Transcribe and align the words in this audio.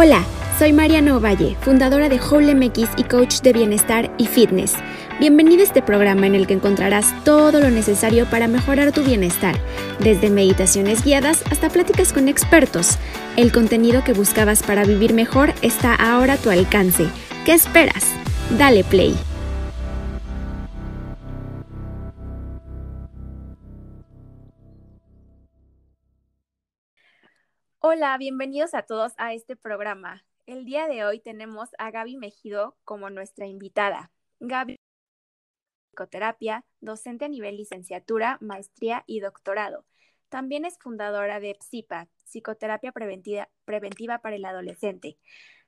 Hola, 0.00 0.22
soy 0.60 0.72
Mariana 0.72 1.16
Ovalle, 1.16 1.56
fundadora 1.60 2.08
de 2.08 2.20
Whole 2.20 2.54
MX 2.54 2.90
y 2.98 3.02
coach 3.02 3.40
de 3.40 3.52
bienestar 3.52 4.12
y 4.16 4.26
fitness. 4.26 4.74
Bienvenido 5.18 5.62
a 5.62 5.64
este 5.64 5.82
programa 5.82 6.28
en 6.28 6.36
el 6.36 6.46
que 6.46 6.54
encontrarás 6.54 7.12
todo 7.24 7.58
lo 7.58 7.68
necesario 7.68 8.24
para 8.26 8.46
mejorar 8.46 8.92
tu 8.92 9.02
bienestar, 9.02 9.56
desde 9.98 10.30
meditaciones 10.30 11.02
guiadas 11.02 11.42
hasta 11.50 11.68
pláticas 11.68 12.12
con 12.12 12.28
expertos. 12.28 12.96
El 13.36 13.50
contenido 13.50 14.04
que 14.04 14.12
buscabas 14.12 14.62
para 14.62 14.84
vivir 14.84 15.14
mejor 15.14 15.52
está 15.62 15.96
ahora 15.96 16.34
a 16.34 16.36
tu 16.36 16.50
alcance. 16.50 17.08
¿Qué 17.44 17.54
esperas? 17.54 18.04
Dale 18.56 18.84
play. 18.84 19.16
Hola, 27.90 28.18
bienvenidos 28.18 28.74
a 28.74 28.82
todos 28.82 29.14
a 29.16 29.32
este 29.32 29.56
programa. 29.56 30.22
El 30.44 30.66
día 30.66 30.88
de 30.88 31.06
hoy 31.06 31.20
tenemos 31.20 31.70
a 31.78 31.90
Gaby 31.90 32.18
Mejido 32.18 32.76
como 32.84 33.08
nuestra 33.08 33.46
invitada. 33.46 34.10
Gaby 34.40 34.76
psicoterapia, 35.88 36.66
docente 36.82 37.24
a 37.24 37.28
nivel 37.28 37.56
licenciatura, 37.56 38.36
maestría 38.42 39.04
y 39.06 39.20
doctorado. 39.20 39.86
También 40.28 40.66
es 40.66 40.76
fundadora 40.78 41.40
de 41.40 41.56
PSIPA, 41.58 42.08
Psicoterapia 42.26 42.92
Preventiva, 42.92 43.48
Preventiva 43.64 44.18
para 44.18 44.36
el 44.36 44.44
Adolescente. 44.44 45.16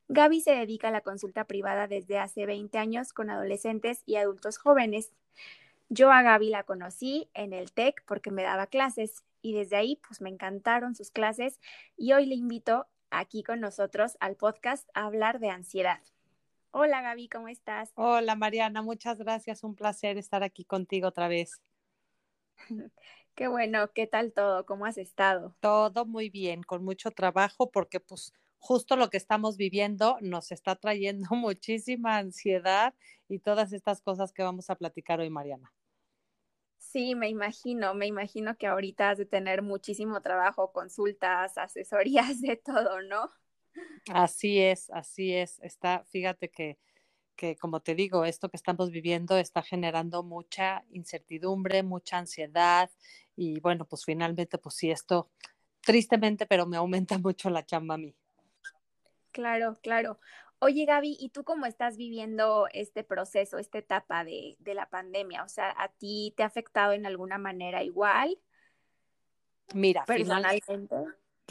Gaby 0.09 0.43
se 0.43 0.51
dedica 0.51 0.89
a 0.89 0.93
la 0.93 1.01
consulta 1.01 1.47
privada 1.47 1.87
desde 1.87 2.19
hace 2.19 2.45
20 2.45 2.77
años 2.77 3.15
con 3.15 3.31
adolescentes 3.31 4.03
y 4.05 4.17
adultos 4.17 4.59
jóvenes. 4.59 5.15
Yo 5.89 6.13
a 6.13 6.21
Gaby 6.21 6.51
la 6.51 6.65
conocí 6.65 7.31
en 7.33 7.55
el 7.55 7.73
TEC 7.73 8.05
porque 8.05 8.31
me 8.31 8.43
daba 8.43 8.67
clases 8.67 9.25
y 9.43 9.55
desde 9.55 9.77
ahí 9.77 10.01
pues 10.07 10.21
me 10.21 10.31
encantaron 10.31 10.95
sus 10.95 11.11
clases 11.11 11.61
y 11.97 12.13
hoy 12.13 12.27
le 12.27 12.35
invito 12.35 12.87
aquí 13.11 13.43
con 13.43 13.61
nosotros 13.61 14.17
al 14.21 14.37
podcast 14.37 14.89
a 14.95 15.07
hablar 15.07 15.41
de 15.41 15.51
ansiedad. 15.51 16.01
Hola 16.73 17.03
Gaby, 17.03 17.29
¿cómo 17.29 17.49
estás? 17.49 17.91
Hola 17.95 18.37
Mariana, 18.37 18.83
muchas 18.83 19.19
gracias, 19.19 19.65
un 19.65 19.75
placer 19.75 20.19
estar 20.19 20.43
aquí 20.43 20.65
contigo 20.65 21.09
otra 21.09 21.29
vez. 21.29 21.61
Qué 23.35 23.49
bueno, 23.49 23.91
¿qué 23.93 24.07
tal 24.07 24.33
todo? 24.33 24.67
¿Cómo 24.67 24.87
has 24.87 24.99
estado? 24.99 25.57
Todo 25.61 26.05
muy 26.05 26.29
bien, 26.29 26.63
con 26.63 26.85
mucho 26.85 27.11
trabajo 27.11 27.71
porque 27.71 27.99
pues 28.01 28.33
justo 28.59 28.97
lo 28.97 29.09
que 29.09 29.17
estamos 29.17 29.57
viviendo 29.57 30.19
nos 30.21 30.53
está 30.53 30.77
trayendo 30.77 31.29
muchísima 31.35 32.19
ansiedad 32.19 32.95
y 33.29 33.39
todas 33.39 33.73
estas 33.73 34.03
cosas 34.03 34.33
que 34.33 34.43
vamos 34.43 34.71
a 34.71 34.77
platicar 34.77 35.21
hoy, 35.21 35.31
Mariana. 35.31 35.73
Sí, 36.93 37.15
me 37.15 37.29
imagino, 37.29 37.95
me 37.95 38.09
imagino 38.09 38.57
que 38.57 38.67
ahorita 38.67 39.11
has 39.11 39.19
de 39.19 39.25
tener 39.25 39.63
muchísimo 39.63 40.21
trabajo, 40.23 40.73
consultas, 40.73 41.57
asesorías, 41.57 42.41
de 42.41 42.57
todo, 42.57 43.01
¿no? 43.03 43.31
Así 44.13 44.59
es, 44.59 44.91
así 44.91 45.33
es. 45.33 45.61
Está, 45.61 46.05
fíjate 46.11 46.51
que, 46.51 46.79
que 47.37 47.55
como 47.55 47.79
te 47.79 47.95
digo, 47.95 48.25
esto 48.25 48.49
que 48.49 48.57
estamos 48.57 48.91
viviendo 48.91 49.39
está 49.39 49.63
generando 49.63 50.25
mucha 50.25 50.85
incertidumbre, 50.91 51.85
mucha 51.85 52.19
ansiedad 52.19 52.91
y 53.37 53.61
bueno, 53.61 53.85
pues 53.85 54.05
finalmente, 54.05 54.59
pues 54.59 54.75
sí, 54.75 54.91
esto 54.91 55.31
tristemente, 55.83 56.45
pero 56.47 56.67
me 56.67 56.77
aumenta 56.77 57.19
mucho 57.23 57.51
la 57.51 57.65
chamba 57.65 57.95
a 57.95 57.99
mí. 57.99 58.17
Claro, 59.31 59.79
claro. 59.81 60.19
Oye, 60.63 60.85
Gaby, 60.85 61.17
¿y 61.19 61.31
tú 61.31 61.43
cómo 61.43 61.65
estás 61.65 61.97
viviendo 61.97 62.69
este 62.75 63.03
proceso, 63.03 63.57
esta 63.57 63.79
etapa 63.79 64.25
de, 64.25 64.57
de, 64.59 64.75
la 64.75 64.91
pandemia? 64.91 65.43
O 65.43 65.49
sea, 65.49 65.75
¿a 65.77 65.89
ti 65.89 66.35
te 66.37 66.43
ha 66.43 66.47
afectado 66.47 66.93
en 66.93 67.07
alguna 67.07 67.39
manera 67.39 67.83
igual? 67.83 68.39
Mira, 69.73 70.05
personalmente. 70.05 70.95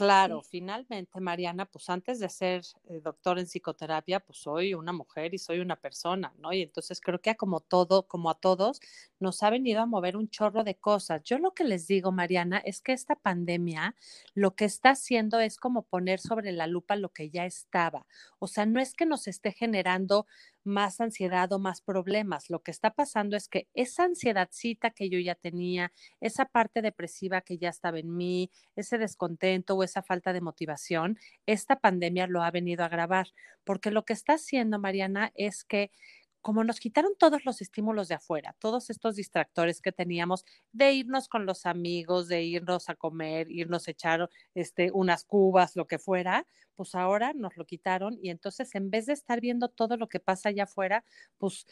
Claro, 0.00 0.42
finalmente, 0.42 1.20
Mariana, 1.20 1.66
pues 1.66 1.90
antes 1.90 2.20
de 2.20 2.30
ser 2.30 2.62
eh, 2.88 3.00
doctor 3.02 3.38
en 3.38 3.44
psicoterapia, 3.46 4.20
pues 4.20 4.38
soy 4.38 4.72
una 4.72 4.94
mujer 4.94 5.34
y 5.34 5.38
soy 5.38 5.58
una 5.60 5.76
persona, 5.76 6.32
¿no? 6.38 6.54
Y 6.54 6.62
entonces 6.62 7.02
creo 7.02 7.20
que 7.20 7.28
a 7.28 7.34
como 7.34 7.60
todo, 7.60 8.08
como 8.08 8.30
a 8.30 8.40
todos, 8.40 8.80
nos 9.18 9.42
ha 9.42 9.50
venido 9.50 9.82
a 9.82 9.86
mover 9.86 10.16
un 10.16 10.30
chorro 10.30 10.64
de 10.64 10.76
cosas. 10.76 11.22
Yo 11.24 11.38
lo 11.38 11.52
que 11.52 11.64
les 11.64 11.86
digo, 11.86 12.12
Mariana, 12.12 12.62
es 12.64 12.80
que 12.80 12.92
esta 12.94 13.14
pandemia 13.14 13.94
lo 14.32 14.54
que 14.54 14.64
está 14.64 14.90
haciendo 14.90 15.38
es 15.38 15.58
como 15.58 15.82
poner 15.82 16.18
sobre 16.18 16.52
la 16.52 16.66
lupa 16.66 16.96
lo 16.96 17.10
que 17.12 17.28
ya 17.28 17.44
estaba. 17.44 18.06
O 18.38 18.46
sea, 18.46 18.64
no 18.64 18.80
es 18.80 18.94
que 18.94 19.04
nos 19.04 19.28
esté 19.28 19.52
generando 19.52 20.26
más 20.64 21.00
ansiedad 21.00 21.52
o 21.52 21.58
más 21.58 21.80
problemas. 21.80 22.50
Lo 22.50 22.60
que 22.62 22.70
está 22.70 22.90
pasando 22.90 23.36
es 23.36 23.48
que 23.48 23.68
esa 23.74 24.04
ansiedadcita 24.04 24.90
que 24.90 25.08
yo 25.08 25.18
ya 25.18 25.34
tenía, 25.34 25.92
esa 26.20 26.44
parte 26.44 26.82
depresiva 26.82 27.40
que 27.40 27.58
ya 27.58 27.68
estaba 27.68 27.98
en 27.98 28.16
mí, 28.16 28.50
ese 28.76 28.98
descontento 28.98 29.74
o 29.74 29.82
esa 29.82 30.02
falta 30.02 30.32
de 30.32 30.40
motivación, 30.40 31.18
esta 31.46 31.76
pandemia 31.80 32.26
lo 32.26 32.42
ha 32.42 32.50
venido 32.50 32.82
a 32.82 32.86
agravar, 32.86 33.28
porque 33.64 33.90
lo 33.90 34.04
que 34.04 34.12
está 34.12 34.34
haciendo, 34.34 34.78
Mariana, 34.78 35.32
es 35.34 35.64
que 35.64 35.90
como 36.40 36.64
nos 36.64 36.80
quitaron 36.80 37.12
todos 37.18 37.44
los 37.44 37.60
estímulos 37.60 38.08
de 38.08 38.14
afuera, 38.16 38.54
todos 38.58 38.90
estos 38.90 39.16
distractores 39.16 39.80
que 39.82 39.92
teníamos 39.92 40.44
de 40.72 40.92
irnos 40.92 41.28
con 41.28 41.46
los 41.46 41.66
amigos, 41.66 42.28
de 42.28 42.42
irnos 42.42 42.88
a 42.88 42.94
comer, 42.94 43.50
irnos 43.50 43.88
a 43.88 43.90
echar 43.92 44.28
este, 44.54 44.90
unas 44.92 45.24
cubas, 45.24 45.76
lo 45.76 45.86
que 45.86 45.98
fuera, 45.98 46.46
pues 46.74 46.94
ahora 46.94 47.32
nos 47.34 47.56
lo 47.56 47.66
quitaron 47.66 48.18
y 48.22 48.30
entonces 48.30 48.74
en 48.74 48.90
vez 48.90 49.06
de 49.06 49.12
estar 49.12 49.40
viendo 49.40 49.68
todo 49.68 49.96
lo 49.96 50.08
que 50.08 50.20
pasa 50.20 50.48
allá 50.48 50.64
afuera, 50.64 51.04
pues 51.38 51.66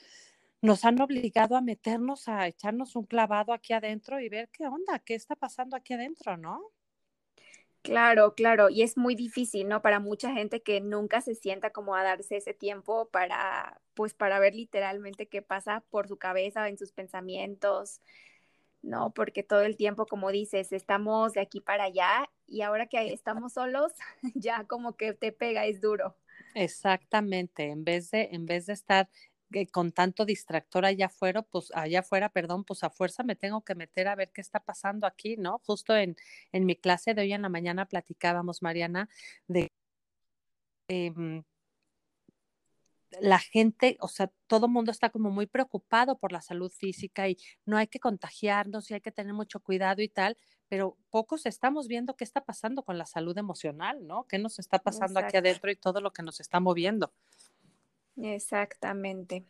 nos 0.62 0.84
han 0.84 1.00
obligado 1.00 1.56
a 1.56 1.60
meternos 1.60 2.28
a 2.28 2.46
echarnos 2.46 2.96
un 2.96 3.04
clavado 3.06 3.52
aquí 3.52 3.72
adentro 3.72 4.20
y 4.20 4.28
ver 4.28 4.48
qué 4.50 4.66
onda, 4.66 4.98
qué 4.98 5.14
está 5.14 5.36
pasando 5.36 5.76
aquí 5.76 5.94
adentro, 5.94 6.36
¿no? 6.36 6.72
Claro, 7.88 8.34
claro, 8.34 8.68
y 8.68 8.82
es 8.82 8.98
muy 8.98 9.14
difícil, 9.14 9.66
¿no? 9.66 9.80
Para 9.80 9.98
mucha 9.98 10.30
gente 10.30 10.60
que 10.62 10.78
nunca 10.82 11.22
se 11.22 11.34
sienta 11.34 11.70
como 11.70 11.96
a 11.96 12.02
darse 12.02 12.36
ese 12.36 12.52
tiempo 12.52 13.08
para, 13.08 13.80
pues, 13.94 14.12
para 14.12 14.38
ver 14.38 14.54
literalmente 14.54 15.26
qué 15.26 15.40
pasa 15.40 15.82
por 15.88 16.06
su 16.06 16.18
cabeza, 16.18 16.68
en 16.68 16.76
sus 16.76 16.92
pensamientos, 16.92 18.02
¿no? 18.82 19.14
Porque 19.14 19.42
todo 19.42 19.62
el 19.62 19.76
tiempo, 19.78 20.06
como 20.06 20.30
dices, 20.30 20.70
estamos 20.72 21.32
de 21.32 21.40
aquí 21.40 21.62
para 21.62 21.84
allá 21.84 22.28
y 22.46 22.60
ahora 22.60 22.88
que 22.88 23.10
estamos 23.10 23.54
solos, 23.54 23.94
ya 24.34 24.64
como 24.64 24.94
que 24.94 25.14
te 25.14 25.32
pega, 25.32 25.64
es 25.64 25.80
duro. 25.80 26.14
Exactamente, 26.52 27.70
en 27.70 27.84
vez 27.84 28.10
de, 28.10 28.28
en 28.32 28.44
vez 28.44 28.66
de 28.66 28.74
estar 28.74 29.08
con 29.72 29.92
tanto 29.92 30.24
distractor 30.24 30.84
allá 30.84 31.06
afuera, 31.06 31.42
pues 31.42 31.70
allá 31.74 32.00
afuera, 32.00 32.28
perdón, 32.28 32.64
pues 32.64 32.84
a 32.84 32.90
fuerza 32.90 33.22
me 33.22 33.36
tengo 33.36 33.62
que 33.62 33.74
meter 33.74 34.08
a 34.08 34.14
ver 34.14 34.30
qué 34.32 34.40
está 34.40 34.60
pasando 34.60 35.06
aquí, 35.06 35.36
¿no? 35.36 35.60
Justo 35.64 35.96
en, 35.96 36.16
en 36.52 36.66
mi 36.66 36.76
clase 36.76 37.14
de 37.14 37.22
hoy 37.22 37.32
en 37.32 37.42
la 37.42 37.48
mañana 37.48 37.86
platicábamos, 37.86 38.62
Mariana, 38.62 39.08
de 39.46 39.68
eh, 40.88 41.42
la 43.20 43.38
gente, 43.38 43.96
o 44.00 44.08
sea, 44.08 44.30
todo 44.46 44.66
el 44.66 44.72
mundo 44.72 44.90
está 44.90 45.10
como 45.10 45.30
muy 45.30 45.46
preocupado 45.46 46.18
por 46.18 46.32
la 46.32 46.40
salud 46.40 46.70
física 46.70 47.28
y 47.28 47.38
no 47.64 47.76
hay 47.76 47.86
que 47.86 48.00
contagiarnos 48.00 48.90
y 48.90 48.94
hay 48.94 49.00
que 49.00 49.12
tener 49.12 49.32
mucho 49.32 49.60
cuidado 49.60 50.02
y 50.02 50.08
tal, 50.08 50.36
pero 50.68 50.96
pocos 51.10 51.46
estamos 51.46 51.88
viendo 51.88 52.16
qué 52.16 52.24
está 52.24 52.44
pasando 52.44 52.82
con 52.82 52.98
la 52.98 53.06
salud 53.06 53.36
emocional, 53.38 54.06
¿no? 54.06 54.26
¿Qué 54.26 54.38
nos 54.38 54.58
está 54.58 54.78
pasando 54.78 55.20
Exacto. 55.20 55.28
aquí 55.28 55.36
adentro 55.38 55.70
y 55.70 55.76
todo 55.76 56.00
lo 56.00 56.12
que 56.12 56.22
nos 56.22 56.40
está 56.40 56.60
moviendo? 56.60 57.12
Exactamente. 58.22 59.44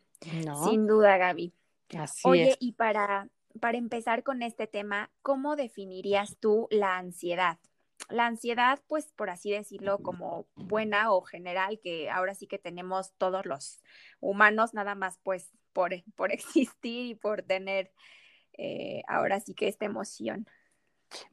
¿No? 0.44 0.68
Sin 0.68 0.86
duda, 0.86 1.16
Gaby. 1.16 1.54
Así 1.96 2.22
Oye, 2.24 2.50
es. 2.50 2.56
y 2.60 2.72
para, 2.72 3.28
para 3.60 3.78
empezar 3.78 4.22
con 4.22 4.42
este 4.42 4.66
tema, 4.66 5.10
¿cómo 5.22 5.56
definirías 5.56 6.36
tú 6.38 6.68
la 6.70 6.98
ansiedad? 6.98 7.58
La 8.08 8.26
ansiedad, 8.26 8.80
pues 8.86 9.12
por 9.16 9.30
así 9.30 9.50
decirlo, 9.50 9.98
como 9.98 10.46
buena 10.54 11.12
o 11.12 11.22
general, 11.22 11.80
que 11.82 12.10
ahora 12.10 12.34
sí 12.34 12.46
que 12.46 12.58
tenemos 12.58 13.12
todos 13.14 13.44
los 13.44 13.82
humanos, 14.20 14.72
nada 14.74 14.94
más 14.94 15.18
pues 15.22 15.50
por, 15.72 15.90
por 16.16 16.32
existir 16.32 17.06
y 17.06 17.14
por 17.14 17.42
tener 17.42 17.92
eh, 18.56 19.02
ahora 19.08 19.40
sí 19.40 19.54
que 19.54 19.68
esta 19.68 19.84
emoción. 19.84 20.46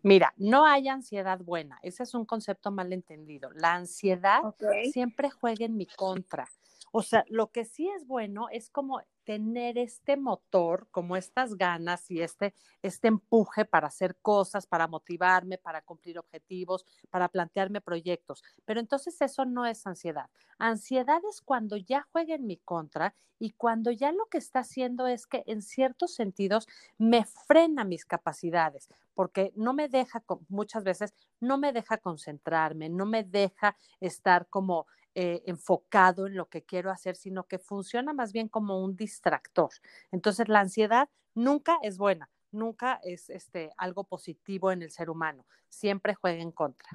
Mira, 0.02 0.34
no 0.38 0.66
hay 0.66 0.88
ansiedad 0.88 1.40
buena, 1.40 1.80
ese 1.84 2.04
es 2.04 2.14
un 2.14 2.26
concepto 2.26 2.72
mal 2.72 2.94
entendido. 2.94 3.52
La 3.52 3.74
ansiedad 3.74 4.44
okay. 4.44 4.92
siempre 4.92 5.30
juega 5.30 5.66
en 5.66 5.76
mi 5.76 5.86
contra. 5.86 6.48
O 6.98 7.02
sea, 7.02 7.26
lo 7.28 7.52
que 7.52 7.66
sí 7.66 7.90
es 7.90 8.08
bueno 8.08 8.48
es 8.50 8.70
como 8.70 9.02
tener 9.26 9.78
este 9.78 10.16
motor, 10.16 10.88
como 10.92 11.18
estas 11.18 11.56
ganas 11.56 12.10
y 12.10 12.22
este, 12.22 12.54
este 12.82 13.10
empuje 13.10 13.66
para 13.66 13.88
hacer 13.88 14.16
cosas, 14.22 14.66
para 14.66 14.88
motivarme, 14.88 15.58
para 15.58 15.82
cumplir 15.82 16.18
objetivos, 16.18 16.86
para 17.10 17.28
plantearme 17.28 17.82
proyectos. 17.82 18.46
Pero 18.64 18.80
entonces 18.80 19.22
eso 19.22 19.44
no 19.44 19.66
es 19.66 19.86
ansiedad. 19.86 20.30
Ansiedad 20.58 21.20
es 21.30 21.42
cuando 21.42 21.76
ya 21.76 22.08
juega 22.14 22.36
en 22.36 22.48
mi 22.48 22.56
contra 22.56 23.14
y 23.40 23.52
cuando 23.52 23.92
ya 23.92 24.14
lo 24.14 24.28
que 24.28 24.38
está 24.38 24.60
haciendo 24.60 25.06
es 25.08 25.28
que 25.28 25.44
en 25.48 25.62
ciertos 25.62 26.16
sentidos 26.16 26.66
me 26.98 27.26
frena 27.26 27.84
mis 27.84 28.06
capacidades, 28.06 28.88
porque 29.14 29.52
no 29.58 29.74
me 29.74 29.90
deja, 29.90 30.24
muchas 30.48 30.86
veces, 30.86 31.14
no 31.42 31.58
me 31.58 31.74
deja 31.74 31.98
concentrarme, 31.98 32.88
no 32.88 33.06
me 33.06 33.26
deja 33.26 33.76
estar 34.00 34.48
como 34.48 34.88
eh, 35.16 35.42
enfocado 35.46 36.28
en 36.28 36.36
lo 36.36 36.50
que 36.50 36.64
quiero 36.64 36.92
hacer, 36.92 37.16
sino 37.16 37.48
que 37.48 37.58
funciona 37.58 38.14
más 38.14 38.34
bien 38.34 38.50
como 38.50 38.84
un 38.84 38.96
distractor. 38.96 39.70
Entonces, 40.12 40.50
la 40.50 40.60
ansiedad 40.60 41.10
nunca 41.34 41.80
es 41.82 41.98
buena, 41.98 42.30
nunca 42.52 43.00
es 43.04 43.30
este, 43.30 43.72
algo 43.78 44.04
positivo 44.04 44.72
en 44.72 44.82
el 44.82 44.92
ser 44.92 45.10
humano, 45.10 45.46
siempre 45.70 46.16
juega 46.16 46.42
en 46.42 46.52
contra. 46.52 46.90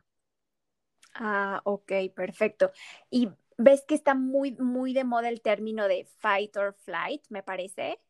Ah, 1.14 1.61
ok, 1.64 1.93
perfecto. 2.14 2.72
Y 3.11 3.31
ves 3.56 3.84
que 3.87 3.94
está 3.94 4.14
muy, 4.14 4.52
muy 4.52 4.93
de 4.93 5.05
moda 5.05 5.28
el 5.28 5.40
término 5.40 5.88
de 5.88 6.05
fight 6.19 6.56
or 6.56 6.75
flight, 6.75 7.22
me 7.31 7.43
parece. 7.43 8.00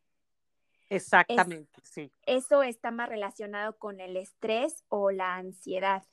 Exactamente, 0.89 1.81
sí. 1.83 2.11
¿Eso 2.25 2.63
está 2.63 2.91
más 2.91 3.07
relacionado 3.07 3.77
con 3.77 4.01
el 4.01 4.17
estrés 4.17 4.83
o 4.89 5.09
la 5.09 5.35
ansiedad? 5.35 6.03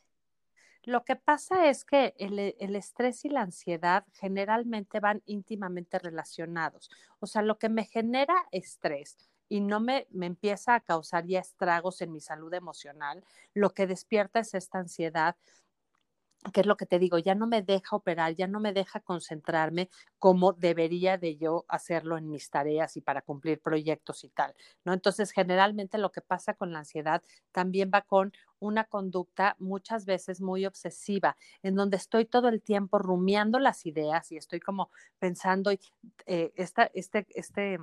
Lo 0.88 1.04
que 1.04 1.16
pasa 1.16 1.68
es 1.68 1.84
que 1.84 2.14
el, 2.16 2.38
el, 2.38 2.74
estrés 2.74 3.22
y 3.26 3.28
la 3.28 3.42
ansiedad 3.42 4.06
generalmente 4.14 5.00
van 5.00 5.22
íntimamente 5.26 5.98
relacionados. 5.98 6.90
O 7.20 7.26
sea, 7.26 7.42
lo 7.42 7.58
que 7.58 7.68
me 7.68 7.84
genera 7.84 8.34
estrés 8.52 9.18
y 9.50 9.60
no 9.60 9.80
me, 9.80 10.06
me 10.12 10.24
empieza 10.24 10.74
a 10.74 10.80
causar 10.80 11.26
ya 11.26 11.40
estragos 11.40 12.00
en 12.00 12.10
mi 12.10 12.20
salud 12.20 12.54
emocional, 12.54 13.22
lo 13.52 13.68
que 13.74 13.86
despierta 13.86 14.40
es 14.40 14.54
esta 14.54 14.78
ansiedad 14.78 15.36
que 16.52 16.60
es 16.60 16.66
lo 16.66 16.76
que 16.76 16.86
te 16.86 16.98
digo, 16.98 17.18
ya 17.18 17.34
no 17.34 17.46
me 17.46 17.62
deja 17.62 17.96
operar, 17.96 18.34
ya 18.36 18.46
no 18.46 18.60
me 18.60 18.72
deja 18.72 19.00
concentrarme 19.00 19.90
como 20.18 20.52
debería 20.52 21.18
de 21.18 21.36
yo 21.36 21.64
hacerlo 21.68 22.16
en 22.16 22.30
mis 22.30 22.48
tareas 22.50 22.96
y 22.96 23.00
para 23.00 23.22
cumplir 23.22 23.60
proyectos 23.60 24.24
y 24.24 24.28
tal, 24.30 24.54
¿no? 24.84 24.92
Entonces, 24.92 25.32
generalmente 25.32 25.98
lo 25.98 26.10
que 26.12 26.20
pasa 26.22 26.54
con 26.54 26.72
la 26.72 26.80
ansiedad 26.80 27.22
también 27.52 27.90
va 27.92 28.02
con 28.02 28.32
una 28.60 28.84
conducta 28.84 29.56
muchas 29.58 30.04
veces 30.06 30.40
muy 30.40 30.64
obsesiva, 30.66 31.36
en 31.62 31.74
donde 31.74 31.96
estoy 31.96 32.24
todo 32.24 32.48
el 32.48 32.62
tiempo 32.62 32.98
rumiando 32.98 33.58
las 33.58 33.84
ideas 33.86 34.30
y 34.32 34.36
estoy 34.36 34.60
como 34.60 34.90
pensando, 35.18 35.70
eh, 36.26 36.52
esta, 36.56 36.90
este, 36.94 37.26
este 37.30 37.78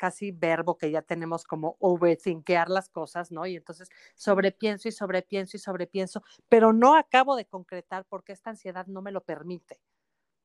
casi 0.00 0.32
verbo 0.32 0.78
que 0.78 0.90
ya 0.90 1.02
tenemos 1.02 1.44
como 1.44 1.76
overthinkear 1.78 2.70
las 2.70 2.88
cosas, 2.88 3.30
¿no? 3.30 3.44
Y 3.44 3.56
entonces 3.56 3.90
sobrepienso 4.14 4.88
y 4.88 4.92
sobrepienso 4.92 5.58
y 5.58 5.60
sobrepienso, 5.60 6.22
pero 6.48 6.72
no 6.72 6.96
acabo 6.96 7.36
de 7.36 7.44
concretar 7.44 8.06
porque 8.08 8.32
esta 8.32 8.48
ansiedad 8.48 8.86
no 8.86 9.02
me 9.02 9.12
lo 9.12 9.20
permite. 9.20 9.78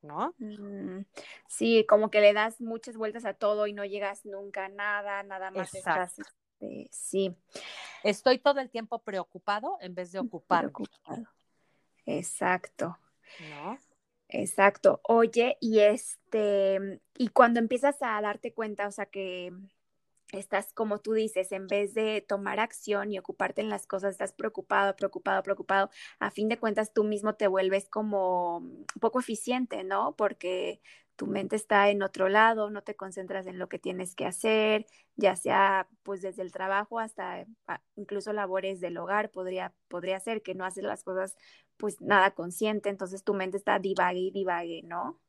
¿No? 0.02 0.36
Mm, 0.38 1.06
sí, 1.48 1.86
como 1.88 2.12
que 2.12 2.20
le 2.20 2.34
das 2.34 2.60
muchas 2.60 2.98
vueltas 2.98 3.24
a 3.26 3.34
todo 3.34 3.66
y 3.66 3.74
no 3.74 3.86
llegas 3.86 4.24
nunca 4.26 4.66
a 4.66 4.70
nada, 4.70 5.24
nada 5.24 5.50
más 5.50 5.74
estás, 5.74 6.20
este, 6.20 6.90
sí. 6.92 7.36
Estoy 8.04 8.38
todo 8.38 8.60
el 8.60 8.70
tiempo 8.70 9.00
preocupado 9.00 9.78
en 9.80 9.96
vez 9.96 10.12
de 10.12 10.20
ocuparme. 10.20 10.72
Preocupado. 10.72 11.28
Exacto. 12.06 13.00
¿No? 13.50 13.80
Exacto. 14.38 15.00
Oye, 15.04 15.58
y 15.62 15.80
este, 15.80 17.00
y 17.18 17.30
cuando 17.30 17.60
empiezas 17.62 17.96
a 18.02 18.20
darte 18.22 18.54
cuenta, 18.54 18.86
o 18.88 18.92
sea, 18.92 19.06
que 19.06 19.54
estás, 20.34 20.74
como 20.74 21.00
tú 21.00 21.14
dices, 21.14 21.52
en 21.54 21.68
vez 21.68 21.94
de 21.94 22.22
tomar 22.28 22.60
acción 22.60 23.12
y 23.14 23.20
ocuparte 23.20 23.62
en 23.62 23.70
las 23.70 23.88
cosas, 23.88 24.12
estás 24.14 24.34
preocupado, 24.34 24.96
preocupado, 24.98 25.44
preocupado, 25.44 25.90
a 26.20 26.32
fin 26.32 26.50
de 26.50 26.60
cuentas 26.60 26.94
tú 26.94 27.04
mismo 27.06 27.36
te 27.36 27.48
vuelves 27.48 27.90
como 27.90 28.58
un 28.60 28.86
poco 29.02 29.20
eficiente, 29.22 29.84
¿no? 29.86 30.16
Porque 30.18 30.82
tu 31.16 31.28
mente 31.28 31.56
está 31.56 31.90
en 31.90 32.04
otro 32.04 32.30
lado, 32.30 32.70
no 32.70 32.82
te 32.84 32.96
concentras 32.96 33.48
en 33.48 33.60
lo 33.60 33.70
que 33.70 33.80
tienes 33.80 34.16
que 34.16 34.26
hacer, 34.26 34.86
ya 35.16 35.36
sea 35.36 35.88
pues 36.04 36.22
desde 36.22 36.42
el 36.44 36.52
trabajo 36.52 37.00
hasta 37.00 37.46
ah, 37.68 37.82
incluso 37.96 38.34
labores 38.34 38.80
del 38.82 38.98
hogar, 38.98 39.32
podría, 39.32 39.74
podría 39.88 40.20
ser 40.20 40.42
que 40.44 40.56
no 40.56 40.66
haces 40.66 40.84
las 40.84 41.04
cosas 41.04 41.36
pues 41.78 42.02
nada 42.02 42.32
consciente, 42.32 42.90
entonces 42.90 43.24
tu 43.24 43.34
mente 43.34 43.58
está 43.58 43.80
divague 43.80 44.20
y 44.20 44.32
divague, 44.32 44.82
¿no? 44.84 45.20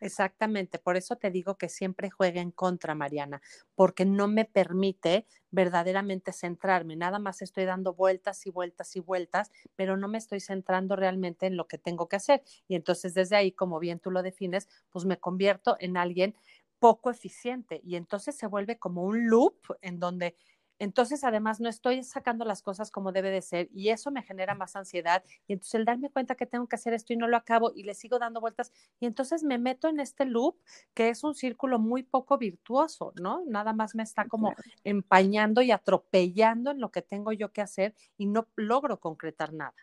Exactamente, 0.00 0.78
por 0.78 0.96
eso 0.96 1.16
te 1.16 1.30
digo 1.30 1.56
que 1.56 1.68
siempre 1.68 2.10
juega 2.10 2.40
en 2.40 2.50
contra, 2.50 2.94
Mariana, 2.94 3.40
porque 3.74 4.04
no 4.04 4.28
me 4.28 4.44
permite 4.44 5.26
verdaderamente 5.50 6.32
centrarme, 6.32 6.96
nada 6.96 7.18
más 7.18 7.40
estoy 7.40 7.64
dando 7.64 7.94
vueltas 7.94 8.46
y 8.46 8.50
vueltas 8.50 8.94
y 8.96 9.00
vueltas, 9.00 9.50
pero 9.74 9.96
no 9.96 10.08
me 10.08 10.18
estoy 10.18 10.40
centrando 10.40 10.96
realmente 10.96 11.46
en 11.46 11.56
lo 11.56 11.66
que 11.66 11.78
tengo 11.78 12.08
que 12.08 12.16
hacer. 12.16 12.42
Y 12.68 12.74
entonces 12.74 13.14
desde 13.14 13.36
ahí, 13.36 13.52
como 13.52 13.78
bien 13.78 13.98
tú 14.00 14.10
lo 14.10 14.22
defines, 14.22 14.68
pues 14.90 15.04
me 15.06 15.18
convierto 15.18 15.76
en 15.80 15.96
alguien 15.96 16.34
poco 16.78 17.10
eficiente 17.10 17.80
y 17.82 17.96
entonces 17.96 18.36
se 18.36 18.46
vuelve 18.46 18.78
como 18.78 19.02
un 19.04 19.28
loop 19.28 19.56
en 19.80 19.98
donde 19.98 20.36
entonces, 20.78 21.24
además, 21.24 21.60
no 21.60 21.68
estoy 21.68 22.02
sacando 22.04 22.44
las 22.44 22.62
cosas 22.62 22.90
como 22.90 23.12
debe 23.12 23.30
de 23.30 23.42
ser 23.42 23.68
y 23.72 23.88
eso 23.90 24.10
me 24.10 24.22
genera 24.22 24.54
más 24.54 24.76
ansiedad. 24.76 25.24
Y 25.46 25.54
entonces 25.54 25.74
el 25.74 25.84
darme 25.84 26.10
cuenta 26.10 26.34
que 26.34 26.46
tengo 26.46 26.68
que 26.68 26.76
hacer 26.76 26.92
esto 26.92 27.12
y 27.12 27.16
no 27.16 27.28
lo 27.28 27.36
acabo 27.36 27.72
y 27.74 27.84
le 27.84 27.94
sigo 27.94 28.18
dando 28.18 28.40
vueltas 28.40 28.72
y 29.00 29.06
entonces 29.06 29.42
me 29.42 29.58
meto 29.58 29.88
en 29.88 30.00
este 30.00 30.24
loop 30.24 30.56
que 30.94 31.08
es 31.08 31.24
un 31.24 31.34
círculo 31.34 31.78
muy 31.78 32.02
poco 32.02 32.38
virtuoso, 32.38 33.12
¿no? 33.20 33.42
Nada 33.46 33.72
más 33.72 33.94
me 33.94 34.02
está 34.02 34.26
como 34.26 34.54
empañando 34.84 35.62
y 35.62 35.70
atropellando 35.70 36.70
en 36.70 36.80
lo 36.80 36.90
que 36.90 37.02
tengo 37.02 37.32
yo 37.32 37.52
que 37.52 37.62
hacer 37.62 37.94
y 38.16 38.26
no 38.26 38.48
logro 38.56 39.00
concretar 39.00 39.52
nada. 39.52 39.74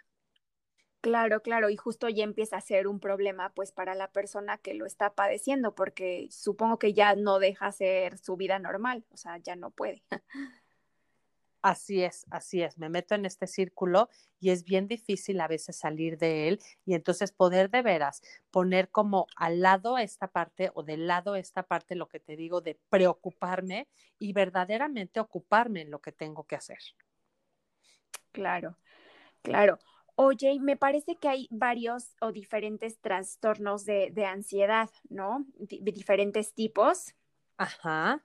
Claro, 1.02 1.42
claro, 1.42 1.70
y 1.70 1.76
justo 1.76 2.08
ya 2.08 2.24
empieza 2.24 2.56
a 2.56 2.62
ser 2.62 2.88
un 2.88 3.02
problema 3.02 3.52
pues 3.54 3.74
para 3.74 3.94
la 3.94 4.10
persona 4.10 4.58
que 4.58 4.74
lo 4.74 4.86
está 4.86 5.14
padeciendo, 5.14 5.76
porque 5.76 6.30
supongo 6.32 6.80
que 6.80 6.94
ya 6.94 7.16
no 7.16 7.40
deja 7.40 7.74
ser 7.74 8.18
su 8.18 8.38
vida 8.38 8.58
normal, 8.58 9.04
o 9.10 9.18
sea, 9.18 9.38
ya 9.38 9.58
no 9.58 9.70
puede. 9.72 10.02
Así 11.64 12.04
es, 12.04 12.26
así 12.30 12.62
es. 12.62 12.78
Me 12.78 12.90
meto 12.90 13.16
en 13.16 13.26
este 13.26 13.48
círculo 13.48 14.10
y 14.42 14.50
es 14.50 14.66
bien 14.66 14.90
difícil 14.90 15.40
a 15.40 15.48
veces 15.48 15.78
salir 15.78 16.18
de 16.18 16.50
él 16.50 16.60
y 16.86 16.94
entonces 16.94 17.32
poder 17.32 17.70
de 17.70 17.82
veras 17.82 18.22
poner 18.52 18.90
como 18.90 19.28
al 19.38 19.62
lado 19.62 19.98
esta 19.98 20.28
parte 20.28 20.72
o 20.74 20.84
del 20.84 21.08
lado 21.08 21.38
esta 21.38 21.64
parte, 21.64 21.96
lo 21.96 22.10
que 22.10 22.20
te 22.20 22.36
digo, 22.36 22.60
de 22.60 22.78
preocuparme 22.90 23.88
y 24.20 24.34
verdaderamente 24.34 25.22
ocuparme 25.22 25.82
en 25.82 25.92
lo 25.92 26.02
que 26.02 26.12
tengo 26.12 26.44
que 26.44 26.58
hacer. 26.58 26.80
Claro, 28.34 28.78
claro. 29.42 29.80
Oye, 30.16 30.60
me 30.60 30.76
parece 30.76 31.16
que 31.16 31.30
hay 31.30 31.48
varios 31.50 32.16
o 32.20 32.34
diferentes 32.34 33.00
trastornos 33.00 33.86
de, 33.86 34.12
de 34.12 34.26
ansiedad, 34.26 34.90
¿no? 35.10 35.46
diferentes 35.58 36.54
tipos. 36.54 37.16
Ajá. 37.58 38.22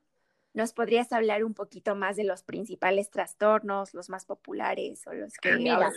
¿Nos 0.54 0.72
podrías 0.72 1.12
hablar 1.12 1.44
un 1.44 1.54
poquito 1.54 1.94
más 1.94 2.16
de 2.16 2.24
los 2.24 2.42
principales 2.42 3.10
trastornos, 3.10 3.94
los 3.94 4.08
más 4.08 4.24
populares 4.24 5.06
o 5.06 5.12
los 5.12 5.34
que 5.34 5.56
Mira, 5.56 5.92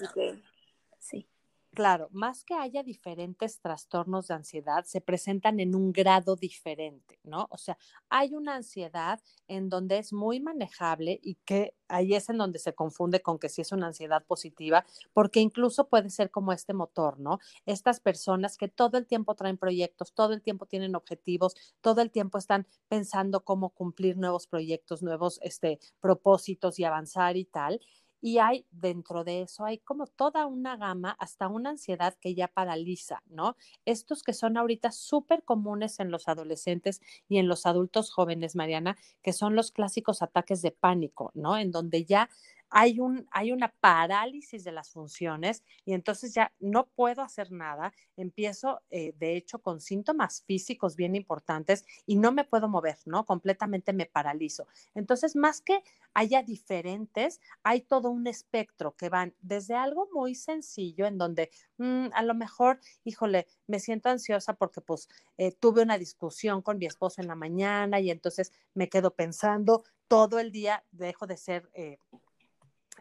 sí 0.99 1.27
Claro, 1.73 2.09
más 2.11 2.43
que 2.43 2.53
haya 2.53 2.83
diferentes 2.83 3.61
trastornos 3.61 4.27
de 4.27 4.33
ansiedad, 4.33 4.83
se 4.83 4.99
presentan 4.99 5.61
en 5.61 5.73
un 5.73 5.93
grado 5.93 6.35
diferente, 6.35 7.17
¿no? 7.23 7.47
O 7.49 7.55
sea, 7.57 7.77
hay 8.09 8.35
una 8.35 8.55
ansiedad 8.57 9.21
en 9.47 9.69
donde 9.69 9.97
es 9.97 10.11
muy 10.11 10.41
manejable 10.41 11.17
y 11.23 11.35
que 11.45 11.73
ahí 11.87 12.13
es 12.13 12.27
en 12.27 12.37
donde 12.39 12.59
se 12.59 12.73
confunde 12.75 13.21
con 13.21 13.39
que 13.39 13.47
si 13.47 13.61
es 13.61 13.71
una 13.71 13.87
ansiedad 13.87 14.25
positiva, 14.25 14.85
porque 15.13 15.39
incluso 15.39 15.87
puede 15.87 16.09
ser 16.09 16.29
como 16.29 16.51
este 16.51 16.73
motor, 16.73 17.19
¿no? 17.21 17.39
Estas 17.65 18.01
personas 18.01 18.57
que 18.57 18.67
todo 18.67 18.97
el 18.97 19.07
tiempo 19.07 19.33
traen 19.35 19.57
proyectos, 19.57 20.13
todo 20.13 20.33
el 20.33 20.41
tiempo 20.41 20.65
tienen 20.65 20.93
objetivos, 20.95 21.55
todo 21.79 22.01
el 22.01 22.11
tiempo 22.11 22.37
están 22.37 22.67
pensando 22.89 23.45
cómo 23.45 23.69
cumplir 23.69 24.17
nuevos 24.17 24.45
proyectos, 24.45 25.03
nuevos 25.03 25.39
este, 25.41 25.79
propósitos 26.01 26.79
y 26.79 26.83
avanzar 26.83 27.37
y 27.37 27.45
tal 27.45 27.79
y 28.21 28.37
hay 28.37 28.65
dentro 28.71 29.23
de 29.23 29.41
eso, 29.41 29.65
hay 29.65 29.79
como 29.79 30.07
toda 30.07 30.45
una 30.45 30.77
gama, 30.77 31.15
hasta 31.19 31.47
una 31.47 31.71
ansiedad 31.71 32.15
que 32.21 32.35
ya 32.35 32.47
paraliza, 32.47 33.21
¿no? 33.27 33.55
Estos 33.85 34.23
que 34.23 34.33
son 34.33 34.57
ahorita 34.57 34.91
súper 34.91 35.43
comunes 35.43 35.99
en 35.99 36.11
los 36.11 36.27
adolescentes 36.27 37.01
y 37.27 37.37
en 37.37 37.47
los 37.47 37.65
adultos 37.65 38.11
jóvenes, 38.11 38.55
Mariana, 38.55 38.97
que 39.21 39.33
son 39.33 39.55
los 39.55 39.71
clásicos 39.71 40.21
ataques 40.21 40.61
de 40.61 40.71
pánico, 40.71 41.31
¿no? 41.33 41.57
En 41.57 41.71
donde 41.71 42.05
ya 42.05 42.29
hay, 42.71 42.99
un, 42.99 43.27
hay 43.31 43.51
una 43.51 43.73
parálisis 43.79 44.63
de 44.63 44.71
las 44.71 44.89
funciones 44.91 45.63
y 45.85 45.93
entonces 45.93 46.33
ya 46.33 46.53
no 46.59 46.87
puedo 46.87 47.21
hacer 47.21 47.51
nada. 47.51 47.93
Empiezo, 48.15 48.81
eh, 48.89 49.13
de 49.17 49.35
hecho, 49.35 49.59
con 49.59 49.81
síntomas 49.81 50.43
físicos 50.47 50.95
bien 50.95 51.15
importantes 51.15 51.85
y 52.05 52.15
no 52.15 52.31
me 52.31 52.45
puedo 52.45 52.69
mover, 52.69 52.97
¿no? 53.05 53.25
Completamente 53.25 53.93
me 53.93 54.05
paralizo. 54.05 54.67
Entonces, 54.95 55.35
más 55.35 55.61
que 55.61 55.83
haya 56.13 56.43
diferentes, 56.43 57.41
hay 57.63 57.81
todo 57.81 58.09
un 58.09 58.25
espectro 58.27 58.95
que 58.95 59.09
van 59.09 59.35
desde 59.41 59.75
algo 59.75 60.07
muy 60.13 60.35
sencillo 60.35 61.05
en 61.05 61.17
donde 61.17 61.51
mm, 61.77 62.07
a 62.13 62.23
lo 62.23 62.33
mejor, 62.35 62.79
híjole, 63.03 63.47
me 63.67 63.79
siento 63.79 64.09
ansiosa 64.09 64.53
porque 64.53 64.81
pues 64.81 65.09
eh, 65.37 65.51
tuve 65.53 65.81
una 65.83 65.97
discusión 65.97 66.61
con 66.61 66.77
mi 66.77 66.85
esposo 66.85 67.21
en 67.21 67.27
la 67.27 67.35
mañana 67.35 67.99
y 67.99 68.11
entonces 68.11 68.51
me 68.73 68.89
quedo 68.89 69.13
pensando 69.15 69.83
todo 70.07 70.39
el 70.39 70.51
día, 70.51 70.83
dejo 70.91 71.27
de 71.27 71.37
ser... 71.37 71.69
Eh, 71.73 71.97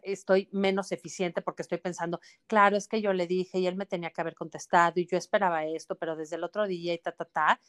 estoy 0.02 0.49
menos 0.52 0.92
eficiente 0.92 1.42
porque 1.42 1.62
estoy 1.62 1.78
pensando, 1.78 2.20
claro, 2.47 2.76
es 2.76 2.88
que 2.88 3.00
yo 3.02 3.12
le 3.12 3.26
dije 3.26 3.59
y 3.59 3.66
él 3.66 3.76
me 3.76 3.87
tenía 3.87 4.11
que 4.11 4.20
haber 4.20 4.35
contestado 4.35 5.00
y 5.00 5.06
yo 5.06 5.16
esperaba 5.16 5.64
esto, 5.66 5.97
pero 5.97 6.16
desde 6.16 6.37
el 6.37 6.44
otro 6.44 6.66
día 6.66 6.94
y 6.94 6.99
ta, 6.99 7.12
ta, 7.12 7.25
ta, 7.25 7.61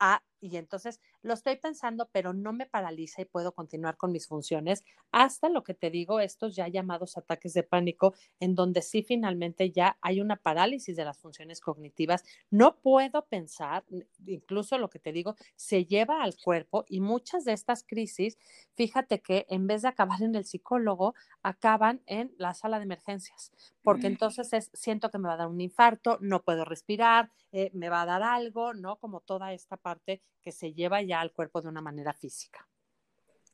ah, 0.00 0.22
y 0.40 0.56
entonces 0.58 1.00
lo 1.22 1.32
estoy 1.32 1.56
pensando, 1.56 2.10
pero 2.12 2.34
no 2.34 2.52
me 2.52 2.66
paraliza 2.66 3.22
y 3.22 3.24
puedo 3.24 3.52
continuar 3.52 3.96
con 3.96 4.12
mis 4.12 4.26
funciones 4.28 4.84
hasta 5.10 5.48
lo 5.48 5.64
que 5.64 5.72
te 5.72 5.90
digo, 5.90 6.20
estos 6.20 6.54
ya 6.54 6.68
llamados 6.68 7.16
ataques 7.16 7.54
de 7.54 7.62
pánico, 7.62 8.14
en 8.40 8.54
donde 8.54 8.82
sí 8.82 9.02
finalmente 9.02 9.70
ya 9.70 9.96
hay 10.02 10.20
una 10.20 10.36
parálisis 10.36 10.96
de 10.96 11.04
las 11.04 11.18
funciones 11.18 11.60
cognitivas. 11.60 12.24
No 12.50 12.76
puedo 12.76 13.24
pensar, 13.26 13.84
incluso 14.26 14.76
lo 14.76 14.90
que 14.90 14.98
te 14.98 15.12
digo, 15.12 15.34
se 15.56 15.86
lleva 15.86 16.22
al 16.22 16.36
cuerpo 16.36 16.84
y 16.88 17.00
muchas 17.00 17.44
de 17.44 17.52
estas 17.54 17.82
crisis, 17.82 18.38
fíjate 18.74 19.22
que 19.22 19.46
en 19.48 19.66
vez 19.66 19.82
de 19.82 19.88
acabar 19.88 20.22
en 20.22 20.34
el 20.34 20.44
psicólogo, 20.44 21.14
acaban 21.42 22.02
en 22.06 22.34
la 22.36 22.54
sala 22.54 22.78
de 22.78 22.84
emergencias, 22.84 23.52
porque 23.84 24.06
entonces 24.06 24.52
es, 24.54 24.70
siento 24.72 25.10
que 25.10 25.18
me 25.18 25.28
va 25.28 25.34
a 25.34 25.36
dar 25.36 25.48
un 25.48 25.60
infarto, 25.60 26.18
no 26.22 26.42
puedo 26.42 26.64
respirar, 26.64 27.30
eh, 27.52 27.70
me 27.74 27.90
va 27.90 28.02
a 28.02 28.06
dar 28.06 28.22
algo, 28.22 28.72
¿no? 28.72 28.96
Como 28.96 29.20
toda 29.20 29.52
esta 29.52 29.76
parte 29.76 30.22
que 30.40 30.52
se 30.52 30.72
lleva 30.72 31.02
ya 31.02 31.20
al 31.20 31.32
cuerpo 31.32 31.60
de 31.60 31.68
una 31.68 31.82
manera 31.82 32.14
física. 32.14 32.66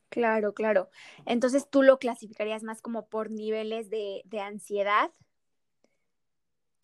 Claro, 0.09 0.55
claro. 0.55 0.89
Entonces 1.27 1.69
tú 1.69 1.83
lo 1.83 1.99
clasificarías 1.99 2.63
más 2.63 2.81
como 2.81 3.09
por 3.09 3.31
niveles 3.31 3.91
de, 3.91 4.23
de 4.25 4.41
ansiedad. 4.41 5.11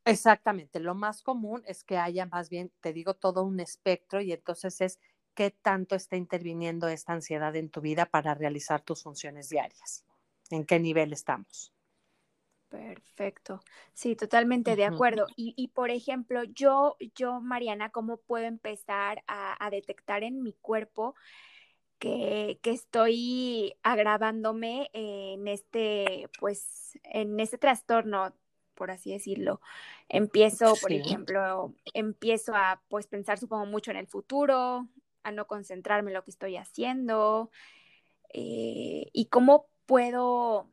Exactamente, 0.05 0.79
lo 0.79 0.95
más 0.95 1.23
común 1.23 1.63
es 1.67 1.83
que 1.83 1.99
haya 1.99 2.27
más 2.27 2.49
bien, 2.49 2.73
te 2.81 2.93
digo, 2.93 3.15
todo 3.15 3.43
un 3.43 3.59
espectro 3.59 4.21
y 4.21 4.33
entonces 4.33 4.81
es 4.81 5.01
qué 5.35 5.51
tanto 5.51 5.95
está 5.95 6.17
interviniendo 6.17 6.89
esta 6.89 7.13
ansiedad 7.13 7.55
en 7.55 7.71
tu 7.71 7.81
vida 7.81 8.07
para 8.07 8.35
realizar 8.35 8.83
tus 8.83 9.03
funciones 9.03 9.49
diarias. 9.49 10.05
¿En 10.51 10.65
qué 10.65 10.81
nivel 10.81 11.13
estamos? 11.13 11.76
Perfecto. 12.77 13.61
Sí, 13.95 14.17
totalmente 14.17 14.77
de 14.77 14.85
acuerdo. 14.85 15.27
Y, 15.35 15.55
y, 15.57 15.69
por 15.69 15.91
ejemplo, 15.91 16.45
yo, 16.45 16.97
yo, 17.15 17.41
Mariana, 17.41 17.91
¿cómo 17.91 18.19
puedo 18.19 18.45
empezar 18.45 19.23
a, 19.27 19.65
a 19.65 19.71
detectar 19.71 20.23
en 20.23 20.43
mi 20.43 20.53
cuerpo 20.53 21.15
que, 21.99 22.59
que, 22.63 22.71
estoy 22.71 23.75
agravándome 23.83 24.91
en 24.93 25.49
este, 25.49 26.29
pues, 26.39 26.99
en 27.05 27.41
este 27.41 27.57
trastorno 27.57 28.35
por 28.75 28.91
así 28.91 29.11
decirlo. 29.11 29.63
Empiezo, 30.11 30.75
por 30.83 30.93
ejemplo, 30.93 31.75
empiezo 31.95 32.55
a 32.55 32.83
pues 32.89 33.07
pensar 33.07 33.39
supongo 33.39 33.65
mucho 33.65 33.91
en 33.91 33.97
el 33.97 34.07
futuro, 34.07 34.87
a 35.23 35.33
no 35.33 35.47
concentrarme 35.47 36.11
en 36.11 36.15
lo 36.15 36.25
que 36.25 36.31
estoy 36.31 36.59
haciendo 36.59 37.51
eh, 38.35 39.07
y 39.15 39.27
cómo 39.27 39.67
puedo 39.87 40.69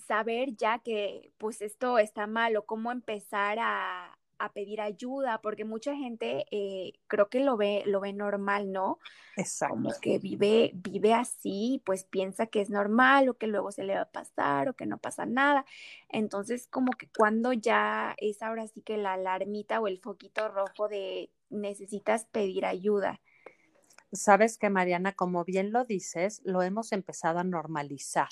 saber 0.00 0.56
ya 0.56 0.80
que 0.80 1.32
pues 1.38 1.62
esto 1.62 1.98
está 1.98 2.26
mal 2.26 2.56
o 2.56 2.66
cómo 2.66 2.92
empezar 2.92 3.58
a, 3.60 4.18
a 4.40 4.52
pedir 4.52 4.80
ayuda, 4.80 5.40
porque 5.42 5.64
mucha 5.64 5.94
gente 5.94 6.46
eh, 6.50 6.94
creo 7.06 7.28
que 7.28 7.40
lo 7.40 7.56
ve, 7.56 7.82
lo 7.86 8.00
ve 8.00 8.12
normal, 8.14 8.72
¿no? 8.72 8.98
Exacto. 9.36 9.74
Como 9.74 9.90
que 10.00 10.18
vive, 10.18 10.72
vive 10.74 11.12
así, 11.12 11.82
pues 11.84 12.04
piensa 12.04 12.46
que 12.46 12.62
es 12.62 12.70
normal 12.70 13.28
o 13.28 13.34
que 13.34 13.46
luego 13.46 13.70
se 13.70 13.84
le 13.84 13.94
va 13.94 14.02
a 14.02 14.10
pasar 14.10 14.70
o 14.70 14.74
que 14.74 14.86
no 14.86 14.96
pasa 14.96 15.26
nada. 15.26 15.66
Entonces, 16.08 16.66
como 16.66 16.92
que 16.92 17.08
cuando 17.16 17.52
ya 17.52 18.14
es 18.16 18.42
ahora 18.42 18.66
sí 18.66 18.80
que 18.80 18.96
la 18.96 19.12
alarmita 19.12 19.78
o 19.80 19.86
el 19.86 19.98
foquito 19.98 20.48
rojo 20.48 20.88
de 20.88 21.30
necesitas 21.50 22.24
pedir 22.24 22.64
ayuda. 22.64 23.20
Sabes 24.12 24.56
que, 24.56 24.70
Mariana, 24.70 25.12
como 25.12 25.44
bien 25.44 25.70
lo 25.70 25.84
dices, 25.84 26.40
lo 26.44 26.62
hemos 26.62 26.92
empezado 26.92 27.38
a 27.38 27.44
normalizar. 27.44 28.30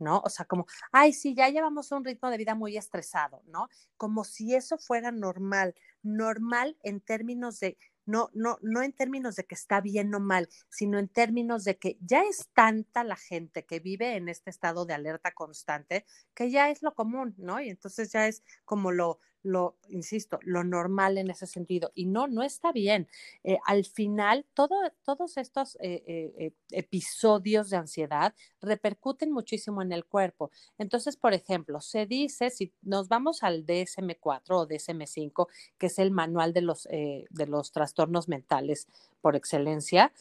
¿No? 0.00 0.20
O 0.24 0.28
sea, 0.30 0.44
como, 0.46 0.66
ay, 0.92 1.12
sí, 1.12 1.34
ya 1.34 1.48
llevamos 1.48 1.92
un 1.92 2.04
ritmo 2.04 2.30
de 2.30 2.38
vida 2.38 2.54
muy 2.54 2.76
estresado, 2.76 3.42
¿no? 3.46 3.68
Como 3.96 4.24
si 4.24 4.54
eso 4.54 4.78
fuera 4.78 5.12
normal, 5.12 5.74
normal 6.02 6.76
en 6.82 7.00
términos 7.00 7.60
de, 7.60 7.78
no, 8.06 8.30
no, 8.34 8.58
no 8.62 8.82
en 8.82 8.92
términos 8.92 9.36
de 9.36 9.44
que 9.44 9.54
está 9.54 9.80
bien 9.80 10.14
o 10.14 10.20
mal, 10.20 10.48
sino 10.68 10.98
en 10.98 11.08
términos 11.08 11.64
de 11.64 11.78
que 11.78 11.96
ya 12.00 12.22
es 12.22 12.48
tanta 12.54 13.04
la 13.04 13.16
gente 13.16 13.64
que 13.64 13.78
vive 13.80 14.16
en 14.16 14.28
este 14.28 14.50
estado 14.50 14.86
de 14.86 14.94
alerta 14.94 15.32
constante 15.32 16.04
que 16.34 16.50
ya 16.50 16.70
es 16.70 16.82
lo 16.82 16.94
común, 16.94 17.34
¿no? 17.38 17.60
Y 17.60 17.68
entonces 17.68 18.10
ya 18.12 18.26
es 18.26 18.42
como 18.64 18.90
lo, 18.90 19.20
lo, 19.42 19.76
insisto, 19.88 20.38
lo 20.42 20.64
normal 20.64 21.18
en 21.18 21.30
ese 21.30 21.46
sentido. 21.46 21.90
Y 21.94 22.06
no, 22.06 22.26
no 22.28 22.42
está 22.42 22.72
bien. 22.72 23.08
Eh, 23.44 23.58
al 23.66 23.84
final, 23.84 24.46
todo, 24.54 24.74
todos 25.04 25.36
estos 25.36 25.76
eh, 25.80 26.02
eh, 26.06 26.52
episodios 26.70 27.70
de 27.70 27.76
ansiedad 27.76 28.34
repercuten 28.60 29.32
muchísimo 29.32 29.82
en 29.82 29.92
el 29.92 30.04
cuerpo. 30.04 30.50
Entonces, 30.78 31.16
por 31.16 31.34
ejemplo, 31.34 31.80
se 31.80 32.06
dice, 32.06 32.50
si 32.50 32.72
nos 32.82 33.08
vamos 33.08 33.42
al 33.42 33.66
DSM4 33.66 34.42
o 34.50 34.68
DSM5, 34.68 35.46
que 35.78 35.86
es 35.86 35.98
el 35.98 36.10
manual 36.10 36.52
de 36.52 36.62
los, 36.62 36.84
de 36.84 37.46
los 37.46 37.72
trastornos 37.72 38.28
mentales 38.28 38.86
por 39.20 39.36
excelencia, 39.36 40.12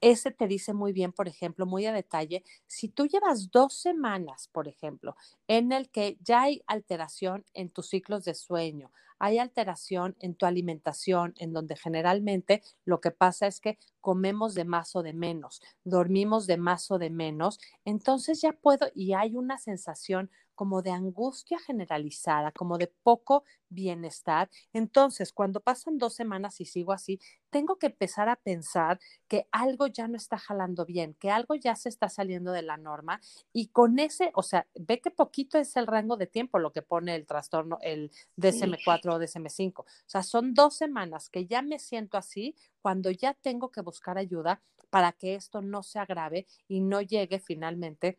ese 0.00 0.30
te 0.30 0.46
dice 0.46 0.72
muy 0.74 0.92
bien, 0.92 1.12
por 1.12 1.28
ejemplo, 1.28 1.66
muy 1.66 1.86
a 1.86 1.92
detalle, 1.92 2.44
si 2.66 2.88
tú 2.88 3.06
llevas 3.06 3.50
dos 3.50 3.74
semanas, 3.74 4.48
por 4.52 4.68
ejemplo, 4.68 5.16
en 5.48 5.72
el 5.72 5.90
que 5.90 6.16
ya 6.20 6.42
hay 6.42 6.62
alteración 6.66 7.44
en 7.54 7.70
tus 7.70 7.88
ciclos 7.88 8.24
de 8.24 8.34
sueño, 8.34 8.90
hay 9.18 9.38
alteración 9.38 10.16
en 10.20 10.34
tu 10.34 10.46
alimentación, 10.46 11.34
en 11.38 11.52
donde 11.52 11.76
generalmente 11.76 12.62
lo 12.84 13.00
que 13.00 13.10
pasa 13.10 13.46
es 13.46 13.60
que 13.60 13.78
comemos 14.00 14.54
de 14.54 14.64
más 14.64 14.94
o 14.94 15.02
de 15.02 15.12
menos, 15.12 15.60
dormimos 15.84 16.46
de 16.46 16.56
más 16.56 16.90
o 16.90 16.98
de 16.98 17.10
menos, 17.10 17.58
entonces 17.84 18.40
ya 18.40 18.52
puedo 18.52 18.86
y 18.94 19.14
hay 19.14 19.36
una 19.36 19.58
sensación 19.58 20.30
como 20.58 20.82
de 20.82 20.90
angustia 20.90 21.56
generalizada, 21.60 22.50
como 22.50 22.78
de 22.78 22.88
poco 23.04 23.44
bienestar. 23.68 24.50
Entonces, 24.72 25.32
cuando 25.32 25.60
pasan 25.60 25.98
dos 25.98 26.16
semanas 26.16 26.60
y 26.60 26.64
sigo 26.64 26.92
así, 26.92 27.20
tengo 27.48 27.78
que 27.78 27.86
empezar 27.86 28.28
a 28.28 28.34
pensar 28.34 28.98
que 29.28 29.46
algo 29.52 29.86
ya 29.86 30.08
no 30.08 30.16
está 30.16 30.36
jalando 30.36 30.84
bien, 30.84 31.14
que 31.14 31.30
algo 31.30 31.54
ya 31.54 31.76
se 31.76 31.88
está 31.88 32.08
saliendo 32.08 32.50
de 32.50 32.62
la 32.62 32.76
norma 32.76 33.20
y 33.52 33.68
con 33.68 34.00
ese, 34.00 34.32
o 34.34 34.42
sea, 34.42 34.66
ve 34.74 35.00
que 35.00 35.12
poquito 35.12 35.58
es 35.58 35.76
el 35.76 35.86
rango 35.86 36.16
de 36.16 36.26
tiempo 36.26 36.58
lo 36.58 36.72
que 36.72 36.82
pone 36.82 37.14
el 37.14 37.24
trastorno, 37.24 37.78
el 37.80 38.10
DSM4 38.36 39.14
o 39.14 39.20
DSM5. 39.20 39.82
O 39.82 39.86
sea, 40.06 40.24
son 40.24 40.54
dos 40.54 40.74
semanas 40.74 41.28
que 41.30 41.46
ya 41.46 41.62
me 41.62 41.78
siento 41.78 42.18
así 42.18 42.56
cuando 42.82 43.12
ya 43.12 43.32
tengo 43.32 43.70
que 43.70 43.80
buscar 43.80 44.18
ayuda 44.18 44.60
para 44.90 45.12
que 45.12 45.36
esto 45.36 45.62
no 45.62 45.84
se 45.84 46.00
agrave 46.00 46.48
y 46.66 46.80
no 46.80 47.00
llegue 47.00 47.38
finalmente 47.38 48.18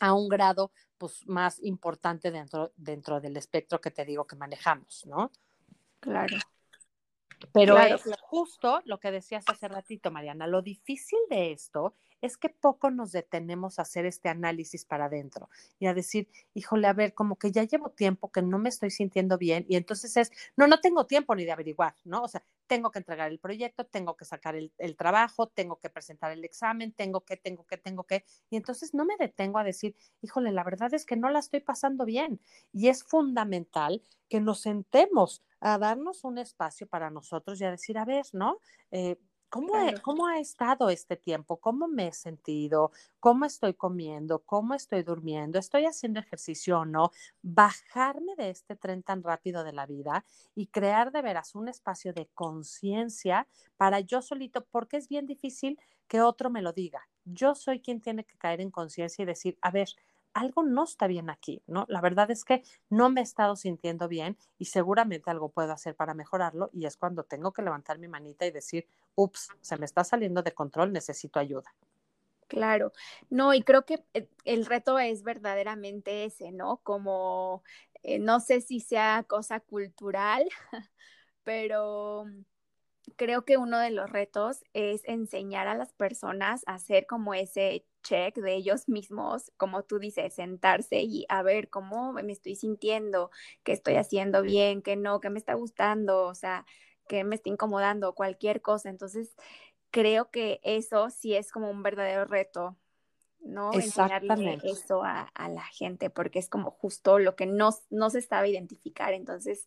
a 0.00 0.12
un 0.14 0.28
grado 0.28 0.72
pues, 0.98 1.26
más 1.26 1.62
importante 1.62 2.30
dentro, 2.30 2.72
dentro 2.76 3.20
del 3.20 3.36
espectro 3.36 3.80
que 3.80 3.90
te 3.90 4.04
digo 4.04 4.26
que 4.26 4.36
manejamos, 4.36 5.06
¿no? 5.06 5.30
Claro. 6.00 6.36
Pero 7.52 7.78
es 7.78 8.02
justo 8.22 8.80
lo 8.84 8.98
que 8.98 9.10
decías 9.10 9.44
hace 9.46 9.68
ratito, 9.68 10.10
Mariana, 10.10 10.46
lo 10.46 10.60
difícil 10.60 11.18
de 11.30 11.52
esto 11.52 11.94
es 12.20 12.36
que 12.36 12.48
poco 12.48 12.90
nos 12.90 13.12
detenemos 13.12 13.78
a 13.78 13.82
hacer 13.82 14.06
este 14.06 14.28
análisis 14.28 14.84
para 14.84 15.06
adentro 15.06 15.48
y 15.78 15.86
a 15.86 15.94
decir, 15.94 16.28
híjole, 16.54 16.86
a 16.86 16.92
ver, 16.92 17.14
como 17.14 17.36
que 17.36 17.52
ya 17.52 17.64
llevo 17.64 17.90
tiempo 17.90 18.30
que 18.30 18.42
no 18.42 18.58
me 18.58 18.68
estoy 18.68 18.90
sintiendo 18.90 19.38
bien 19.38 19.64
y 19.68 19.76
entonces 19.76 20.16
es, 20.16 20.30
no, 20.56 20.66
no 20.66 20.80
tengo 20.80 21.06
tiempo 21.06 21.34
ni 21.34 21.44
de 21.44 21.52
averiguar, 21.52 21.94
¿no? 22.04 22.22
O 22.22 22.28
sea, 22.28 22.42
tengo 22.66 22.92
que 22.92 23.00
entregar 23.00 23.30
el 23.30 23.40
proyecto, 23.40 23.84
tengo 23.84 24.16
que 24.16 24.24
sacar 24.24 24.54
el, 24.54 24.96
trabajo, 24.96 25.48
tengo 25.48 25.80
que 25.80 25.90
presentar 25.90 26.30
el 26.30 26.44
examen, 26.44 26.92
tengo 26.92 27.22
que, 27.22 27.36
tengo 27.36 27.66
que, 27.66 27.76
tengo 27.76 28.04
que, 28.04 28.24
y 28.48 28.56
entonces 28.56 28.94
no 28.94 29.04
me 29.04 29.16
detengo 29.18 29.58
a 29.58 29.64
decir, 29.64 29.96
híjole, 30.22 30.52
la 30.52 30.62
verdad 30.62 30.94
es 30.94 31.04
que 31.04 31.16
no 31.16 31.30
la 31.30 31.40
estoy 31.40 31.60
pasando 31.60 32.04
bien 32.04 32.40
y 32.72 32.88
es 32.88 33.02
fundamental 33.02 34.02
que 34.28 34.40
nos 34.40 34.60
sentemos 34.60 35.42
a 35.58 35.78
darnos 35.78 36.22
un 36.22 36.38
espacio 36.38 36.86
para 36.86 37.10
nosotros 37.10 37.60
y 37.60 37.64
a 37.64 37.72
decir, 37.72 37.98
a 37.98 38.04
ver, 38.04 38.24
¿no? 38.32 38.58
Eh, 38.92 39.18
¿Cómo, 39.50 39.72
¿Cómo, 40.02 40.28
ha 40.28 40.38
estado 40.38 40.90
este 40.90 41.16
tiempo? 41.16 41.56
¿Cómo 41.56 41.88
me 41.88 42.06
he 42.06 42.12
sentido? 42.12 42.92
¿Cómo 43.18 43.44
estoy 43.44 43.74
comiendo? 43.74 44.38
¿Cómo 44.44 44.74
estoy 44.74 45.02
durmiendo? 45.02 45.58
¿Estoy 45.58 45.86
haciendo 45.86 46.20
ejercicio 46.20 46.78
o 46.78 46.84
no? 46.84 47.10
Bajarme 47.42 48.36
de 48.36 48.50
este 48.50 48.76
tren 48.76 49.02
tan 49.02 49.24
rápido 49.24 49.64
de 49.64 49.72
la 49.72 49.86
vida 49.86 50.24
y 50.54 50.68
crear 50.68 51.10
de 51.10 51.22
veras 51.22 51.56
un 51.56 51.68
espacio 51.68 52.12
de 52.12 52.28
conciencia 52.32 53.48
para 53.76 53.98
yo 53.98 54.22
solito, 54.22 54.64
porque 54.70 54.98
es 54.98 55.08
bien 55.08 55.26
difícil 55.26 55.80
que 56.06 56.20
otro 56.20 56.48
me 56.48 56.62
lo 56.62 56.72
diga. 56.72 57.08
Yo 57.24 57.56
soy 57.56 57.80
quien 57.80 58.00
tiene 58.00 58.24
que 58.24 58.38
caer 58.38 58.60
en 58.60 58.70
conciencia 58.70 59.24
y 59.24 59.26
decir, 59.26 59.58
a 59.62 59.72
ver, 59.72 59.88
algo 60.34 60.62
no 60.62 60.84
está 60.84 61.06
bien 61.06 61.30
aquí, 61.30 61.62
¿no? 61.66 61.86
La 61.88 62.00
verdad 62.00 62.30
es 62.30 62.44
que 62.44 62.62
no 62.88 63.10
me 63.10 63.20
he 63.20 63.24
estado 63.24 63.56
sintiendo 63.56 64.08
bien 64.08 64.36
y 64.58 64.66
seguramente 64.66 65.30
algo 65.30 65.50
puedo 65.50 65.72
hacer 65.72 65.94
para 65.96 66.14
mejorarlo 66.14 66.70
y 66.72 66.86
es 66.86 66.96
cuando 66.96 67.24
tengo 67.24 67.52
que 67.52 67.62
levantar 67.62 67.98
mi 67.98 68.08
manita 68.08 68.46
y 68.46 68.50
decir, 68.50 68.86
ups, 69.14 69.48
se 69.60 69.76
me 69.78 69.86
está 69.86 70.04
saliendo 70.04 70.42
de 70.42 70.52
control, 70.52 70.92
necesito 70.92 71.38
ayuda. 71.40 71.74
Claro, 72.48 72.92
no, 73.30 73.54
y 73.54 73.62
creo 73.62 73.84
que 73.86 74.04
eh, 74.12 74.28
el 74.44 74.66
reto 74.66 74.98
es 74.98 75.22
verdaderamente 75.22 76.24
ese, 76.24 76.50
¿no? 76.50 76.78
Como, 76.82 77.62
eh, 78.02 78.18
no 78.18 78.40
sé 78.40 78.60
si 78.60 78.80
sea 78.80 79.24
cosa 79.28 79.60
cultural, 79.60 80.44
pero 81.44 82.26
creo 83.16 83.44
que 83.44 83.56
uno 83.56 83.78
de 83.78 83.90
los 83.90 84.10
retos 84.10 84.64
es 84.72 85.02
enseñar 85.04 85.68
a 85.68 85.74
las 85.74 85.92
personas 85.92 86.62
a 86.66 86.74
hacer 86.74 87.06
como 87.06 87.34
ese 87.34 87.84
check 88.02 88.36
de 88.36 88.54
ellos 88.54 88.88
mismos, 88.88 89.52
como 89.56 89.82
tú 89.82 89.98
dices, 89.98 90.34
sentarse 90.34 91.02
y 91.02 91.26
a 91.28 91.42
ver 91.42 91.68
cómo 91.68 92.12
me 92.12 92.32
estoy 92.32 92.54
sintiendo, 92.54 93.30
qué 93.62 93.72
estoy 93.72 93.96
haciendo 93.96 94.42
bien, 94.42 94.82
qué 94.82 94.96
no, 94.96 95.20
qué 95.20 95.30
me 95.30 95.38
está 95.38 95.54
gustando, 95.54 96.24
o 96.24 96.34
sea, 96.34 96.64
qué 97.08 97.24
me 97.24 97.36
está 97.36 97.48
incomodando, 97.48 98.14
cualquier 98.14 98.62
cosa. 98.62 98.88
Entonces, 98.88 99.34
creo 99.90 100.30
que 100.30 100.60
eso 100.62 101.10
sí 101.10 101.34
es 101.34 101.52
como 101.52 101.70
un 101.70 101.82
verdadero 101.82 102.24
reto, 102.24 102.76
¿no? 103.40 103.72
Enseñarle 103.72 104.58
eso 104.64 105.02
a, 105.02 105.22
a, 105.22 105.48
la 105.48 105.64
gente, 105.64 106.10
porque 106.10 106.38
es 106.38 106.48
como 106.48 106.70
justo 106.70 107.18
lo 107.18 107.36
que 107.36 107.46
no, 107.46 107.70
no 107.90 108.10
se 108.10 108.18
estaba 108.18 108.46
identificar. 108.46 109.12
Entonces, 109.12 109.66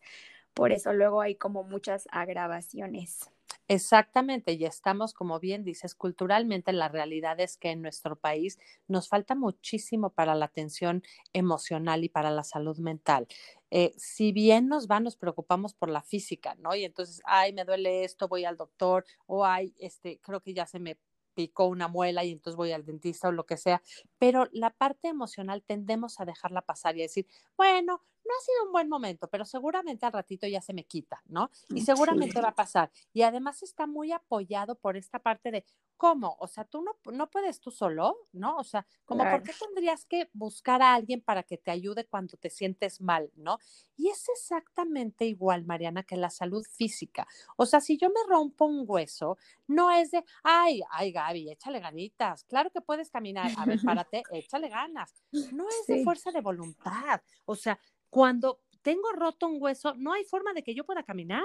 por 0.53 0.71
eso 0.71 0.93
luego 0.93 1.21
hay 1.21 1.35
como 1.35 1.63
muchas 1.63 2.07
agravaciones. 2.11 3.29
Exactamente, 3.67 4.53
y 4.53 4.65
estamos, 4.65 5.13
como 5.13 5.39
bien 5.39 5.63
dices, 5.63 5.95
culturalmente 5.95 6.73
la 6.73 6.89
realidad 6.89 7.39
es 7.39 7.57
que 7.57 7.71
en 7.71 7.81
nuestro 7.81 8.15
país 8.17 8.57
nos 8.87 9.07
falta 9.09 9.35
muchísimo 9.35 10.09
para 10.11 10.35
la 10.35 10.45
atención 10.45 11.01
emocional 11.33 12.03
y 12.03 12.09
para 12.09 12.31
la 12.31 12.43
salud 12.43 12.77
mental. 12.79 13.27
eh, 13.75 13.93
si 13.97 14.31
bien 14.31 14.67
nos 14.67 14.87
va, 14.87 14.99
nos 14.99 15.15
preocupamos 15.15 15.73
por 15.73 15.89
la 15.89 16.03
física, 16.03 16.53
¿no? 16.59 16.75
Y 16.75 16.83
entonces, 16.85 17.21
ay, 17.25 17.53
me 17.53 17.65
duele 17.65 18.03
esto, 18.03 18.27
voy 18.27 18.45
al 18.45 18.55
doctor, 18.57 19.03
o 19.25 19.45
ay, 19.45 19.73
este, 19.79 20.19
creo 20.21 20.41
que 20.41 20.53
ya 20.53 20.67
se 20.67 20.79
me 20.79 20.97
picó 21.33 21.65
una 21.65 21.87
muela 21.87 22.23
y 22.23 22.31
entonces 22.31 22.57
voy 22.57 22.71
al 22.71 22.85
dentista 22.85 23.29
o 23.29 23.31
lo 23.31 23.45
que 23.45 23.57
sea, 23.57 23.81
pero 24.17 24.47
la 24.51 24.69
parte 24.71 25.07
emocional 25.07 25.63
tendemos 25.63 26.19
a 26.19 26.25
dejarla 26.25 26.61
pasar 26.61 26.95
y 26.97 27.01
a 27.01 27.03
decir, 27.03 27.27
bueno, 27.57 28.01
no 28.25 28.31
ha 28.31 28.41
sido 28.41 28.65
un 28.65 28.71
buen 28.71 28.89
momento, 28.89 29.27
pero 29.29 29.45
seguramente 29.45 30.05
al 30.05 30.13
ratito 30.13 30.47
ya 30.47 30.61
se 30.61 30.73
me 30.73 30.85
quita, 30.85 31.21
¿no? 31.27 31.49
Y 31.69 31.81
mm, 31.81 31.85
seguramente 31.85 32.41
va 32.41 32.49
a 32.49 32.55
pasar. 32.55 32.91
Y 33.11 33.23
además 33.23 33.63
está 33.63 33.85
muy 33.85 34.11
apoyado 34.11 34.75
por 34.75 34.95
esta 34.95 35.19
parte 35.19 35.51
de, 35.51 35.65
¿cómo? 35.97 36.35
O 36.39 36.47
sea, 36.47 36.65
tú 36.65 36.81
no, 36.81 36.97
no 37.11 37.29
puedes 37.29 37.59
tú 37.59 37.71
solo, 37.71 38.17
¿no? 38.31 38.57
O 38.57 38.63
sea, 38.63 38.85
como, 39.05 39.23
¿por 39.23 39.43
qué 39.43 39.53
tendrías 39.53 40.05
que 40.05 40.29
buscar 40.33 40.81
a 40.81 40.93
alguien 40.93 41.21
para 41.21 41.43
que 41.43 41.57
te 41.57 41.71
ayude 41.71 42.05
cuando 42.05 42.37
te 42.37 42.49
sientes 42.49 43.01
mal, 43.01 43.31
¿no? 43.35 43.57
Y 43.95 44.09
es 44.09 44.27
exactamente 44.29 45.25
igual, 45.25 45.65
Mariana, 45.65 46.03
que 46.03 46.17
la 46.17 46.29
salud 46.29 46.65
física. 46.65 47.27
O 47.57 47.65
sea, 47.65 47.79
si 47.79 47.97
yo 47.97 48.09
me 48.09 48.27
rompo 48.27 48.65
un 48.65 48.85
hueso, 48.87 49.37
no 49.67 49.91
es 49.91 50.11
de, 50.11 50.23
ay, 50.43 50.81
ay, 50.91 51.11
Gaby, 51.11 51.51
échale 51.51 51.79
ganitas. 51.79 52.43
Claro 52.43 52.69
que 52.71 52.81
puedes 52.81 53.09
caminar. 53.09 53.51
A 53.57 53.65
ver, 53.65 53.79
párate, 54.05 54.23
échale 54.31 54.69
ganas. 54.69 55.13
No 55.51 55.67
es 55.69 55.87
de 55.87 56.03
fuerza 56.03 56.31
de 56.31 56.41
voluntad. 56.41 57.21
O 57.45 57.55
sea, 57.55 57.79
cuando 58.09 58.61
tengo 58.83 59.11
roto 59.13 59.47
un 59.47 59.57
hueso, 59.59 59.95
no 59.95 60.13
hay 60.13 60.23
forma 60.25 60.53
de 60.53 60.61
que 60.63 60.75
yo 60.75 60.85
pueda 60.85 61.03
caminar. 61.03 61.43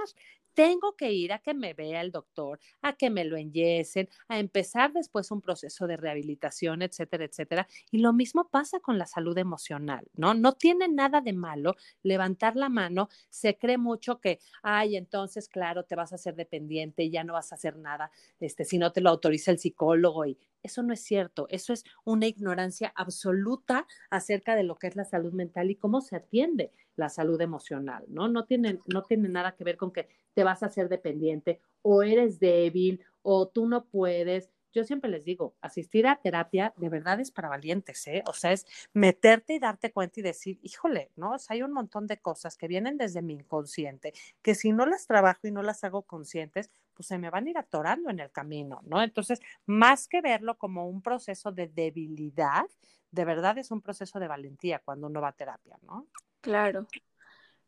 Tengo 0.55 0.97
que 0.97 1.13
ir 1.13 1.33
a 1.33 1.39
que 1.39 1.55
me 1.55 1.73
vea 1.73 2.01
el 2.01 2.11
doctor, 2.11 2.59
a 2.83 2.93
que 2.95 3.11
me 3.11 3.25
lo 3.25 3.37
enyesen, 3.37 4.09
a 4.27 4.41
empezar 4.41 4.93
después 4.93 5.31
un 5.31 5.41
proceso 5.41 5.87
de 5.87 5.97
rehabilitación, 5.97 6.83
etcétera, 6.83 7.25
etcétera. 7.27 7.69
Y 7.93 7.99
lo 7.99 8.13
mismo 8.13 8.49
pasa 8.51 8.81
con 8.81 8.99
la 8.99 9.07
salud 9.07 9.39
emocional, 9.39 10.09
¿no? 10.15 10.35
No 10.35 10.55
tiene 10.55 10.89
nada 10.89 11.21
de 11.21 11.33
malo 11.33 11.77
levantar 12.03 12.57
la 12.57 12.69
mano. 12.69 13.09
Se 13.31 13.57
cree 13.57 13.79
mucho 13.79 14.21
que, 14.21 14.41
ay, 14.63 14.97
entonces, 14.97 15.49
claro, 15.49 15.85
te 15.85 15.95
vas 15.95 16.11
a 16.13 16.17
hacer 16.17 16.35
dependiente 16.35 17.05
y 17.05 17.11
ya 17.11 17.23
no 17.23 17.35
vas 17.35 17.53
a 17.53 17.55
hacer 17.55 17.77
nada, 17.77 18.11
este, 18.41 18.65
si 18.65 18.79
no 18.79 18.93
te 18.93 19.01
lo 19.01 19.11
autoriza 19.11 19.53
el 19.53 19.59
psicólogo 19.59 20.27
y 20.27 20.37
eso 20.63 20.83
no 20.83 20.93
es 20.93 21.01
cierto, 21.01 21.47
eso 21.51 21.73
es 21.73 21.85
una 22.05 22.27
ignorancia 22.27 22.93
absoluta 22.97 23.87
acerca 24.11 24.57
de 24.57 24.65
lo 24.65 24.77
que 24.77 24.89
es 24.89 24.97
la 24.97 25.05
salud 25.05 25.33
mental 25.33 25.71
y 25.71 25.77
cómo 25.77 26.01
se 26.01 26.17
atiende 26.17 26.73
la 26.97 27.09
salud 27.09 27.41
emocional, 27.41 28.05
¿no? 28.09 28.29
No 28.29 28.45
tiene, 28.45 28.79
no 28.87 29.03
tiene 29.03 29.29
nada 29.29 29.55
que 29.55 29.65
ver 29.65 29.77
con 29.77 29.93
que 29.93 30.09
te 30.35 30.45
vas 30.45 30.63
a 30.63 30.67
hacer 30.67 30.89
dependiente 30.89 31.61
o 31.83 32.03
eres 32.03 32.41
débil 32.41 33.05
o 33.23 33.49
tú 33.49 33.67
no 33.67 33.87
puedes 33.87 34.51
yo 34.73 34.85
siempre 34.85 35.11
les 35.11 35.25
digo, 35.25 35.55
asistir 35.61 36.07
a 36.07 36.17
terapia 36.17 36.73
de 36.77 36.89
verdad 36.89 37.21
es 37.21 37.31
para 37.31 37.49
valientes, 37.49 38.07
¿eh? 38.07 38.23
O 38.27 38.33
sea, 38.33 38.53
es 38.53 38.67
meterte 38.93 39.55
y 39.55 39.59
darte 39.59 39.93
cuenta 39.93 40.21
y 40.21 40.23
decir, 40.23 40.59
híjole, 40.63 41.11
¿no? 41.17 41.37
Hay 41.49 41.63
un 41.63 41.73
montón 41.73 42.07
de 42.07 42.19
cosas 42.19 42.57
que 42.57 42.69
vienen 42.69 42.99
desde 42.99 43.23
mi 43.23 43.35
inconsciente, 43.35 44.13
que 44.43 44.55
si 44.55 44.73
no 44.73 44.87
las 44.87 45.07
trabajo 45.07 45.47
y 45.47 45.53
no 45.53 45.63
las 45.63 45.85
hago 45.85 46.03
conscientes, 46.03 46.71
pues 46.95 47.07
se 47.07 47.19
me 47.19 47.31
van 47.31 47.47
a 47.47 47.51
ir 47.51 47.59
atorando 47.59 48.11
en 48.11 48.21
el 48.21 48.31
camino, 48.31 48.81
¿no? 48.85 49.03
Entonces, 49.03 49.41
más 49.67 50.09
que 50.09 50.21
verlo 50.21 50.59
como 50.59 50.89
un 50.89 51.01
proceso 51.01 51.53
de 51.53 51.69
debilidad, 51.69 52.67
de 53.11 53.25
verdad 53.25 53.57
es 53.59 53.71
un 53.71 53.81
proceso 53.81 54.19
de 54.19 54.29
valentía 54.29 54.81
cuando 54.81 55.07
uno 55.07 55.21
va 55.21 55.29
a 55.29 55.33
terapia, 55.33 55.79
¿no? 55.83 56.07
Claro, 56.41 56.87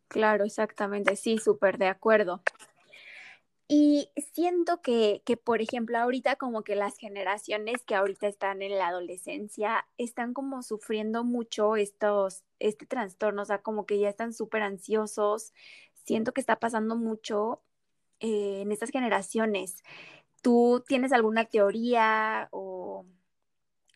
claro, 0.09 0.45
exactamente, 0.45 1.17
sí, 1.17 1.39
súper 1.39 1.79
de 1.79 1.87
acuerdo. 1.87 2.43
Y 3.73 4.11
siento 4.35 4.83
que, 4.83 5.23
que, 5.25 5.37
por 5.37 5.63
ejemplo, 5.63 5.97
ahorita 5.97 6.35
como 6.35 6.65
que 6.65 6.75
las 6.75 6.99
generaciones 6.99 7.85
que 7.85 7.95
ahorita 7.95 8.27
están 8.27 8.63
en 8.63 8.77
la 8.77 8.89
adolescencia 8.89 9.87
están 9.97 10.35
como 10.35 10.65
sufriendo 10.65 11.23
mucho 11.23 11.77
estos, 11.77 12.43
este 12.59 12.85
trastorno, 12.87 13.43
o 13.43 13.45
sea, 13.45 13.63
como 13.63 13.87
que 13.87 14.01
ya 14.01 14.09
están 14.09 14.33
súper 14.33 14.63
ansiosos. 14.63 15.53
Siento 16.05 16.33
que 16.33 16.41
está 16.41 16.59
pasando 16.59 16.97
mucho 16.97 17.63
eh, 18.19 18.63
en 18.63 18.73
estas 18.73 18.91
generaciones. 18.91 19.85
¿Tú 20.43 20.83
tienes 20.89 21.13
alguna 21.13 21.45
teoría 21.45 22.49
o 22.51 23.07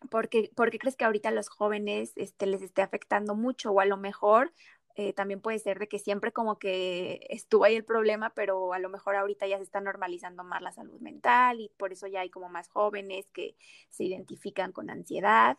por 0.09 0.29
qué, 0.29 0.51
por 0.55 0.71
qué 0.71 0.79
crees 0.79 0.95
que 0.95 1.03
ahorita 1.03 1.29
a 1.29 1.31
los 1.33 1.49
jóvenes 1.49 2.13
este, 2.15 2.45
les 2.45 2.61
esté 2.61 2.81
afectando 2.81 3.35
mucho? 3.35 3.71
O 3.71 3.81
a 3.81 3.85
lo 3.85 3.97
mejor 3.97 4.53
eh, 4.97 5.11
también 5.11 5.41
puede 5.41 5.59
ser 5.59 5.77
de 5.77 5.89
que 5.89 5.99
siempre 5.99 6.31
como 6.31 6.57
que 6.57 7.27
estuvo 7.29 7.65
ahí 7.65 7.75
el 7.75 7.83
problema, 7.83 8.29
pero 8.33 8.71
a 8.71 8.79
lo 8.79 8.89
mejor 8.89 9.17
ahorita 9.17 9.45
ya 9.45 9.57
se 9.57 9.63
está 9.63 9.81
normalizando 9.81 10.45
más 10.45 10.61
la 10.61 10.71
salud 10.71 11.01
mental 11.01 11.59
y 11.59 11.69
por 11.77 11.91
eso 11.91 12.07
ya 12.07 12.21
hay 12.21 12.29
como 12.29 12.47
más 12.47 12.69
jóvenes 12.69 13.27
que 13.33 13.57
se 13.89 14.05
identifican 14.05 14.71
con 14.71 14.89
ansiedad. 14.89 15.57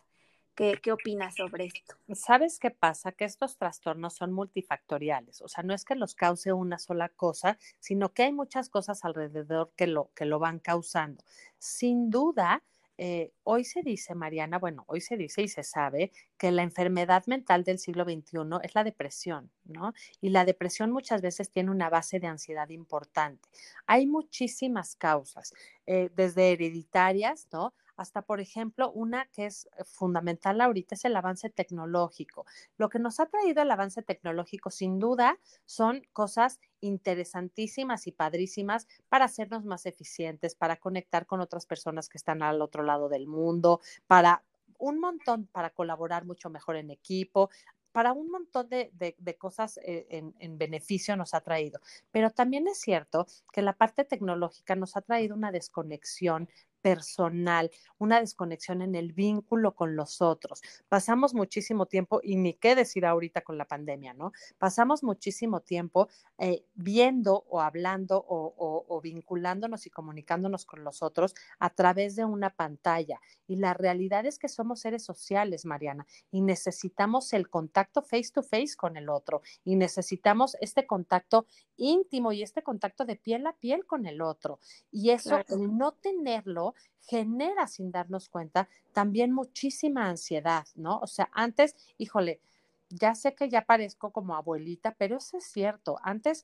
¿Qué, 0.55 0.79
¿Qué, 0.81 0.91
opinas 0.91 1.35
sobre 1.35 1.65
esto? 1.65 1.97
¿Sabes 2.15 2.57
qué 2.57 2.71
pasa? 2.71 3.11
Que 3.11 3.25
estos 3.25 3.57
trastornos 3.57 4.15
son 4.15 4.33
multifactoriales, 4.33 5.43
o 5.43 5.47
sea, 5.47 5.63
no 5.63 5.75
es 5.75 5.85
que 5.85 5.93
los 5.93 6.15
cause 6.15 6.51
una 6.51 6.79
sola 6.79 7.09
cosa, 7.09 7.59
sino 7.79 8.11
que 8.11 8.23
hay 8.23 8.33
muchas 8.33 8.67
cosas 8.67 9.05
alrededor 9.05 9.71
que 9.75 9.85
lo, 9.85 10.11
que 10.15 10.25
lo 10.25 10.39
van 10.39 10.57
causando. 10.57 11.23
Sin 11.59 12.09
duda, 12.09 12.63
eh, 12.97 13.31
hoy 13.43 13.63
se 13.63 13.81
dice, 13.83 14.15
Mariana, 14.15 14.59
bueno, 14.59 14.83
hoy 14.87 15.01
se 15.01 15.17
dice 15.17 15.41
y 15.43 15.47
se 15.47 15.63
sabe 15.63 16.11
que 16.37 16.51
la 16.51 16.63
enfermedad 16.63 17.23
mental 17.27 17.63
del 17.63 17.79
siglo 17.79 18.03
XXI 18.03 18.39
es 18.63 18.75
la 18.75 18.83
depresión, 18.83 19.51
¿no? 19.65 19.93
Y 20.21 20.29
la 20.29 20.45
depresión 20.45 20.91
muchas 20.91 21.21
veces 21.21 21.51
tiene 21.51 21.71
una 21.71 21.89
base 21.89 22.19
de 22.19 22.27
ansiedad 22.27 22.69
importante. 22.69 23.47
Hay 23.85 24.07
muchísimas 24.07 24.95
causas, 24.95 25.53
eh, 25.85 26.09
desde 26.15 26.51
hereditarias, 26.53 27.47
¿no? 27.51 27.73
Hasta, 27.97 28.21
por 28.21 28.39
ejemplo, 28.39 28.91
una 28.91 29.25
que 29.33 29.47
es 29.47 29.65
eh, 29.77 29.83
fundamental 29.83 30.61
ahorita 30.61 30.95
es 30.95 31.03
el 31.05 31.15
avance 31.15 31.49
tecnológico. 31.49 32.45
Lo 32.77 32.89
que 32.89 32.99
nos 32.99 33.19
ha 33.19 33.25
traído 33.25 33.63
el 33.63 33.71
avance 33.71 34.01
tecnológico, 34.03 34.69
sin 34.69 34.99
duda, 34.99 35.39
son 35.65 36.03
cosas 36.13 36.59
interesantísimas 36.79 38.07
y 38.07 38.11
padrísimas 38.11 38.87
para 39.09 39.25
hacernos 39.25 39.65
más 39.65 39.85
eficientes, 39.85 40.55
para 40.55 40.77
conectar 40.77 41.25
con 41.25 41.41
otras 41.41 41.65
personas 41.65 42.07
que 42.07 42.17
están 42.17 42.43
al 42.43 42.61
otro 42.61 42.83
lado 42.83 43.09
del 43.09 43.27
mundo, 43.27 43.81
para 44.05 44.43
un 44.77 44.99
montón 44.99 45.47
para 45.47 45.71
colaborar 45.71 46.25
mucho 46.25 46.51
mejor 46.51 46.75
en 46.75 46.91
equipo, 46.91 47.49
para 47.91 48.13
un 48.13 48.29
montón 48.29 48.69
de, 48.69 49.37
cosas 49.39 49.77
eh, 49.77 50.05
en, 50.11 50.35
en, 50.37 50.59
beneficio 50.59 51.17
nos 51.17 51.33
ha 51.33 51.41
traído. 51.41 51.79
Pero 52.11 52.29
también 52.29 52.67
es 52.67 52.79
cierto 52.79 53.25
que 53.51 53.63
la 53.63 53.73
parte 53.73 54.05
tecnológica 54.05 54.75
nos 54.75 54.95
ha 54.95 55.01
traído 55.01 55.35
una 55.35 55.51
desconexión 55.51 56.47
personal, 56.87 57.69
una 57.97 58.21
desconexión 58.21 58.81
en 58.81 58.95
el 58.95 59.11
vínculo 59.11 59.75
con 59.75 59.97
los 59.97 60.21
otros. 60.21 60.61
Pasamos 60.87 61.33
muchísimo 61.33 61.85
tiempo, 61.85 62.21
y 62.23 62.37
ni 62.37 62.53
qué 62.53 62.75
decir 62.75 63.05
ahorita 63.05 63.41
con 63.41 63.57
la 63.57 63.65
pandemia, 63.65 64.13
¿no? 64.13 64.31
Pasamos 64.57 65.03
muchísimo 65.03 65.59
tiempo 65.59 66.07
eh, 66.37 66.63
viendo 66.75 67.43
o 67.49 67.59
hablando 67.59 68.23
o, 68.25 68.85
o 68.87 69.01
vinculándonos 69.01 69.85
y 69.85 69.89
comunicándonos 69.89 70.65
con 70.65 70.85
los 70.85 71.03
otros 71.03 71.35
a 71.59 71.71
través 71.71 72.15
de 72.15 72.23
una 72.23 72.51
pantalla. 72.51 73.19
Y 73.47 73.57
la 73.57 73.73
realidad 73.73 74.25
es 74.25 74.39
que 74.39 74.47
somos 74.47 74.79
seres 74.79 75.03
sociales, 75.03 75.65
Mariana, 75.65 76.07
y 76.31 76.39
necesitamos 76.39 77.33
el 77.33 77.49
contacto 77.49 78.01
face 78.01 78.31
to 78.33 78.43
face 78.43 78.77
con 78.77 78.95
el 78.95 79.09
otro, 79.09 79.41
y 79.65 79.75
necesitamos 79.75 80.55
este 80.61 80.87
contacto 80.87 81.47
íntimo 81.75 82.31
y 82.31 82.43
este 82.43 82.63
contacto 82.63 83.03
de 83.03 83.17
piel 83.17 83.45
a 83.45 83.53
piel 83.53 83.85
con 83.85 84.05
el 84.05 84.21
otro. 84.21 84.59
Y 84.89 85.09
eso, 85.09 85.37
el 85.49 85.77
no 85.77 85.91
tenerlo, 85.91 86.73
genera 87.01 87.67
sin 87.67 87.91
darnos 87.91 88.29
cuenta 88.29 88.67
también 88.93 89.31
muchísima 89.31 90.09
ansiedad, 90.09 90.65
¿no? 90.75 90.99
O 90.99 91.07
sea, 91.07 91.29
antes, 91.33 91.75
híjole, 91.97 92.41
ya 92.89 93.15
sé 93.15 93.35
que 93.35 93.49
ya 93.49 93.65
parezco 93.65 94.11
como 94.11 94.35
abuelita, 94.35 94.95
pero 94.97 95.17
eso 95.17 95.37
es 95.37 95.45
cierto. 95.45 95.97
Antes, 96.03 96.43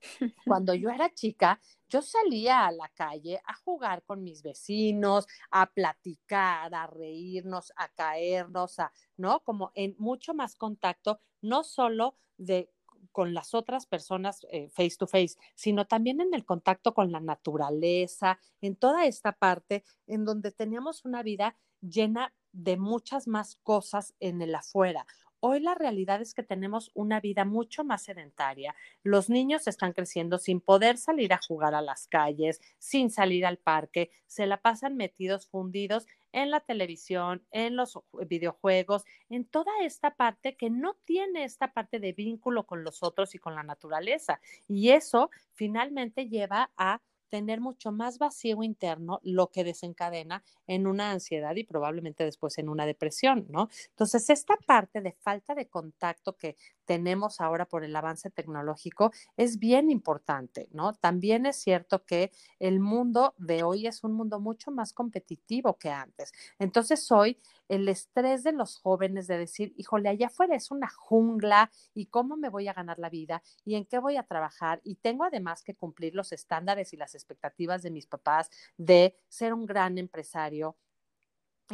cuando 0.46 0.74
yo 0.74 0.90
era 0.90 1.12
chica, 1.12 1.60
yo 1.88 2.02
salía 2.02 2.66
a 2.66 2.72
la 2.72 2.88
calle 2.88 3.40
a 3.46 3.54
jugar 3.54 4.02
con 4.02 4.22
mis 4.22 4.42
vecinos, 4.42 5.26
a 5.50 5.70
platicar, 5.70 6.74
a 6.74 6.86
reírnos, 6.86 7.72
a 7.76 7.88
caernos, 7.88 8.78
a, 8.78 8.92
¿no? 9.16 9.40
Como 9.40 9.70
en 9.74 9.94
mucho 9.98 10.34
más 10.34 10.56
contacto, 10.56 11.20
no 11.40 11.64
solo 11.64 12.16
de 12.38 12.70
con 13.12 13.34
las 13.34 13.54
otras 13.54 13.86
personas 13.86 14.46
eh, 14.50 14.68
face 14.70 14.96
to 14.98 15.06
face, 15.06 15.36
sino 15.54 15.86
también 15.86 16.20
en 16.20 16.34
el 16.34 16.44
contacto 16.44 16.94
con 16.94 17.12
la 17.12 17.20
naturaleza, 17.20 18.38
en 18.60 18.76
toda 18.76 19.06
esta 19.06 19.32
parte 19.32 19.84
en 20.06 20.24
donde 20.24 20.50
teníamos 20.50 21.04
una 21.04 21.22
vida 21.22 21.56
llena 21.80 22.34
de 22.52 22.76
muchas 22.76 23.26
más 23.26 23.56
cosas 23.62 24.14
en 24.20 24.42
el 24.42 24.54
afuera. 24.54 25.06
Hoy 25.44 25.58
la 25.58 25.74
realidad 25.74 26.22
es 26.22 26.34
que 26.34 26.44
tenemos 26.44 26.92
una 26.94 27.18
vida 27.18 27.44
mucho 27.44 27.82
más 27.82 28.04
sedentaria. 28.04 28.76
Los 29.02 29.28
niños 29.28 29.66
están 29.66 29.92
creciendo 29.92 30.38
sin 30.38 30.60
poder 30.60 30.98
salir 30.98 31.32
a 31.32 31.40
jugar 31.44 31.74
a 31.74 31.82
las 31.82 32.06
calles, 32.06 32.60
sin 32.78 33.10
salir 33.10 33.44
al 33.44 33.58
parque, 33.58 34.12
se 34.28 34.46
la 34.46 34.58
pasan 34.62 34.96
metidos, 34.96 35.48
fundidos 35.48 36.06
en 36.30 36.52
la 36.52 36.60
televisión, 36.60 37.44
en 37.50 37.74
los 37.74 37.98
videojuegos, 38.28 39.04
en 39.30 39.44
toda 39.44 39.72
esta 39.82 40.14
parte 40.14 40.54
que 40.56 40.70
no 40.70 40.94
tiene 41.04 41.42
esta 41.42 41.72
parte 41.72 41.98
de 41.98 42.12
vínculo 42.12 42.64
con 42.64 42.84
los 42.84 43.02
otros 43.02 43.34
y 43.34 43.40
con 43.40 43.56
la 43.56 43.64
naturaleza. 43.64 44.40
Y 44.68 44.90
eso 44.90 45.28
finalmente 45.54 46.28
lleva 46.28 46.70
a 46.76 47.00
tener 47.32 47.62
mucho 47.62 47.92
más 47.92 48.18
vacío 48.18 48.62
interno, 48.62 49.18
lo 49.22 49.50
que 49.50 49.64
desencadena 49.64 50.44
en 50.66 50.86
una 50.86 51.12
ansiedad 51.12 51.56
y 51.56 51.64
probablemente 51.64 52.24
después 52.26 52.58
en 52.58 52.68
una 52.68 52.84
depresión, 52.84 53.46
¿no? 53.48 53.70
Entonces, 53.88 54.28
esta 54.28 54.58
parte 54.66 55.00
de 55.00 55.12
falta 55.12 55.54
de 55.54 55.66
contacto 55.66 56.36
que 56.36 56.56
tenemos 56.84 57.40
ahora 57.40 57.64
por 57.64 57.84
el 57.84 57.96
avance 57.96 58.28
tecnológico 58.28 59.12
es 59.38 59.58
bien 59.58 59.88
importante, 59.90 60.68
¿no? 60.72 60.92
También 60.92 61.46
es 61.46 61.56
cierto 61.56 62.04
que 62.04 62.32
el 62.58 62.80
mundo 62.80 63.32
de 63.38 63.62
hoy 63.62 63.86
es 63.86 64.04
un 64.04 64.12
mundo 64.12 64.38
mucho 64.38 64.70
más 64.70 64.92
competitivo 64.92 65.78
que 65.78 65.88
antes. 65.88 66.32
Entonces, 66.58 67.10
hoy 67.10 67.38
el 67.68 67.88
estrés 67.88 68.42
de 68.42 68.52
los 68.52 68.76
jóvenes 68.78 69.26
de 69.26 69.38
decir, 69.38 69.72
híjole, 69.78 70.10
allá 70.10 70.26
afuera 70.26 70.54
es 70.54 70.70
una 70.70 70.90
jungla 70.90 71.70
y 71.94 72.06
cómo 72.06 72.36
me 72.36 72.50
voy 72.50 72.68
a 72.68 72.74
ganar 72.74 72.98
la 72.98 73.08
vida 73.08 73.42
y 73.64 73.76
en 73.76 73.86
qué 73.86 73.98
voy 73.98 74.18
a 74.18 74.24
trabajar 74.24 74.82
y 74.84 74.96
tengo 74.96 75.24
además 75.24 75.62
que 75.62 75.74
cumplir 75.74 76.14
los 76.14 76.32
estándares 76.32 76.92
y 76.92 76.96
las 76.96 77.14
expectativas 77.22 77.82
de 77.82 77.90
mis 77.90 78.06
papás 78.06 78.50
de 78.76 79.16
ser 79.28 79.54
un 79.54 79.66
gran 79.66 79.98
empresario, 79.98 80.76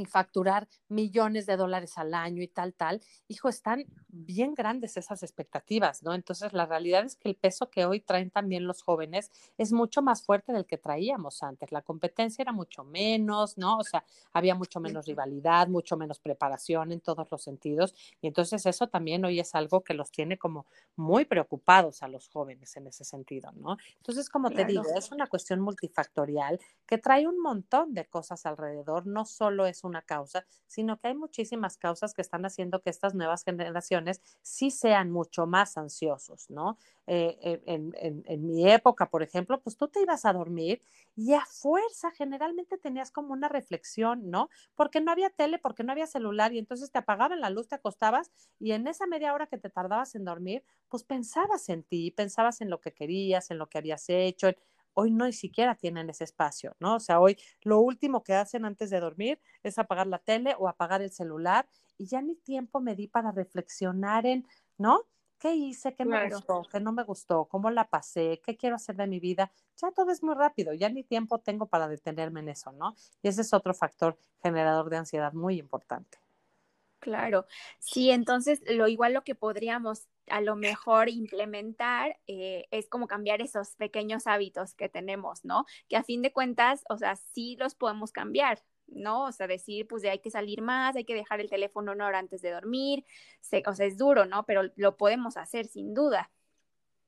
y 0.00 0.06
facturar 0.06 0.68
millones 0.88 1.46
de 1.46 1.56
dólares 1.56 1.98
al 1.98 2.14
año 2.14 2.42
y 2.42 2.48
tal, 2.48 2.74
tal, 2.74 3.00
hijo, 3.28 3.48
están 3.48 3.84
bien 4.08 4.54
grandes 4.54 4.96
esas 4.96 5.22
expectativas, 5.22 6.02
¿no? 6.02 6.14
Entonces, 6.14 6.52
la 6.52 6.66
realidad 6.66 7.04
es 7.04 7.16
que 7.16 7.28
el 7.28 7.36
peso 7.36 7.70
que 7.70 7.84
hoy 7.84 8.00
traen 8.00 8.30
también 8.30 8.66
los 8.66 8.82
jóvenes 8.82 9.30
es 9.56 9.72
mucho 9.72 10.02
más 10.02 10.22
fuerte 10.22 10.52
del 10.52 10.66
que 10.66 10.78
traíamos 10.78 11.42
antes. 11.42 11.72
La 11.72 11.82
competencia 11.82 12.42
era 12.42 12.52
mucho 12.52 12.84
menos, 12.84 13.58
¿no? 13.58 13.78
O 13.78 13.84
sea, 13.84 14.04
había 14.32 14.54
mucho 14.54 14.80
menos 14.80 15.06
rivalidad, 15.06 15.68
mucho 15.68 15.96
menos 15.96 16.18
preparación 16.18 16.92
en 16.92 17.00
todos 17.00 17.30
los 17.30 17.42
sentidos. 17.42 17.94
Y 18.20 18.26
entonces 18.26 18.64
eso 18.66 18.88
también 18.88 19.24
hoy 19.24 19.40
es 19.40 19.54
algo 19.54 19.82
que 19.82 19.94
los 19.94 20.10
tiene 20.10 20.38
como 20.38 20.66
muy 20.96 21.24
preocupados 21.24 22.02
a 22.02 22.08
los 22.08 22.28
jóvenes 22.28 22.76
en 22.76 22.86
ese 22.86 23.04
sentido, 23.04 23.52
¿no? 23.52 23.76
Entonces, 23.96 24.28
como 24.28 24.50
te 24.50 24.64
digo, 24.64 24.82
es 24.96 25.10
una 25.12 25.26
cuestión 25.26 25.60
multifactorial 25.60 26.60
que 26.86 26.98
trae 26.98 27.26
un 27.26 27.40
montón 27.40 27.94
de 27.94 28.06
cosas 28.06 28.46
alrededor, 28.46 29.06
no 29.06 29.24
solo 29.24 29.66
es 29.66 29.84
una 29.88 30.02
causa, 30.02 30.46
sino 30.66 30.98
que 30.98 31.08
hay 31.08 31.14
muchísimas 31.14 31.76
causas 31.76 32.14
que 32.14 32.22
están 32.22 32.44
haciendo 32.46 32.80
que 32.80 32.90
estas 32.90 33.14
nuevas 33.14 33.42
generaciones 33.42 34.20
sí 34.42 34.70
sean 34.70 35.10
mucho 35.10 35.46
más 35.46 35.76
ansiosos, 35.76 36.48
¿no? 36.50 36.78
Eh, 37.06 37.38
eh, 37.42 37.62
en, 37.64 38.46
mi 38.46 38.70
época, 38.70 39.08
por 39.08 39.22
ejemplo, 39.22 39.60
pues 39.60 39.76
tú 39.78 39.88
te 39.88 40.02
ibas 40.02 40.26
a 40.26 40.32
dormir 40.34 40.82
y 41.16 41.32
a 41.32 41.44
fuerza 41.46 42.10
generalmente 42.10 42.76
tenías 42.76 43.10
como 43.10 43.32
una 43.32 43.48
reflexión, 43.48 44.30
¿no? 44.30 44.50
Porque 44.74 45.00
no 45.00 45.10
había 45.10 45.30
tele, 45.30 45.58
porque 45.58 45.84
no 45.84 45.92
había 45.92 46.06
celular 46.06 46.52
y 46.52 46.58
entonces 46.58 46.92
te 46.92 46.98
apagaban 46.98 47.40
la 47.40 47.48
luz, 47.48 47.66
te 47.66 47.76
acostabas 47.76 48.30
y 48.60 48.72
en 48.72 48.86
esa 48.86 49.06
media 49.06 49.32
hora 49.32 49.46
que 49.46 49.56
te 49.56 49.70
tardabas 49.70 50.14
en 50.14 50.24
dormir, 50.24 50.62
pues 50.88 51.02
pensabas 51.02 51.70
en 51.70 51.82
ti, 51.82 52.10
pensabas 52.10 52.60
en 52.60 52.68
lo 52.68 52.80
que 52.80 52.92
querías, 52.92 53.50
en 53.50 53.58
lo 53.58 53.68
que 53.68 53.78
habías 53.78 54.08
hecho, 54.10 54.48
hoy 54.98 55.12
no 55.12 55.26
ni 55.26 55.32
siquiera 55.32 55.76
tienen 55.76 56.10
ese 56.10 56.24
espacio, 56.24 56.74
¿no? 56.80 56.96
O 56.96 57.00
sea, 57.00 57.20
hoy 57.20 57.38
lo 57.62 57.78
último 57.78 58.24
que 58.24 58.34
hacen 58.34 58.64
antes 58.64 58.90
de 58.90 58.98
dormir 58.98 59.40
es 59.62 59.78
apagar 59.78 60.08
la 60.08 60.18
tele 60.18 60.56
o 60.58 60.66
apagar 60.66 61.02
el 61.02 61.12
celular 61.12 61.68
y 61.96 62.06
ya 62.06 62.20
ni 62.20 62.34
tiempo 62.34 62.80
me 62.80 62.96
di 62.96 63.06
para 63.06 63.30
reflexionar 63.30 64.26
en, 64.26 64.44
¿no? 64.76 65.06
¿Qué 65.38 65.54
hice? 65.54 65.94
¿Qué 65.94 66.04
me 66.04 66.28
gustó? 66.28 66.62
¿Qué 66.68 66.80
no 66.80 66.90
me 66.90 67.04
gustó? 67.04 67.44
¿Cómo 67.44 67.70
la 67.70 67.88
pasé? 67.88 68.40
¿Qué 68.44 68.56
quiero 68.56 68.74
hacer 68.74 68.96
de 68.96 69.06
mi 69.06 69.20
vida? 69.20 69.52
Ya 69.76 69.92
todo 69.92 70.10
es 70.10 70.24
muy 70.24 70.34
rápido, 70.34 70.74
ya 70.74 70.88
ni 70.88 71.04
tiempo 71.04 71.38
tengo 71.38 71.66
para 71.66 71.86
detenerme 71.86 72.40
en 72.40 72.48
eso, 72.48 72.72
¿no? 72.72 72.96
Y 73.22 73.28
ese 73.28 73.42
es 73.42 73.52
otro 73.54 73.74
factor 73.74 74.18
generador 74.42 74.90
de 74.90 74.96
ansiedad 74.96 75.32
muy 75.32 75.60
importante. 75.60 76.18
Claro, 76.98 77.46
sí, 77.78 78.10
entonces 78.10 78.60
lo 78.66 78.88
igual 78.88 79.12
lo 79.12 79.22
que 79.22 79.36
podríamos 79.36 80.08
a 80.30 80.40
lo 80.40 80.56
mejor 80.56 81.08
implementar 81.08 82.18
eh, 82.26 82.66
es 82.70 82.88
como 82.88 83.06
cambiar 83.06 83.40
esos 83.40 83.76
pequeños 83.76 84.26
hábitos 84.26 84.74
que 84.74 84.88
tenemos, 84.88 85.44
¿no? 85.44 85.64
Que 85.88 85.96
a 85.96 86.02
fin 86.02 86.22
de 86.22 86.32
cuentas, 86.32 86.84
o 86.88 86.96
sea, 86.98 87.16
sí 87.16 87.56
los 87.58 87.74
podemos 87.74 88.12
cambiar, 88.12 88.62
¿no? 88.86 89.24
O 89.24 89.32
sea, 89.32 89.46
decir, 89.46 89.86
pues 89.86 90.02
de 90.02 90.10
hay 90.10 90.20
que 90.20 90.30
salir 90.30 90.62
más, 90.62 90.96
hay 90.96 91.04
que 91.04 91.14
dejar 91.14 91.40
el 91.40 91.50
teléfono 91.50 91.92
una 91.92 92.06
hora 92.06 92.18
antes 92.18 92.42
de 92.42 92.50
dormir, 92.50 93.04
o 93.66 93.74
sea, 93.74 93.86
es 93.86 93.98
duro, 93.98 94.26
¿no? 94.26 94.44
Pero 94.44 94.62
lo 94.76 94.96
podemos 94.96 95.36
hacer 95.36 95.66
sin 95.66 95.94
duda. 95.94 96.30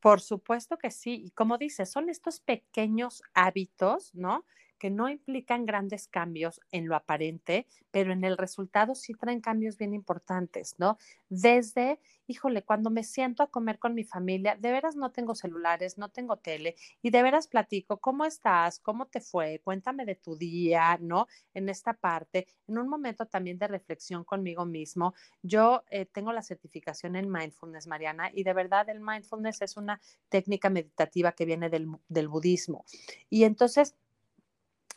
Por 0.01 0.21
supuesto 0.21 0.79
que 0.79 0.91
sí. 0.91 1.23
Y 1.25 1.31
como 1.31 1.59
dices, 1.59 1.91
son 1.91 2.09
estos 2.09 2.41
pequeños 2.41 3.23
hábitos, 3.35 4.15
¿no? 4.15 4.45
Que 4.81 4.91
no 4.91 5.11
implican 5.11 5.67
grandes 5.67 6.09
cambios 6.09 6.59
en 6.73 6.89
lo 6.89 6.97
aparente, 6.97 7.67
pero 7.91 8.13
en 8.13 8.25
el 8.25 8.39
resultado 8.39 8.95
sí 8.95 9.13
traen 9.13 9.43
cambios 9.43 9.77
bien 9.77 9.93
importantes, 9.93 10.75
¿no? 10.79 10.97
Desde, 11.29 12.01
híjole, 12.27 12.63
cuando 12.63 12.89
me 12.89 13.05
siento 13.05 13.43
a 13.43 13.51
comer 13.51 13.79
con 13.79 13.95
mi 13.95 14.05
familia, 14.05 14.57
de 14.57 14.73
veras 14.73 14.97
no 14.97 15.13
tengo 15.13 15.35
celulares, 15.35 15.99
no 15.99 16.09
tengo 16.09 16.39
tele 16.39 16.77
y 17.03 17.11
de 17.11 17.23
veras 17.23 17.47
platico, 17.47 17.99
¿cómo 17.99 18.25
estás? 18.25 18.81
¿Cómo 18.81 19.07
te 19.07 19.21
fue? 19.21 19.61
Cuéntame 19.63 20.07
de 20.07 20.15
tu 20.15 20.35
día, 20.35 20.97
¿no? 20.99 21.27
En 21.53 21.69
esta 21.69 21.93
parte, 21.93 22.47
en 22.67 22.79
un 22.79 22.89
momento 22.89 23.27
también 23.27 23.59
de 23.59 23.69
reflexión 23.69 24.25
conmigo 24.25 24.65
mismo. 24.65 25.13
Yo 25.43 25.85
eh, 25.91 26.07
tengo 26.07 26.33
la 26.33 26.43
certificación 26.43 27.17
en 27.17 27.31
mindfulness, 27.31 27.87
Mariana, 27.87 28.31
y 28.33 28.45
de 28.45 28.55
verdad 28.55 28.89
el 28.89 29.01
mindfulness 29.01 29.61
es 29.61 29.77
una 29.77 30.01
técnica 30.31 30.71
meditativa 30.71 31.33
que 31.33 31.45
viene 31.45 31.69
del, 31.69 31.87
del 32.09 32.29
budismo. 32.29 32.87
Y 33.29 33.45
entonces, 33.45 33.95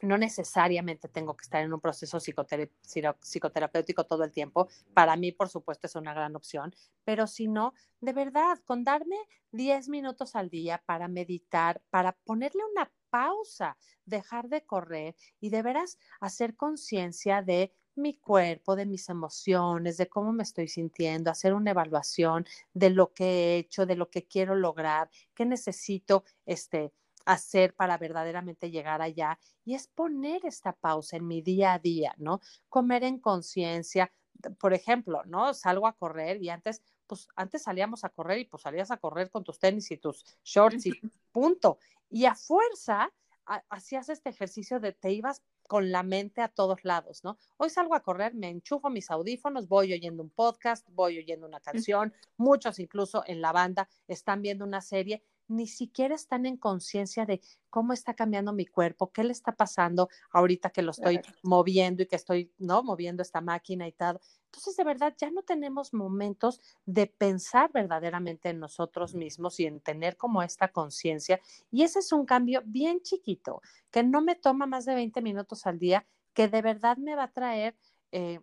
no 0.03 0.17
necesariamente 0.17 1.07
tengo 1.07 1.35
que 1.35 1.43
estar 1.43 1.63
en 1.63 1.73
un 1.73 1.79
proceso 1.79 2.19
psicoterapéutico 2.19 4.03
todo 4.03 4.23
el 4.23 4.31
tiempo. 4.31 4.67
Para 4.93 5.15
mí, 5.15 5.31
por 5.31 5.47
supuesto, 5.49 5.87
es 5.87 5.95
una 5.95 6.13
gran 6.13 6.35
opción, 6.35 6.75
pero 7.05 7.25
si 7.25 7.47
no, 7.47 7.73
de 8.01 8.11
verdad, 8.11 8.59
con 8.65 8.83
darme 8.83 9.15
10 9.51 9.87
minutos 9.87 10.35
al 10.35 10.49
día 10.49 10.83
para 10.85 11.07
meditar, 11.07 11.81
para 11.89 12.11
ponerle 12.11 12.61
una 12.69 12.91
pausa, 13.09 13.77
dejar 14.05 14.49
de 14.49 14.65
correr 14.65 15.15
y 15.39 15.49
de 15.49 15.61
veras 15.61 15.97
hacer 16.19 16.55
conciencia 16.57 17.41
de 17.41 17.71
mi 17.95 18.15
cuerpo, 18.17 18.75
de 18.75 18.85
mis 18.85 19.07
emociones, 19.07 19.97
de 19.97 20.09
cómo 20.09 20.33
me 20.33 20.43
estoy 20.43 20.67
sintiendo, 20.67 21.31
hacer 21.31 21.53
una 21.53 21.71
evaluación 21.71 22.45
de 22.73 22.89
lo 22.89 23.13
que 23.13 23.25
he 23.25 23.57
hecho, 23.57 23.85
de 23.85 23.95
lo 23.95 24.09
que 24.09 24.25
quiero 24.27 24.55
lograr, 24.55 25.09
qué 25.33 25.45
necesito, 25.45 26.25
este, 26.45 26.91
hacer 27.25 27.73
para 27.75 27.97
verdaderamente 27.97 28.71
llegar 28.71 29.01
allá 29.01 29.39
y 29.65 29.75
es 29.75 29.87
poner 29.87 30.45
esta 30.45 30.73
pausa 30.73 31.17
en 31.17 31.27
mi 31.27 31.41
día 31.41 31.73
a 31.73 31.79
día, 31.79 32.13
¿no? 32.17 32.41
Comer 32.69 33.03
en 33.03 33.19
conciencia, 33.19 34.11
por 34.59 34.73
ejemplo, 34.73 35.23
¿no? 35.25 35.53
Salgo 35.53 35.87
a 35.87 35.93
correr 35.93 36.41
y 36.41 36.49
antes, 36.49 36.81
pues 37.07 37.27
antes 37.35 37.63
salíamos 37.63 38.03
a 38.03 38.09
correr 38.09 38.39
y 38.39 38.45
pues 38.45 38.63
salías 38.63 38.91
a 38.91 38.97
correr 38.97 39.29
con 39.29 39.43
tus 39.43 39.59
tenis 39.59 39.89
y 39.91 39.97
tus 39.97 40.25
shorts 40.43 40.85
y 40.85 40.93
punto. 41.31 41.79
Y 42.09 42.25
a 42.25 42.35
fuerza 42.35 43.11
hacías 43.69 44.09
este 44.09 44.29
ejercicio 44.29 44.79
de 44.79 44.93
te 44.93 45.11
ibas 45.11 45.41
con 45.67 45.91
la 45.91 46.03
mente 46.03 46.41
a 46.41 46.49
todos 46.49 46.83
lados, 46.83 47.23
¿no? 47.23 47.37
Hoy 47.57 47.69
salgo 47.69 47.95
a 47.95 48.01
correr, 48.01 48.33
me 48.35 48.49
enchufo 48.49 48.89
mis 48.89 49.09
audífonos, 49.09 49.67
voy 49.67 49.93
oyendo 49.93 50.23
un 50.23 50.29
podcast, 50.29 50.87
voy 50.91 51.17
oyendo 51.17 51.47
una 51.47 51.59
canción, 51.59 52.13
muchos 52.37 52.79
incluso 52.79 53.23
en 53.25 53.41
la 53.41 53.51
banda 53.51 53.87
están 54.07 54.41
viendo 54.41 54.65
una 54.65 54.81
serie 54.81 55.23
ni 55.47 55.67
siquiera 55.67 56.15
están 56.15 56.45
en 56.45 56.57
conciencia 56.57 57.25
de 57.25 57.41
cómo 57.69 57.93
está 57.93 58.13
cambiando 58.13 58.53
mi 58.53 58.65
cuerpo, 58.65 59.11
qué 59.11 59.23
le 59.23 59.31
está 59.31 59.55
pasando 59.55 60.09
ahorita 60.31 60.69
que 60.69 60.81
lo 60.81 60.91
estoy 60.91 61.19
moviendo 61.41 62.03
y 62.03 62.07
que 62.07 62.15
estoy, 62.15 62.51
¿no? 62.57 62.83
Moviendo 62.83 63.21
esta 63.21 63.41
máquina 63.41 63.87
y 63.87 63.91
tal. 63.91 64.19
Entonces, 64.45 64.77
de 64.77 64.83
verdad, 64.83 65.15
ya 65.17 65.31
no 65.31 65.41
tenemos 65.41 65.93
momentos 65.93 66.61
de 66.85 67.07
pensar 67.07 67.71
verdaderamente 67.71 68.49
en 68.49 68.59
nosotros 68.59 69.15
mismos 69.15 69.59
y 69.59 69.65
en 69.65 69.79
tener 69.79 70.17
como 70.17 70.43
esta 70.43 70.67
conciencia. 70.67 71.39
Y 71.71 71.83
ese 71.83 71.99
es 71.99 72.11
un 72.11 72.25
cambio 72.25 72.61
bien 72.65 73.01
chiquito, 73.01 73.61
que 73.89 74.03
no 74.03 74.21
me 74.21 74.35
toma 74.35 74.67
más 74.67 74.85
de 74.85 74.95
20 74.95 75.21
minutos 75.21 75.65
al 75.65 75.79
día, 75.79 76.05
que 76.33 76.47
de 76.47 76.61
verdad 76.61 76.97
me 76.97 77.15
va 77.15 77.23
a 77.23 77.31
traer... 77.31 77.75
Eh, 78.11 78.39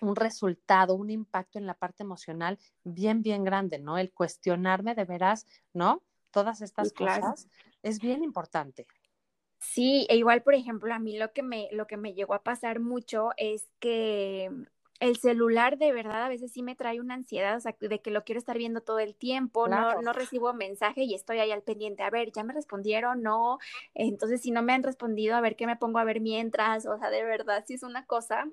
un 0.00 0.16
resultado, 0.16 0.94
un 0.94 1.10
impacto 1.10 1.58
en 1.58 1.66
la 1.66 1.74
parte 1.74 2.02
emocional 2.02 2.58
bien, 2.84 3.22
bien 3.22 3.44
grande, 3.44 3.78
¿no? 3.78 3.98
El 3.98 4.12
cuestionarme 4.12 4.94
de 4.94 5.04
veras, 5.04 5.46
¿no? 5.72 6.02
Todas 6.30 6.60
estas 6.60 6.92
cosas 6.92 7.48
es 7.82 8.00
bien 8.00 8.22
importante. 8.22 8.86
Sí, 9.58 10.06
e 10.10 10.16
igual, 10.16 10.42
por 10.42 10.54
ejemplo, 10.54 10.92
a 10.92 10.98
mí 10.98 11.18
lo 11.18 11.32
que 11.32 11.42
me, 11.42 11.68
lo 11.72 11.86
que 11.86 11.96
me 11.96 12.12
llegó 12.12 12.34
a 12.34 12.42
pasar 12.42 12.78
mucho 12.78 13.30
es 13.36 13.70
que 13.80 14.50
el 15.00 15.16
celular 15.16 15.78
de 15.78 15.92
verdad 15.92 16.24
a 16.24 16.28
veces 16.28 16.52
sí 16.52 16.62
me 16.62 16.74
trae 16.74 17.00
una 17.00 17.14
ansiedad, 17.14 17.56
o 17.56 17.60
sea, 17.60 17.74
de 17.78 18.00
que 18.00 18.10
lo 18.10 18.24
quiero 18.24 18.38
estar 18.38 18.56
viendo 18.56 18.80
todo 18.80 18.98
el 18.98 19.14
tiempo, 19.14 19.68
no, 19.68 20.00
no 20.00 20.12
recibo 20.12 20.52
mensaje 20.54 21.02
y 21.04 21.14
estoy 21.14 21.38
ahí 21.38 21.50
al 21.52 21.62
pendiente, 21.62 22.02
a 22.02 22.10
ver, 22.10 22.32
ya 22.32 22.44
me 22.44 22.54
respondieron, 22.54 23.22
no, 23.22 23.58
entonces 23.94 24.40
si 24.40 24.50
no 24.50 24.62
me 24.62 24.72
han 24.72 24.82
respondido, 24.82 25.36
a 25.36 25.40
ver 25.40 25.56
qué 25.56 25.66
me 25.66 25.76
pongo 25.76 25.98
a 25.98 26.04
ver 26.04 26.20
mientras, 26.20 26.86
o 26.86 26.98
sea, 26.98 27.10
de 27.10 27.24
verdad 27.24 27.64
sí 27.66 27.74
es 27.74 27.82
una 27.82 28.06
cosa 28.06 28.46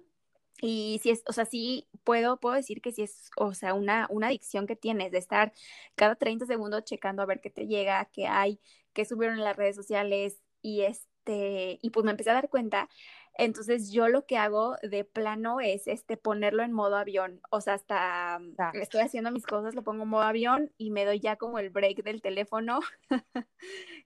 y 0.61 0.99
si 1.03 1.09
es, 1.09 1.23
o 1.27 1.33
sea, 1.33 1.45
sí 1.45 1.87
puedo, 2.03 2.39
puedo 2.39 2.55
decir 2.55 2.81
que 2.81 2.91
sí 2.91 3.03
es, 3.03 3.29
o 3.37 3.53
sea, 3.53 3.73
una, 3.73 4.07
una 4.09 4.27
adicción 4.27 4.67
que 4.67 4.75
tienes 4.75 5.11
de 5.11 5.17
estar 5.17 5.53
cada 5.95 6.15
30 6.15 6.45
segundos 6.45 6.83
checando 6.83 7.21
a 7.21 7.25
ver 7.25 7.41
qué 7.41 7.49
te 7.49 7.67
llega, 7.67 8.05
qué 8.13 8.27
hay, 8.27 8.59
qué 8.93 9.05
subieron 9.05 9.37
en 9.37 9.43
las 9.43 9.57
redes 9.57 9.75
sociales 9.75 10.41
y 10.61 10.81
este, 10.81 11.79
y 11.81 11.89
pues 11.89 12.05
me 12.05 12.11
empecé 12.11 12.29
a 12.29 12.35
dar 12.35 12.49
cuenta. 12.49 12.89
Entonces 13.35 13.91
yo 13.91 14.09
lo 14.09 14.25
que 14.27 14.37
hago 14.37 14.75
de 14.83 15.03
plano 15.05 15.59
es 15.59 15.87
este 15.87 16.17
ponerlo 16.17 16.61
en 16.61 16.71
modo 16.71 16.97
avión, 16.97 17.41
o 17.49 17.61
sea, 17.61 17.73
hasta 17.73 18.39
mm, 18.39 18.77
estoy 18.79 19.01
haciendo 19.01 19.31
mis 19.31 19.45
cosas, 19.45 19.73
lo 19.73 19.83
pongo 19.83 20.03
en 20.03 20.09
modo 20.09 20.21
avión 20.21 20.71
y 20.77 20.91
me 20.91 21.03
doy 21.03 21.19
ya 21.19 21.35
como 21.35 21.57
el 21.57 21.71
break 21.71 22.03
del 22.03 22.21
teléfono, 22.21 22.79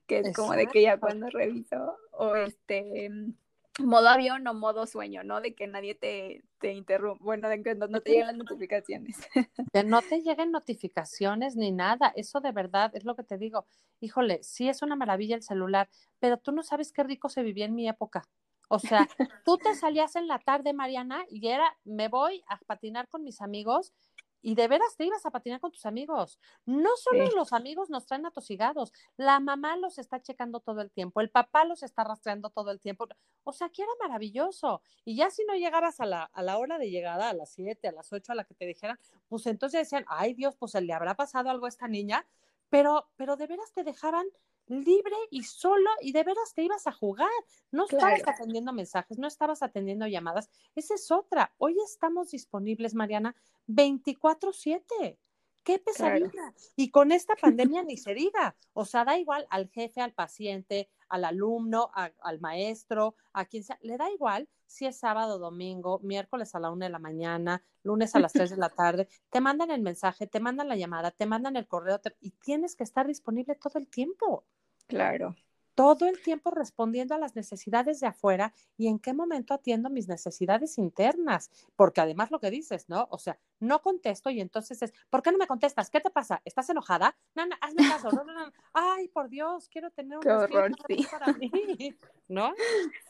que 0.06 0.20
es 0.20 0.34
como 0.34 0.54
de 0.54 0.66
que 0.66 0.80
ya 0.80 0.98
cuando 0.98 1.28
reviso 1.28 1.98
o 2.12 2.36
este 2.36 3.10
mm, 3.10 3.34
modo 3.78 4.08
avión 4.08 4.46
o 4.46 4.54
modo 4.54 4.86
sueño, 4.86 5.22
¿no? 5.22 5.40
De 5.40 5.54
que 5.54 5.66
nadie 5.66 5.94
te, 5.94 6.44
te 6.58 6.72
interrumpa, 6.72 7.24
bueno, 7.24 7.48
de 7.48 7.62
que 7.62 7.74
no, 7.74 7.88
te 8.00 8.10
lleguen 8.10 8.26
las 8.26 8.36
notificaciones. 8.36 9.16
Que 9.72 9.84
no 9.84 10.02
te 10.02 10.20
lleguen 10.22 10.50
notificaciones 10.50 11.56
ni 11.56 11.72
nada, 11.72 12.12
eso 12.16 12.40
de 12.40 12.52
verdad 12.52 12.90
es 12.94 13.04
lo 13.04 13.14
que 13.14 13.22
te 13.22 13.38
digo. 13.38 13.66
Híjole, 14.00 14.42
sí 14.42 14.68
es 14.68 14.82
una 14.82 14.96
maravilla 14.96 15.36
el 15.36 15.42
celular, 15.42 15.88
pero 16.18 16.38
tú 16.38 16.52
no 16.52 16.62
sabes 16.62 16.92
qué 16.92 17.02
rico 17.02 17.28
se 17.28 17.42
vivía 17.42 17.66
en 17.66 17.74
mi 17.74 17.88
época. 17.88 18.28
O 18.68 18.78
sea, 18.78 19.08
tú 19.44 19.58
te 19.58 19.74
salías 19.74 20.16
en 20.16 20.28
la 20.28 20.38
tarde, 20.38 20.72
Mariana, 20.72 21.24
y 21.30 21.48
era, 21.48 21.76
me 21.84 22.08
voy 22.08 22.42
a 22.48 22.58
patinar 22.58 23.08
con 23.08 23.24
mis 23.24 23.40
amigos 23.40 23.92
y 24.42 24.54
de 24.54 24.68
veras 24.68 24.96
te 24.96 25.04
ibas 25.04 25.24
a 25.26 25.30
patinar 25.30 25.60
con 25.60 25.72
tus 25.72 25.86
amigos. 25.86 26.38
No 26.64 26.90
solo 26.96 27.26
los 27.34 27.52
amigos 27.52 27.90
nos 27.90 28.06
traen 28.06 28.26
atosigados, 28.26 28.92
la 29.16 29.40
mamá 29.40 29.76
los 29.76 29.98
está 29.98 30.20
checando 30.20 30.60
todo 30.60 30.80
el 30.80 30.90
tiempo, 30.90 31.20
el 31.20 31.30
papá 31.30 31.64
los 31.64 31.82
está 31.82 32.04
rastreando 32.04 32.50
todo 32.50 32.70
el 32.70 32.80
tiempo. 32.80 33.06
O 33.44 33.52
sea, 33.52 33.68
que 33.68 33.82
era 33.82 33.92
maravilloso. 34.00 34.82
Y 35.04 35.16
ya 35.16 35.30
si 35.30 35.44
no 35.44 35.54
llegabas 35.54 36.00
a 36.00 36.06
la, 36.06 36.24
a 36.24 36.42
la 36.42 36.58
hora 36.58 36.78
de 36.78 36.90
llegada, 36.90 37.30
a 37.30 37.34
las 37.34 37.50
siete, 37.50 37.88
a 37.88 37.92
las 37.92 38.12
ocho, 38.12 38.32
a 38.32 38.34
la 38.34 38.44
que 38.44 38.54
te 38.54 38.66
dijeran, 38.66 38.98
pues 39.28 39.46
entonces 39.46 39.80
decían, 39.80 40.04
ay 40.08 40.34
Dios, 40.34 40.56
pues 40.56 40.74
le 40.74 40.92
habrá 40.92 41.14
pasado 41.14 41.50
algo 41.50 41.66
a 41.66 41.68
esta 41.70 41.88
niña, 41.88 42.26
pero, 42.68 43.08
pero 43.16 43.36
de 43.36 43.46
veras 43.46 43.72
te 43.72 43.84
dejaban 43.84 44.26
libre 44.68 45.16
y 45.30 45.44
solo 45.44 45.90
y 46.00 46.12
de 46.12 46.24
veras 46.24 46.54
te 46.54 46.62
ibas 46.62 46.86
a 46.86 46.92
jugar. 46.92 47.28
No 47.70 47.84
estabas 47.84 48.22
atendiendo 48.26 48.72
mensajes, 48.72 49.18
no 49.18 49.26
estabas 49.26 49.62
atendiendo 49.62 50.06
llamadas. 50.06 50.50
Esa 50.74 50.94
es 50.94 51.10
otra. 51.10 51.52
Hoy 51.58 51.76
estamos 51.84 52.30
disponibles, 52.30 52.94
Mariana, 52.94 53.34
24/7. 53.66 55.18
Qué 55.62 55.78
pesadilla. 55.78 56.54
Y 56.76 56.90
con 56.90 57.12
esta 57.12 57.34
pandemia 57.36 57.82
ni 57.82 57.98
se 57.98 58.14
diga. 58.14 58.56
O 58.72 58.86
sea, 58.86 59.04
da 59.04 59.18
igual 59.18 59.46
al 59.50 59.68
jefe, 59.68 60.00
al 60.00 60.14
paciente, 60.14 60.88
al 61.10 61.24
alumno, 61.24 61.90
al 61.94 62.40
maestro, 62.40 63.16
a 63.34 63.44
quien 63.44 63.64
sea. 63.64 63.78
Le 63.82 63.98
da 63.98 64.10
igual 64.10 64.48
si 64.66 64.86
es 64.86 64.98
sábado, 64.98 65.38
domingo, 65.38 65.98
miércoles 66.02 66.54
a 66.54 66.60
la 66.60 66.70
una 66.70 66.86
de 66.86 66.92
la 66.92 66.98
mañana, 66.98 67.62
lunes 67.82 68.14
a 68.14 68.20
las 68.20 68.32
tres 68.32 68.50
de 68.50 68.56
la 68.56 68.68
tarde. 68.68 69.08
Te 69.30 69.40
mandan 69.40 69.70
el 69.70 69.82
mensaje, 69.82 70.26
te 70.26 70.40
mandan 70.40 70.68
la 70.68 70.76
llamada, 70.76 71.10
te 71.10 71.26
mandan 71.26 71.56
el 71.56 71.66
correo 71.66 72.00
y 72.20 72.30
tienes 72.30 72.76
que 72.76 72.84
estar 72.84 73.06
disponible 73.06 73.54
todo 73.54 73.78
el 73.78 73.88
tiempo. 73.88 74.44
Claro. 74.90 75.36
Todo 75.74 76.06
el 76.06 76.20
tiempo 76.20 76.50
respondiendo 76.50 77.14
a 77.14 77.18
las 77.18 77.36
necesidades 77.36 78.00
de 78.00 78.08
afuera 78.08 78.52
y 78.76 78.88
en 78.88 78.98
qué 78.98 79.14
momento 79.14 79.54
atiendo 79.54 79.90
mis 79.90 80.08
necesidades 80.08 80.76
internas. 80.76 81.50
Porque 81.76 82.00
además 82.00 82.30
lo 82.32 82.40
que 82.40 82.50
dices, 82.50 82.88
¿no? 82.88 83.06
O 83.10 83.18
sea, 83.18 83.38
no 83.60 83.80
contesto 83.82 84.30
y 84.30 84.40
entonces 84.40 84.82
es, 84.82 84.92
¿por 85.10 85.22
qué 85.22 85.32
no 85.32 85.38
me 85.38 85.46
contestas? 85.46 85.90
¿Qué 85.90 86.00
te 86.00 86.10
pasa? 86.10 86.40
¿Estás 86.44 86.68
enojada? 86.70 87.16
Nana, 87.34 87.56
hazme 87.60 87.88
caso. 87.88 88.10
No, 88.10 88.24
no, 88.24 88.32
no. 88.32 88.52
Ay, 88.72 89.08
por 89.08 89.28
Dios, 89.28 89.68
quiero 89.68 89.90
tener 89.90 90.18
un 90.18 90.22
qué 90.22 90.30
horror, 90.30 90.72
sí. 90.86 91.06
para 91.10 91.32
mí. 91.34 91.50
¿No? 92.28 92.52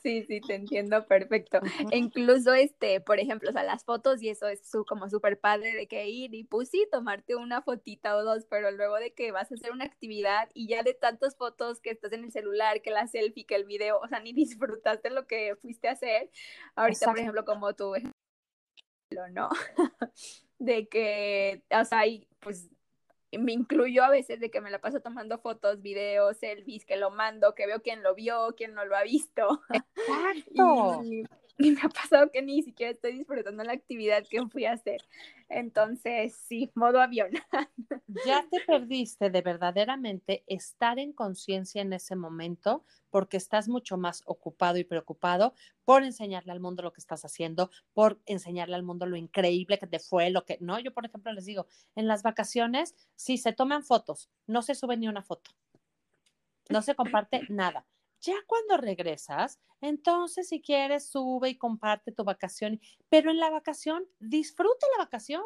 Sí, 0.02 0.22
sí, 0.28 0.40
te 0.40 0.54
entiendo 0.54 1.04
perfecto. 1.06 1.58
incluso, 1.90 2.54
este, 2.54 3.00
por 3.00 3.18
ejemplo, 3.18 3.50
o 3.50 3.52
sea, 3.52 3.64
las 3.64 3.84
fotos 3.84 4.22
y 4.22 4.28
eso 4.28 4.46
es 4.46 4.60
su, 4.68 4.84
como 4.84 5.08
súper 5.10 5.40
padre 5.40 5.74
de 5.74 5.88
que 5.88 6.08
ir 6.08 6.34
y 6.34 6.44
pues 6.44 6.68
sí, 6.70 6.86
tomarte 6.92 7.34
una 7.34 7.60
fotita 7.62 8.16
o 8.16 8.22
dos, 8.22 8.46
pero 8.48 8.70
luego 8.70 8.96
de 8.96 9.12
que 9.12 9.32
vas 9.32 9.50
a 9.50 9.56
hacer 9.56 9.72
una 9.72 9.84
actividad 9.84 10.48
y 10.54 10.68
ya 10.68 10.84
de 10.84 10.94
tantas 10.94 11.36
fotos 11.36 11.80
que 11.80 11.90
estás 11.90 12.12
en 12.12 12.24
el 12.24 12.30
celular, 12.30 12.80
que 12.80 12.90
la 12.90 13.08
selfie, 13.08 13.44
que 13.44 13.56
el 13.56 13.64
video, 13.64 13.98
o 13.98 14.06
sea, 14.06 14.20
ni 14.20 14.32
disfrutaste 14.78 15.10
lo 15.10 15.26
que 15.26 15.56
fuiste 15.56 15.88
a 15.88 15.92
hacer. 15.92 16.30
Ahorita, 16.76 17.06
por 17.06 17.18
ejemplo, 17.18 17.44
como 17.44 17.74
tú, 17.74 17.94
¿no? 19.30 19.48
de 20.58 20.88
que, 20.88 21.62
o 21.70 21.84
sea, 21.84 22.06
y 22.06 22.26
pues 22.40 22.68
me 23.32 23.52
incluyo 23.52 24.04
a 24.04 24.10
veces 24.10 24.40
de 24.40 24.50
que 24.50 24.60
me 24.60 24.70
la 24.70 24.80
paso 24.80 25.00
tomando 25.00 25.38
fotos, 25.38 25.82
videos, 25.82 26.38
selfies, 26.38 26.84
que 26.84 26.96
lo 26.96 27.10
mando, 27.10 27.54
que 27.54 27.66
veo 27.66 27.82
quién 27.82 28.02
lo 28.02 28.14
vio, 28.14 28.54
quién 28.56 28.74
no 28.74 28.84
lo 28.84 28.96
ha 28.96 29.02
visto. 29.02 29.60
Exacto. 29.94 31.02
y, 31.04 31.24
me 31.58 31.80
ha 31.82 31.88
pasado 31.88 32.30
que 32.30 32.40
ni 32.40 32.62
siquiera 32.62 32.92
estoy 32.92 33.18
disfrutando 33.18 33.64
la 33.64 33.72
actividad 33.72 34.24
que 34.28 34.46
fui 34.46 34.64
a 34.64 34.72
hacer. 34.72 35.02
Entonces, 35.48 36.34
sí, 36.34 36.70
modo 36.74 37.00
avión. 37.00 37.30
ya 38.26 38.46
te 38.50 38.60
perdiste 38.60 39.30
de 39.30 39.42
verdaderamente 39.42 40.44
estar 40.46 40.98
en 40.98 41.12
conciencia 41.12 41.82
en 41.82 41.92
ese 41.92 42.16
momento 42.16 42.84
porque 43.10 43.36
estás 43.36 43.68
mucho 43.68 43.96
más 43.96 44.22
ocupado 44.26 44.78
y 44.78 44.84
preocupado 44.84 45.54
por 45.84 46.04
enseñarle 46.04 46.52
al 46.52 46.60
mundo 46.60 46.82
lo 46.82 46.92
que 46.92 47.00
estás 47.00 47.24
haciendo, 47.24 47.70
por 47.92 48.20
enseñarle 48.26 48.76
al 48.76 48.82
mundo 48.82 49.06
lo 49.06 49.16
increíble 49.16 49.78
que 49.78 49.86
te 49.86 49.98
fue, 49.98 50.30
lo 50.30 50.44
que, 50.44 50.58
no, 50.60 50.78
yo 50.78 50.92
por 50.92 51.06
ejemplo 51.06 51.32
les 51.32 51.46
digo, 51.46 51.66
en 51.96 52.06
las 52.06 52.22
vacaciones, 52.22 52.94
si 53.16 53.38
se 53.38 53.52
toman 53.52 53.82
fotos, 53.82 54.30
no 54.46 54.62
se 54.62 54.74
sube 54.74 54.96
ni 54.96 55.08
una 55.08 55.22
foto, 55.22 55.50
no 56.68 56.82
se 56.82 56.94
comparte 56.94 57.42
nada 57.48 57.86
ya 58.20 58.34
cuando 58.46 58.76
regresas, 58.76 59.60
entonces 59.80 60.48
si 60.48 60.60
quieres, 60.60 61.08
sube 61.08 61.50
y 61.50 61.58
comparte 61.58 62.12
tu 62.12 62.24
vacación, 62.24 62.80
pero 63.08 63.30
en 63.30 63.38
la 63.38 63.50
vacación, 63.50 64.04
disfruta 64.18 64.86
la 64.96 65.04
vacación. 65.04 65.42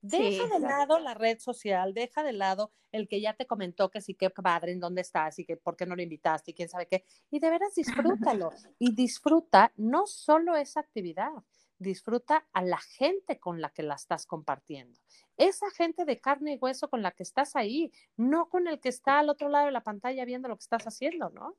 Deja 0.00 0.46
de 0.48 0.58
lado 0.58 0.98
la 0.98 1.14
red 1.14 1.38
social, 1.38 1.94
deja 1.94 2.22
de 2.22 2.34
lado 2.34 2.72
el 2.92 3.08
que 3.08 3.22
ya 3.22 3.32
te 3.32 3.46
comentó 3.46 3.90
que 3.90 4.02
sí, 4.02 4.14
que 4.14 4.28
padre, 4.28 4.72
en 4.72 4.80
dónde 4.80 5.00
estás 5.00 5.38
y 5.38 5.46
que 5.46 5.56
por 5.56 5.76
qué 5.76 5.86
no 5.86 5.96
lo 5.96 6.02
invitaste 6.02 6.50
y 6.50 6.54
quién 6.54 6.68
sabe 6.68 6.86
qué. 6.86 7.04
Y 7.30 7.40
de 7.40 7.48
veras 7.48 7.74
disfrútalo. 7.74 8.50
y 8.78 8.94
disfruta 8.94 9.72
no 9.76 10.06
solo 10.06 10.56
esa 10.56 10.80
actividad, 10.80 11.32
disfruta 11.78 12.46
a 12.52 12.62
la 12.62 12.78
gente 12.78 13.38
con 13.40 13.62
la 13.62 13.70
que 13.70 13.82
la 13.82 13.94
estás 13.94 14.26
compartiendo. 14.26 15.00
Esa 15.38 15.70
gente 15.70 16.04
de 16.04 16.20
carne 16.20 16.52
y 16.52 16.58
hueso 16.58 16.88
con 16.90 17.00
la 17.00 17.12
que 17.12 17.22
estás 17.22 17.56
ahí, 17.56 17.90
no 18.16 18.50
con 18.50 18.68
el 18.68 18.80
que 18.80 18.90
está 18.90 19.18
al 19.20 19.30
otro 19.30 19.48
lado 19.48 19.66
de 19.66 19.72
la 19.72 19.82
pantalla 19.82 20.24
viendo 20.24 20.48
lo 20.48 20.56
que 20.56 20.64
estás 20.64 20.84
haciendo, 20.86 21.30
¿no? 21.30 21.56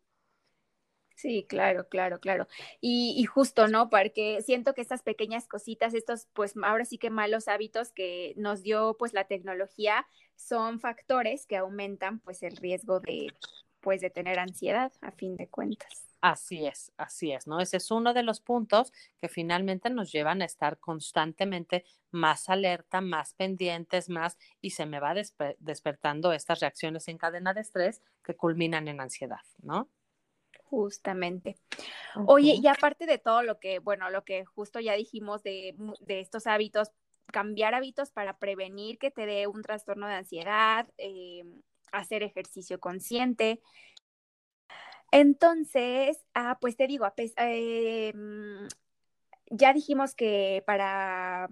Sí, 1.16 1.46
claro, 1.48 1.88
claro, 1.88 2.20
claro. 2.20 2.48
Y, 2.82 3.24
justo, 3.26 3.68
¿no? 3.68 3.90
Porque 3.90 4.42
siento 4.42 4.74
que 4.74 4.82
estas 4.82 5.02
pequeñas 5.02 5.48
cositas, 5.48 5.94
estos, 5.94 6.28
pues 6.34 6.54
ahora 6.62 6.84
sí 6.84 6.98
que 6.98 7.10
malos 7.10 7.48
hábitos 7.48 7.94
que 7.94 8.34
nos 8.36 8.64
dio 8.64 8.98
pues 9.00 9.14
la 9.14 9.24
tecnología, 9.24 10.06
son 10.36 10.82
factores 10.82 11.48
que 11.48 11.56
aumentan 11.56 12.20
pues 12.20 12.44
el 12.44 12.58
riesgo 12.58 13.00
de, 13.00 13.34
pues 13.80 14.02
de 14.02 14.10
tener 14.10 14.40
ansiedad, 14.40 14.92
a 15.02 15.12
fin 15.12 15.38
de 15.38 15.48
cuentas. 15.48 16.06
Así 16.20 16.66
es, 16.66 16.92
así 16.98 17.32
es, 17.32 17.48
¿no? 17.48 17.60
Ese 17.60 17.78
es 17.78 17.92
uno 17.92 18.14
de 18.14 18.24
los 18.24 18.42
puntos 18.42 18.92
que 19.18 19.30
finalmente 19.30 19.90
nos 19.90 20.12
llevan 20.12 20.42
a 20.42 20.46
estar 20.46 20.80
constantemente 20.80 21.86
más 22.12 22.50
alerta, 22.50 23.00
más 23.00 23.36
pendientes, 23.36 24.10
más, 24.10 24.38
y 24.60 24.72
se 24.72 24.86
me 24.86 25.00
va 25.00 25.14
despertando 25.60 26.34
estas 26.34 26.60
reacciones 26.60 27.08
en 27.08 27.18
cadena 27.20 27.54
de 27.54 27.62
estrés 27.62 28.02
que 28.24 28.36
culminan 28.36 28.88
en 28.88 29.02
ansiedad, 29.02 29.42
¿no? 29.62 29.88
Justamente. 30.70 31.58
Oye, 32.26 32.58
y 32.62 32.68
aparte 32.68 33.06
de 33.06 33.18
todo 33.18 33.44
lo 33.44 33.60
que, 33.60 33.80
bueno, 33.80 34.10
lo 34.10 34.24
que 34.24 34.46
justo 34.46 34.80
ya 34.80 34.94
dijimos 34.94 35.44
de, 35.44 35.76
estos 36.08 36.48
hábitos, 36.48 36.92
cambiar 37.28 37.76
hábitos 37.76 38.12
para 38.12 38.38
prevenir 38.38 38.98
que 38.98 39.12
te 39.12 39.26
dé 39.26 39.48
un 39.48 39.62
trastorno 39.62 40.08
de 40.08 40.16
ansiedad, 40.16 40.88
eh, 40.98 41.44
hacer 41.92 42.24
ejercicio 42.24 42.80
consciente. 42.80 43.62
Entonces, 45.12 46.26
ah, 46.34 46.58
pues 46.60 46.76
te 46.76 46.88
digo, 46.88 47.06
eh, 47.18 48.12
mm, 48.14 48.68
ya 49.52 49.72
dijimos 49.74 50.16
que 50.16 50.64
para 50.66 51.48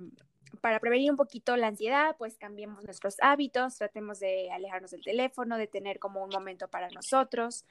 para 0.61 0.79
prevenir 0.79 1.11
un 1.11 1.17
poquito 1.17 1.55
la 1.57 1.67
ansiedad, 1.67 2.15
pues 2.17 2.37
cambiemos 2.37 2.83
nuestros 2.83 3.15
hábitos, 3.21 3.77
tratemos 3.77 4.19
de 4.19 4.51
alejarnos 4.51 4.91
del 4.91 5.03
teléfono, 5.03 5.57
de 5.57 5.67
tener 5.67 5.99
como 5.99 6.23
un 6.23 6.29
momento 6.29 6.67
para 6.67 6.89
nosotros 6.89 7.65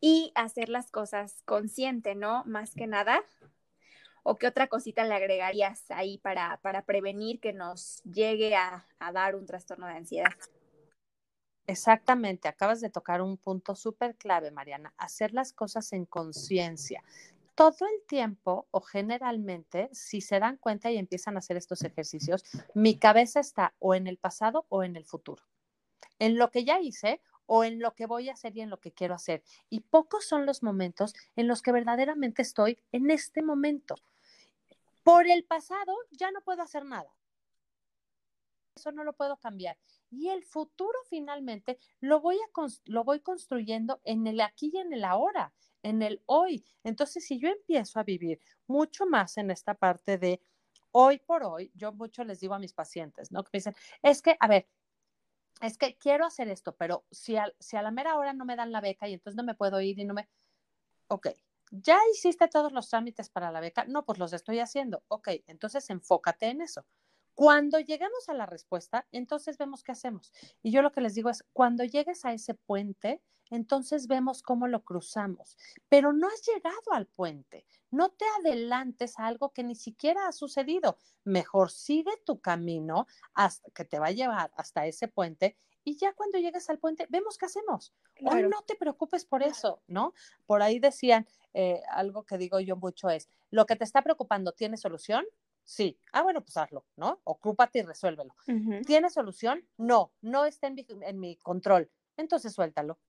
y 0.00 0.32
hacer 0.34 0.68
las 0.68 0.90
cosas 0.90 1.42
consciente, 1.44 2.14
¿no? 2.14 2.44
Más 2.44 2.74
que 2.74 2.86
nada. 2.86 3.22
¿O 4.22 4.36
qué 4.36 4.48
otra 4.48 4.66
cosita 4.66 5.04
le 5.04 5.14
agregarías 5.14 5.90
ahí 5.90 6.18
para, 6.18 6.58
para 6.62 6.82
prevenir 6.82 7.40
que 7.40 7.52
nos 7.52 8.02
llegue 8.02 8.56
a, 8.56 8.86
a 8.98 9.12
dar 9.12 9.36
un 9.36 9.46
trastorno 9.46 9.86
de 9.86 9.92
ansiedad? 9.92 10.32
Exactamente, 11.68 12.48
acabas 12.48 12.80
de 12.80 12.90
tocar 12.90 13.22
un 13.22 13.36
punto 13.36 13.74
súper 13.74 14.14
clave, 14.16 14.52
Mariana, 14.52 14.94
hacer 14.98 15.32
las 15.32 15.52
cosas 15.52 15.92
en 15.92 16.06
conciencia 16.06 17.02
todo 17.56 17.86
el 17.86 18.06
tiempo 18.06 18.68
o 18.70 18.80
generalmente, 18.82 19.88
si 19.90 20.20
se 20.20 20.38
dan 20.38 20.58
cuenta 20.58 20.90
y 20.90 20.98
empiezan 20.98 21.34
a 21.34 21.38
hacer 21.38 21.56
estos 21.56 21.82
ejercicios, 21.82 22.44
mi 22.74 22.98
cabeza 22.98 23.40
está 23.40 23.74
o 23.78 23.94
en 23.94 24.06
el 24.06 24.18
pasado 24.18 24.66
o 24.68 24.84
en 24.84 24.94
el 24.94 25.06
futuro, 25.06 25.42
en 26.18 26.36
lo 26.38 26.50
que 26.50 26.64
ya 26.64 26.80
hice 26.80 27.22
o 27.46 27.64
en 27.64 27.80
lo 27.80 27.94
que 27.94 28.06
voy 28.06 28.28
a 28.28 28.34
hacer 28.34 28.54
y 28.56 28.60
en 28.60 28.68
lo 28.68 28.78
que 28.78 28.92
quiero 28.92 29.14
hacer. 29.14 29.42
Y 29.70 29.80
pocos 29.80 30.26
son 30.26 30.44
los 30.44 30.62
momentos 30.62 31.14
en 31.34 31.48
los 31.48 31.62
que 31.62 31.72
verdaderamente 31.72 32.42
estoy 32.42 32.78
en 32.92 33.10
este 33.10 33.42
momento. 33.42 33.94
Por 35.02 35.26
el 35.26 35.44
pasado 35.44 35.96
ya 36.10 36.30
no 36.30 36.42
puedo 36.42 36.62
hacer 36.62 36.84
nada. 36.84 37.15
Eso 38.76 38.92
no 38.92 39.04
lo 39.04 39.14
puedo 39.14 39.36
cambiar. 39.38 39.76
Y 40.10 40.28
el 40.28 40.44
futuro 40.44 40.98
finalmente 41.08 41.78
lo 42.00 42.20
voy, 42.20 42.36
a, 42.36 42.66
lo 42.84 43.04
voy 43.04 43.20
construyendo 43.20 44.00
en 44.04 44.26
el 44.26 44.40
aquí 44.40 44.70
y 44.72 44.78
en 44.78 44.92
el 44.92 45.04
ahora, 45.04 45.52
en 45.82 46.02
el 46.02 46.22
hoy. 46.26 46.64
Entonces, 46.84 47.26
si 47.26 47.38
yo 47.38 47.48
empiezo 47.48 47.98
a 47.98 48.04
vivir 48.04 48.40
mucho 48.66 49.06
más 49.06 49.38
en 49.38 49.50
esta 49.50 49.74
parte 49.74 50.18
de 50.18 50.40
hoy 50.92 51.18
por 51.18 51.42
hoy, 51.44 51.72
yo 51.74 51.92
mucho 51.92 52.24
les 52.24 52.40
digo 52.40 52.54
a 52.54 52.58
mis 52.58 52.72
pacientes, 52.72 53.32
¿no? 53.32 53.42
Que 53.42 53.50
me 53.52 53.58
dicen, 53.58 53.74
es 54.02 54.22
que, 54.22 54.36
a 54.38 54.46
ver, 54.46 54.68
es 55.60 55.78
que 55.78 55.96
quiero 55.96 56.26
hacer 56.26 56.48
esto, 56.48 56.76
pero 56.76 57.04
si 57.10 57.36
a, 57.36 57.52
si 57.58 57.76
a 57.76 57.82
la 57.82 57.90
mera 57.90 58.16
hora 58.16 58.34
no 58.34 58.44
me 58.44 58.56
dan 58.56 58.72
la 58.72 58.80
beca 58.80 59.08
y 59.08 59.14
entonces 59.14 59.36
no 59.36 59.42
me 59.42 59.54
puedo 59.54 59.80
ir 59.80 59.98
y 59.98 60.04
no 60.04 60.14
me... 60.14 60.28
Ok, 61.08 61.28
¿ya 61.70 61.98
hiciste 62.12 62.48
todos 62.48 62.72
los 62.72 62.88
trámites 62.88 63.30
para 63.30 63.50
la 63.50 63.60
beca? 63.60 63.84
No, 63.86 64.04
pues 64.04 64.18
los 64.18 64.32
estoy 64.32 64.58
haciendo. 64.60 65.02
Ok, 65.08 65.28
entonces 65.46 65.88
enfócate 65.88 66.46
en 66.46 66.62
eso. 66.62 66.84
Cuando 67.36 67.78
llegamos 67.80 68.30
a 68.30 68.34
la 68.34 68.46
respuesta, 68.46 69.06
entonces 69.12 69.58
vemos 69.58 69.82
qué 69.82 69.92
hacemos. 69.92 70.32
Y 70.62 70.70
yo 70.72 70.80
lo 70.80 70.90
que 70.90 71.02
les 71.02 71.14
digo 71.14 71.28
es, 71.28 71.44
cuando 71.52 71.84
llegues 71.84 72.24
a 72.24 72.32
ese 72.32 72.54
puente, 72.54 73.22
entonces 73.50 74.06
vemos 74.06 74.40
cómo 74.40 74.66
lo 74.68 74.82
cruzamos. 74.84 75.58
Pero 75.90 76.14
no 76.14 76.28
has 76.28 76.42
llegado 76.46 76.92
al 76.92 77.06
puente. 77.06 77.66
No 77.90 78.08
te 78.08 78.24
adelantes 78.40 79.18
a 79.18 79.26
algo 79.26 79.52
que 79.52 79.64
ni 79.64 79.74
siquiera 79.74 80.26
ha 80.26 80.32
sucedido. 80.32 80.96
Mejor 81.24 81.70
sigue 81.70 82.10
tu 82.24 82.40
camino 82.40 83.06
hasta 83.34 83.70
que 83.70 83.84
te 83.84 83.98
va 83.98 84.06
a 84.06 84.12
llevar 84.12 84.50
hasta 84.56 84.86
ese 84.86 85.06
puente 85.06 85.58
y 85.88 85.96
ya 85.96 86.12
cuando 86.14 86.38
llegues 86.38 86.68
al 86.68 86.80
puente, 86.80 87.06
vemos 87.10 87.38
qué 87.38 87.46
hacemos. 87.46 87.94
No 88.20 88.62
te 88.66 88.74
preocupes 88.74 89.24
por 89.24 89.44
eso, 89.44 89.82
¿no? 89.86 90.14
Por 90.44 90.60
ahí 90.60 90.80
decían, 90.80 91.28
eh, 91.54 91.80
algo 91.90 92.24
que 92.24 92.38
digo 92.38 92.58
yo 92.58 92.74
mucho 92.74 93.08
es, 93.08 93.28
lo 93.52 93.66
que 93.66 93.76
te 93.76 93.84
está 93.84 94.02
preocupando, 94.02 94.50
¿tiene 94.50 94.78
solución? 94.78 95.24
Sí. 95.66 95.98
Ah, 96.12 96.22
bueno, 96.22 96.42
pues 96.42 96.56
hazlo, 96.56 96.86
¿no? 96.94 97.20
Ocúpate 97.24 97.80
y 97.80 97.82
resuélvelo. 97.82 98.34
¿Tiene 98.86 99.10
solución? 99.10 99.68
No, 99.76 100.12
no 100.22 100.44
está 100.46 100.68
en 100.68 101.18
mi, 101.18 101.36
control. 101.38 101.90
Entonces 102.16 102.54
suéltalo. 102.54 103.00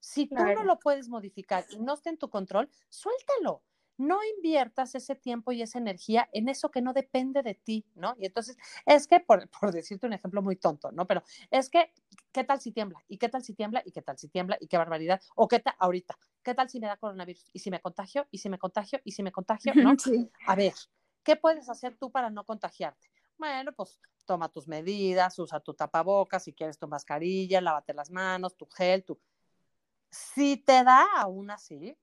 Si 0.00 0.26
tú 0.26 0.34
no 0.34 0.64
lo 0.64 0.78
puedes 0.80 1.08
modificar 1.08 1.64
y 1.70 1.78
no 1.78 1.94
está 1.94 2.10
en 2.10 2.18
tu 2.18 2.28
control, 2.28 2.68
suéltalo. 2.88 3.62
No 3.96 4.18
inviertas 4.24 4.94
ese 4.94 5.14
tiempo 5.14 5.52
y 5.52 5.62
esa 5.62 5.78
energía 5.78 6.28
en 6.32 6.48
eso 6.48 6.70
que 6.70 6.80
no 6.80 6.94
depende 6.94 7.42
de 7.42 7.54
ti, 7.54 7.86
¿no? 7.94 8.16
Y 8.18 8.26
entonces, 8.26 8.56
es 8.86 9.06
que, 9.06 9.20
por, 9.20 9.48
por 9.50 9.72
decirte 9.72 10.06
un 10.06 10.14
ejemplo 10.14 10.42
muy 10.42 10.56
tonto, 10.56 10.90
¿no? 10.90 11.06
Pero 11.06 11.22
es 11.50 11.68
que, 11.68 11.92
¿qué 12.32 12.42
tal 12.42 12.60
si 12.60 12.72
tiembla? 12.72 12.98
¿Y 13.08 13.18
qué 13.18 13.28
tal 13.28 13.44
si 13.44 13.54
tiembla? 13.54 13.82
¿Y 13.84 13.92
qué 13.92 14.02
tal 14.02 14.18
si 14.18 14.28
tiembla? 14.28 14.56
¿Y 14.58 14.66
qué 14.68 14.78
barbaridad? 14.78 15.20
¿O 15.36 15.46
qué 15.46 15.60
tal 15.60 15.74
ahorita? 15.78 16.18
¿Qué 16.42 16.54
tal 16.54 16.68
si 16.70 16.80
me 16.80 16.86
da 16.86 16.96
coronavirus? 16.96 17.44
¿Y 17.52 17.58
si 17.60 17.70
me 17.70 17.80
contagio? 17.80 18.26
¿Y 18.30 18.38
si 18.38 18.48
me 18.48 18.58
contagio? 18.58 19.00
¿Y 19.04 19.12
si 19.12 19.22
me 19.22 19.30
contagio? 19.30 19.74
¿No? 19.74 19.94
A 20.46 20.56
ver, 20.56 20.72
¿Qué 21.22 21.36
puedes 21.36 21.68
hacer 21.68 21.96
tú 21.96 22.10
para 22.10 22.30
no 22.30 22.44
contagiarte? 22.44 23.10
Bueno, 23.38 23.72
pues 23.72 24.00
toma 24.26 24.48
tus 24.48 24.68
medidas, 24.68 25.38
usa 25.38 25.60
tu 25.60 25.74
tapabocas, 25.74 26.44
si 26.44 26.52
quieres 26.52 26.78
tu 26.78 26.86
mascarilla, 26.86 27.60
lávate 27.60 27.94
las 27.94 28.10
manos, 28.10 28.56
tu 28.56 28.66
gel, 28.66 29.04
tu... 29.04 29.18
Si 30.10 30.56
te 30.56 30.84
da 30.84 31.06
aún 31.16 31.50
así, 31.50 31.96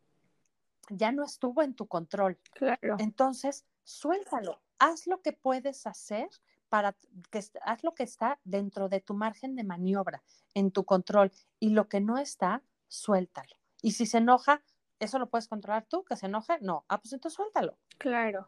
ya 0.89 1.12
no 1.12 1.23
estuvo 1.23 1.62
en 1.62 1.73
tu 1.73 1.88
control. 1.88 2.39
Claro. 2.53 2.95
Entonces, 2.99 3.65
suéltalo. 3.84 4.62
Haz 4.80 5.08
lo 5.08 5.21
que 5.21 5.34
puedes 5.34 5.88
hacer 5.88 6.30
para 6.69 6.95
que 7.32 7.43
haz 7.63 7.84
lo 7.84 7.95
que 7.95 8.03
está 8.03 8.39
dentro 8.43 8.89
de 8.89 8.99
tu 8.99 9.13
margen 9.13 9.56
de 9.56 9.63
maniobra, 9.63 10.23
en 10.53 10.71
tu 10.71 10.84
control, 10.84 11.32
y 11.60 11.69
lo 11.69 11.88
que 11.88 12.01
no 12.01 12.17
está, 12.17 12.62
suéltalo. 12.88 13.56
Y 13.82 13.91
si 13.91 14.06
se 14.06 14.17
enoja, 14.17 14.62
¿eso 14.99 15.19
lo 15.19 15.30
puedes 15.30 15.47
controlar 15.47 15.86
tú? 15.86 16.03
¿Que 16.03 16.15
se 16.15 16.25
enoje? 16.25 16.58
No. 16.62 16.86
Ah, 16.89 16.99
pues 16.99 17.13
entonces 17.13 17.36
suéltalo. 17.36 17.77
Claro. 17.97 18.47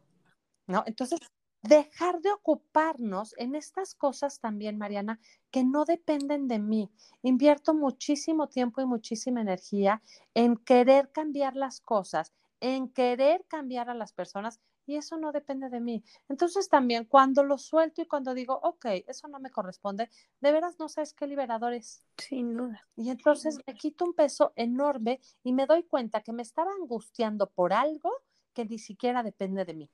¿No? 0.69 0.84
Entonces, 0.86 1.19
dejar 1.63 2.21
de 2.21 2.32
ocuparnos 2.32 3.34
en 3.38 3.55
estas 3.55 3.95
cosas 3.95 4.39
también, 4.39 4.77
Mariana, 4.77 5.19
que 5.51 5.63
no 5.63 5.84
dependen 5.84 6.47
de 6.47 6.60
mí. 6.60 6.91
Invierto 7.21 7.73
muchísimo 7.73 8.47
tiempo 8.47 8.79
y 8.79 8.86
muchísima 8.86 9.41
energía 9.41 10.01
en 10.34 10.55
querer 10.55 11.12
cambiar 11.12 11.55
las 11.55 11.82
cosas, 11.82 12.34
en 12.62 12.88
querer 12.89 13.43
cambiar 13.47 13.89
a 13.89 13.95
las 13.95 14.13
personas 14.13 14.60
y 14.86 14.95
eso 14.95 15.17
no 15.17 15.32
depende 15.32 15.69
de 15.69 15.79
mí. 15.79 16.03
Entonces 16.29 16.69
también 16.69 17.05
cuando 17.05 17.43
lo 17.43 17.58
suelto 17.58 18.01
y 18.01 18.08
cuando 18.08 18.34
digo, 18.34 18.60
ok, 18.63 18.86
eso 19.08 19.27
no 19.27 19.39
me 19.39 19.51
corresponde, 19.51 20.10
de 20.41 20.51
veras 20.51 20.79
no 20.79 20.88
sabes 20.88 21.13
qué 21.13 21.27
liberador 21.27 21.73
es. 21.73 22.03
Sin 22.17 22.55
duda. 22.55 22.88
Y 22.95 23.10
entonces 23.10 23.60
me 23.67 23.75
quito 23.75 24.05
un 24.05 24.13
peso 24.13 24.53
enorme 24.55 25.19
y 25.43 25.53
me 25.53 25.65
doy 25.65 25.84
cuenta 25.84 26.21
que 26.21 26.34
me 26.34 26.41
estaba 26.41 26.71
angustiando 26.71 27.49
por 27.49 27.73
algo 27.73 28.12
que 28.53 28.65
ni 28.65 28.79
siquiera 28.79 29.23
depende 29.23 29.65
de 29.65 29.73
mí. 29.73 29.89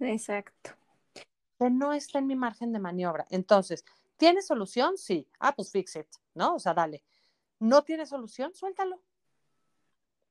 Exacto. 0.00 0.70
Que 1.58 1.70
no 1.70 1.92
está 1.92 2.18
en 2.18 2.26
mi 2.26 2.36
margen 2.36 2.72
de 2.72 2.78
maniobra. 2.78 3.26
Entonces, 3.30 3.84
¿tiene 4.16 4.42
solución? 4.42 4.96
Sí. 4.96 5.28
Ah, 5.38 5.54
pues 5.54 5.70
fix 5.70 5.96
it, 5.96 6.06
¿no? 6.34 6.54
O 6.54 6.58
sea, 6.58 6.74
dale. 6.74 7.02
¿No 7.58 7.82
tiene 7.82 8.06
solución? 8.06 8.54
Suéltalo. 8.54 9.00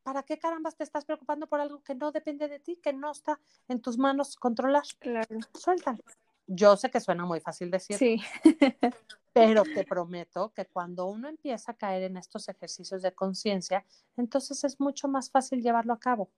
¿Para 0.04 0.24
qué 0.24 0.40
carambas 0.40 0.78
te 0.78 0.86
estás 0.86 1.04
preocupando 1.04 1.48
por 1.48 1.60
algo 1.60 1.84
que 1.84 1.94
no 1.94 2.12
depende 2.14 2.48
de 2.48 2.60
ti, 2.60 2.78
que 2.78 2.94
no 2.94 3.12
está 3.12 3.40
en 3.68 3.82
tus 3.82 3.98
manos 3.98 4.38
controlar? 4.38 4.84
Claro. 5.00 5.40
Suéltalo. 5.54 6.00
Yo 6.48 6.78
sé 6.78 6.90
que 6.90 7.02
suena 7.02 7.26
muy 7.26 7.42
fácil 7.42 7.70
decir. 7.70 7.98
Sí. 7.98 8.22
pero 9.34 9.64
te 9.64 9.84
prometo 9.84 10.52
que 10.54 10.66
cuando 10.66 11.06
uno 11.06 11.28
empieza 11.28 11.72
a 11.72 11.76
caer 11.76 12.04
en 12.04 12.18
estos 12.18 12.50
ejercicios 12.50 13.02
de 13.02 13.14
conciencia, 13.14 13.86
entonces 14.16 14.64
es 14.64 14.80
mucho 14.80 15.08
más 15.08 15.30
fácil 15.30 15.62
llevarlo 15.62 15.94
a 15.94 16.00
cabo. 16.00 16.32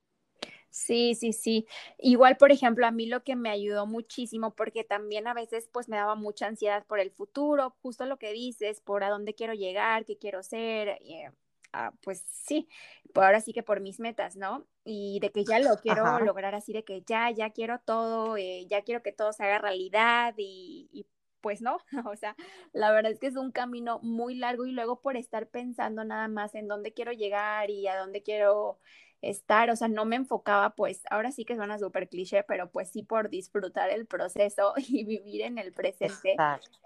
Sí, 0.70 1.14
sí, 1.16 1.32
sí. 1.32 1.66
Igual, 1.98 2.36
por 2.36 2.52
ejemplo, 2.52 2.86
a 2.86 2.92
mí 2.92 3.06
lo 3.06 3.24
que 3.24 3.34
me 3.34 3.50
ayudó 3.50 3.86
muchísimo, 3.86 4.54
porque 4.54 4.84
también 4.84 5.26
a 5.26 5.34
veces 5.34 5.68
pues 5.72 5.88
me 5.88 5.96
daba 5.96 6.14
mucha 6.14 6.46
ansiedad 6.46 6.86
por 6.86 7.00
el 7.00 7.10
futuro, 7.10 7.76
justo 7.82 8.06
lo 8.06 8.18
que 8.18 8.32
dices, 8.32 8.80
por 8.80 9.02
a 9.02 9.10
dónde 9.10 9.34
quiero 9.34 9.52
llegar, 9.54 10.04
qué 10.04 10.16
quiero 10.16 10.42
ser, 10.44 10.88
eh, 11.00 11.30
ah, 11.72 11.92
pues 12.02 12.24
sí, 12.30 12.68
por 13.12 13.24
ahora 13.24 13.40
sí 13.40 13.52
que 13.52 13.64
por 13.64 13.80
mis 13.80 13.98
metas, 13.98 14.36
¿no? 14.36 14.68
Y 14.84 15.18
de 15.20 15.32
que 15.32 15.44
ya 15.44 15.58
lo 15.58 15.80
quiero 15.80 16.20
lograr 16.20 16.54
así, 16.54 16.72
de 16.72 16.84
que 16.84 17.02
ya, 17.02 17.30
ya 17.32 17.50
quiero 17.50 17.80
todo, 17.80 18.36
eh, 18.36 18.66
ya 18.68 18.82
quiero 18.82 19.02
que 19.02 19.12
todo 19.12 19.32
se 19.32 19.42
haga 19.44 19.58
realidad 19.58 20.34
y, 20.38 20.88
y 20.92 21.04
pues 21.40 21.62
no, 21.62 21.78
o 22.12 22.14
sea, 22.16 22.36
la 22.72 22.92
verdad 22.92 23.10
es 23.12 23.18
que 23.18 23.26
es 23.26 23.36
un 23.36 23.50
camino 23.50 23.98
muy 24.02 24.36
largo 24.36 24.66
y 24.66 24.72
luego 24.72 25.00
por 25.00 25.16
estar 25.16 25.48
pensando 25.48 26.04
nada 26.04 26.28
más 26.28 26.54
en 26.54 26.68
dónde 26.68 26.92
quiero 26.94 27.10
llegar 27.12 27.70
y 27.70 27.88
a 27.88 27.96
dónde 27.98 28.22
quiero 28.22 28.78
estar, 29.22 29.70
o 29.70 29.76
sea, 29.76 29.88
no 29.88 30.04
me 30.04 30.16
enfocaba, 30.16 30.70
pues, 30.70 31.02
ahora 31.10 31.32
sí 31.32 31.44
que 31.44 31.56
suena 31.56 31.78
súper 31.78 32.08
cliché, 32.08 32.42
pero 32.42 32.70
pues 32.70 32.90
sí 32.90 33.02
por 33.02 33.28
disfrutar 33.28 33.90
el 33.90 34.06
proceso 34.06 34.72
y 34.88 35.04
vivir 35.04 35.42
en 35.42 35.58
el 35.58 35.72
presente, 35.72 36.36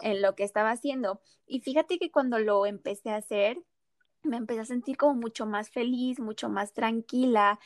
en 0.00 0.22
lo 0.22 0.34
que 0.34 0.44
estaba 0.44 0.70
haciendo. 0.70 1.20
Y 1.46 1.60
fíjate 1.60 1.98
que 1.98 2.10
cuando 2.10 2.38
lo 2.38 2.66
empecé 2.66 3.10
a 3.10 3.16
hacer, 3.16 3.58
me 4.22 4.36
empecé 4.36 4.60
a 4.60 4.64
sentir 4.64 4.96
como 4.96 5.14
mucho 5.14 5.46
más 5.46 5.70
feliz, 5.70 6.18
mucho 6.18 6.48
más 6.48 6.72
tranquila, 6.72 7.60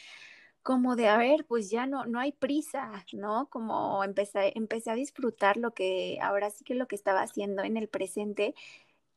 como 0.62 0.96
de, 0.96 1.08
a 1.08 1.16
ver, 1.16 1.46
pues 1.46 1.70
ya 1.70 1.86
no, 1.86 2.04
no 2.04 2.20
hay 2.20 2.32
prisa, 2.32 3.04
¿no? 3.12 3.48
Como 3.48 4.04
empecé, 4.04 4.52
empecé 4.54 4.90
a 4.90 4.94
disfrutar 4.94 5.56
lo 5.56 5.72
que, 5.72 6.18
ahora 6.20 6.50
sí 6.50 6.64
que 6.64 6.74
lo 6.74 6.86
que 6.88 6.96
estaba 6.96 7.22
haciendo 7.22 7.62
en 7.62 7.76
el 7.76 7.88
presente 7.88 8.54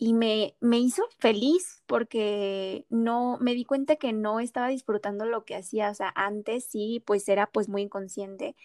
y 0.03 0.15
me, 0.15 0.55
me 0.61 0.79
hizo 0.79 1.03
feliz 1.19 1.83
porque 1.85 2.87
no 2.89 3.37
me 3.39 3.53
di 3.53 3.65
cuenta 3.65 3.97
que 3.97 4.13
no 4.13 4.39
estaba 4.39 4.67
disfrutando 4.69 5.25
lo 5.25 5.45
que 5.45 5.55
hacía, 5.55 5.91
o 5.91 5.93
sea, 5.93 6.11
antes 6.15 6.65
sí, 6.65 7.03
pues 7.05 7.29
era 7.29 7.45
pues 7.51 7.69
muy 7.69 7.83
inconsciente 7.83 8.55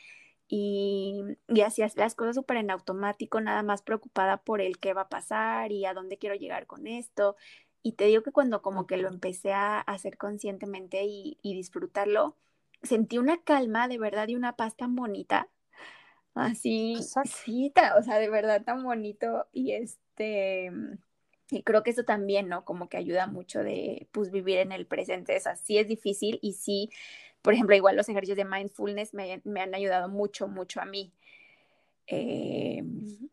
y, 0.48 1.22
y 1.48 1.60
hacía 1.60 1.90
las 1.96 2.14
cosas 2.14 2.36
súper 2.36 2.56
en 2.56 2.70
automático, 2.70 3.38
nada 3.42 3.62
más 3.62 3.82
preocupada 3.82 4.38
por 4.38 4.62
el 4.62 4.78
qué 4.78 4.94
va 4.94 5.02
a 5.02 5.08
pasar 5.10 5.72
y 5.72 5.84
a 5.84 5.92
dónde 5.92 6.16
quiero 6.16 6.36
llegar 6.36 6.66
con 6.66 6.86
esto. 6.86 7.36
Y 7.82 7.92
te 7.92 8.06
digo 8.06 8.22
que 8.22 8.32
cuando 8.32 8.62
como 8.62 8.86
que 8.86 8.96
lo 8.96 9.08
empecé 9.08 9.52
a 9.52 9.80
hacer 9.80 10.16
conscientemente 10.16 11.04
y, 11.04 11.38
y 11.42 11.54
disfrutarlo, 11.54 12.38
sentí 12.82 13.18
una 13.18 13.42
calma 13.42 13.88
de 13.88 13.98
verdad 13.98 14.28
y 14.28 14.36
una 14.36 14.56
paz 14.56 14.74
tan 14.74 14.96
bonita. 14.96 15.50
Así, 16.34 16.96
sí, 17.24 17.72
o 17.98 18.02
sea, 18.02 18.18
de 18.18 18.30
verdad 18.30 18.62
tan 18.64 18.82
bonito. 18.84 19.46
Y 19.52 19.72
este, 19.72 20.70
y 21.50 21.62
creo 21.62 21.82
que 21.82 21.90
eso 21.90 22.04
también, 22.04 22.48
¿no? 22.48 22.64
Como 22.64 22.88
que 22.88 22.96
ayuda 22.96 23.26
mucho 23.26 23.62
de, 23.62 24.08
pues, 24.12 24.30
vivir 24.30 24.58
en 24.58 24.72
el 24.72 24.86
presente. 24.86 25.36
O 25.36 25.40
sea, 25.40 25.56
sí 25.56 25.78
es 25.78 25.88
difícil 25.88 26.38
y 26.42 26.54
sí, 26.54 26.90
por 27.42 27.54
ejemplo, 27.54 27.76
igual 27.76 27.96
los 27.96 28.08
ejercicios 28.08 28.36
de 28.36 28.44
mindfulness 28.44 29.14
me, 29.14 29.40
me 29.44 29.60
han 29.60 29.74
ayudado 29.74 30.08
mucho, 30.08 30.48
mucho 30.48 30.80
a 30.80 30.86
mí. 30.86 31.12
Eh, 32.08 32.84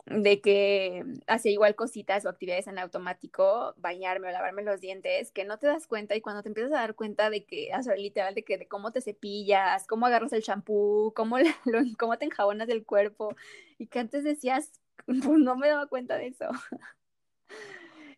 de 0.07 0.41
que 0.41 1.03
hacía 1.27 1.51
igual 1.51 1.75
cositas 1.75 2.25
o 2.25 2.29
actividades 2.29 2.65
en 2.67 2.79
automático, 2.79 3.75
bañarme 3.77 4.29
o 4.29 4.31
lavarme 4.31 4.63
los 4.63 4.81
dientes, 4.81 5.31
que 5.31 5.45
no 5.45 5.59
te 5.59 5.67
das 5.67 5.85
cuenta 5.87 6.15
y 6.15 6.21
cuando 6.21 6.41
te 6.41 6.49
empiezas 6.49 6.73
a 6.73 6.77
dar 6.77 6.95
cuenta 6.95 7.29
de 7.29 7.45
que, 7.45 7.69
o 7.77 7.83
sea, 7.83 7.95
literal, 7.95 8.33
de 8.33 8.43
que 8.43 8.57
de 8.57 8.67
cómo 8.67 8.91
te 8.91 9.01
cepillas, 9.01 9.85
cómo 9.87 10.07
agarras 10.07 10.33
el 10.33 10.41
champú, 10.43 11.13
cómo, 11.15 11.37
cómo 11.99 12.17
te 12.17 12.25
enjabonas 12.25 12.69
el 12.69 12.83
cuerpo 12.85 13.35
y 13.77 13.87
que 13.87 13.99
antes 13.99 14.23
decías, 14.23 14.71
pues 15.05 15.19
no 15.19 15.55
me 15.55 15.67
daba 15.67 15.87
cuenta 15.87 16.17
de 16.17 16.27
eso. 16.27 16.49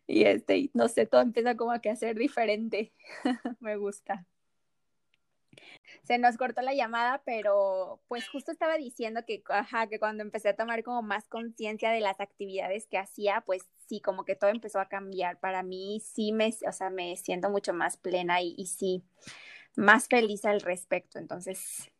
Y 0.06 0.24
este, 0.24 0.70
no 0.74 0.88
sé, 0.88 1.06
todo 1.06 1.20
empieza 1.20 1.56
como 1.56 1.72
a 1.72 1.80
que 1.80 1.90
hacer 1.90 2.16
diferente. 2.16 2.92
Me 3.60 3.76
gusta. 3.76 4.26
Se 6.04 6.18
nos 6.18 6.36
cortó 6.36 6.62
la 6.62 6.74
llamada, 6.74 7.22
pero 7.24 8.00
pues 8.06 8.28
justo 8.28 8.52
estaba 8.52 8.76
diciendo 8.76 9.22
que, 9.26 9.42
ajá, 9.48 9.88
que 9.88 9.98
cuando 9.98 10.22
empecé 10.22 10.50
a 10.50 10.56
tomar 10.56 10.84
como 10.84 11.02
más 11.02 11.26
conciencia 11.28 11.90
de 11.90 12.00
las 12.00 12.20
actividades 12.20 12.86
que 12.86 12.98
hacía, 12.98 13.42
pues 13.44 13.62
sí, 13.88 14.00
como 14.00 14.24
que 14.24 14.36
todo 14.36 14.50
empezó 14.50 14.78
a 14.78 14.88
cambiar. 14.88 15.40
Para 15.40 15.62
mí 15.62 16.00
sí 16.00 16.32
me, 16.32 16.54
o 16.68 16.72
sea, 16.72 16.90
me 16.90 17.16
siento 17.16 17.50
mucho 17.50 17.72
más 17.72 17.96
plena 17.96 18.40
y, 18.40 18.54
y 18.56 18.66
sí, 18.66 19.02
más 19.74 20.06
feliz 20.08 20.44
al 20.44 20.60
respecto. 20.60 21.18
Entonces, 21.18 21.90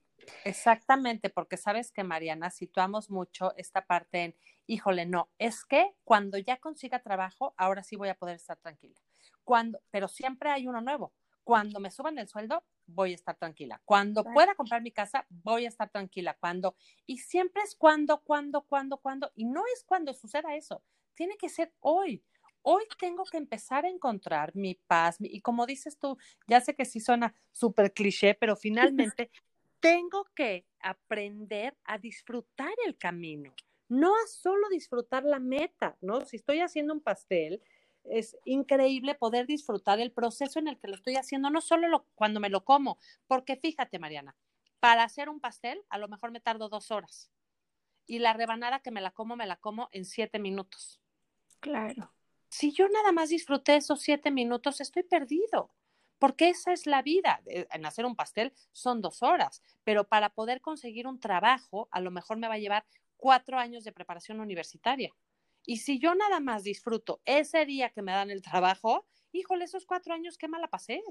Exactamente, 0.44 1.30
porque 1.30 1.57
sabes 1.57 1.92
que 1.92 2.04
Mariana, 2.04 2.50
situamos 2.50 3.11
mucho 3.11 3.54
esta 3.57 3.86
parte 3.86 4.24
en, 4.24 4.36
híjole, 4.67 5.07
no, 5.07 5.31
es 5.39 5.64
que 5.64 5.95
cuando 6.05 6.39
ya 6.39 6.59
consiga 6.59 7.03
trabajo, 7.03 7.55
ahora 7.57 7.83
sí 7.83 7.97
voy 7.97 8.09
a 8.09 8.14
poder 8.17 8.37
estar 8.37 8.59
tranquila. 8.59 9.01
Cuando, 9.45 9.81
pero 9.91 10.09
siempre 10.09 10.51
hay 10.51 10.67
uno 10.67 10.81
nuevo. 10.81 11.12
Cuando 11.45 11.79
me 11.79 11.93
suban 11.93 12.19
el 12.19 12.27
sueldo, 12.27 12.64
voy 12.87 13.12
a 13.12 13.14
estar 13.14 13.37
tranquila. 13.37 13.81
Cuando 13.85 14.25
pueda 14.25 14.57
comprar 14.57 14.83
mi 14.83 14.91
casa, 14.91 15.25
voy 15.29 15.64
a 15.64 15.69
estar 15.69 15.89
tranquila. 15.91 16.37
Cuando, 16.41 16.75
y 17.07 17.19
siempre 17.19 17.62
es 17.62 17.77
cuando, 17.77 18.21
cuando, 18.23 18.62
cuando, 18.62 18.97
cuando, 18.99 19.31
y 19.37 19.45
no 19.45 19.62
es 19.73 19.85
cuando 19.85 20.12
suceda 20.12 20.57
eso. 20.57 20.83
Tiene 21.14 21.37
que 21.37 21.49
ser 21.49 21.73
hoy. 21.81 22.25
Hoy 22.62 22.83
tengo 22.99 23.25
que 23.25 23.37
empezar 23.37 23.85
a 23.85 23.89
encontrar 23.89 24.57
mi 24.57 24.75
paz. 24.75 25.19
y 25.21 25.41
como 25.41 25.67
dices 25.67 25.99
tú, 25.99 26.19
ya 26.49 26.61
sé 26.61 26.75
que 26.75 26.85
sí 26.85 26.99
suena 26.99 27.33
súper 27.53 27.93
cliché, 27.93 28.35
pero 28.35 28.57
finalmente 29.07 29.31
tengo 29.79 30.25
que 30.35 30.67
aprender 30.81 31.77
a 31.85 31.99
disfrutar 31.99 32.73
el 32.85 32.97
camino, 32.99 33.55
no 33.89 34.14
a 34.14 34.26
solo 34.26 34.68
disfrutar 34.68 35.24
la 35.24 35.39
meta, 35.39 35.97
¿no? 36.01 36.20
Si 36.24 36.37
estoy 36.37 36.61
haciendo 36.61 36.95
un 36.95 37.01
pastel, 37.01 37.62
es 38.05 38.37
increíble 38.45 39.14
poder 39.14 39.47
disfrutar 39.47 40.01
el 40.01 40.12
proceso 40.12 40.59
en 40.59 40.68
el 40.68 40.78
que 40.78 40.89
lo 40.89 40.95
estoy 40.95 41.16
haciendo, 41.16 41.51
no 41.51 41.61
solo 41.61 42.07
cuando 42.14 42.41
me 42.41 42.51
lo 42.51 42.64
como, 42.64 42.99
porque 43.26 43.57
fíjate, 43.57 43.99
Mariana, 43.99 44.37
para 44.80 45.03
hacer 45.03 45.28
un 45.28 45.41
pastel 45.41 45.82
a 45.89 45.99
lo 45.99 46.09
mejor 46.09 46.30
me 46.30 46.41
tardo 46.41 46.68
dos 46.68 46.91
horas 46.91 47.30
y 48.07 48.20
la 48.20 48.32
rebanada 48.32 48.80
que 48.80 48.91
me 48.91 49.01
la 49.01 49.11
como, 49.11 49.37
me 49.37 49.47
la 49.47 49.57
como 49.57 49.89
en 49.93 50.05
siete 50.05 50.39
minutos. 50.39 51.01
Claro. 51.61 52.12
Si 52.49 52.72
yo 52.72 52.89
nada 52.89 53.12
más 53.12 53.30
disfruté 53.30 53.76
esos 53.76 54.01
siete 54.01 54.30
minutos, 54.30 54.80
estoy 54.80 55.03
perdido 55.03 55.70
porque 56.18 56.49
esa 56.49 56.72
es 56.72 56.87
la 56.87 57.03
vida. 57.03 57.43
Eh, 57.47 57.66
en 57.72 57.84
hacer 57.84 58.07
un 58.07 58.16
pastel 58.16 58.53
son 58.72 59.03
dos 59.03 59.22
horas, 59.22 59.62
pero 59.84 60.05
para 60.05 60.30
poder 60.30 60.61
conseguir 60.61 61.07
un 61.07 61.20
trabajo, 61.20 61.89
a 61.91 62.01
lo 62.01 62.11
mejor 62.11 62.39
me 62.39 62.49
va 62.49 62.55
a 62.55 62.59
llevar 62.59 62.87
cuatro 63.17 63.59
años 63.59 63.85
de 63.85 63.93
preparación 63.93 64.41
universitaria. 64.41 65.11
Y 65.64 65.79
si 65.79 65.99
yo 65.99 66.14
nada 66.14 66.41
más 66.41 66.62
disfruto 66.62 67.21
ese 67.25 67.67
día 67.67 67.91
que 67.91 68.03
me 68.03 68.12
dan 68.12 68.31
el 68.31 68.43
trabajo, 68.43 69.07
híjole, 69.33 69.64
esos 69.64 69.85
cuatro 69.85 70.14
años, 70.14 70.39
qué 70.39 70.49
mala 70.49 70.69
pasé. 70.69 71.03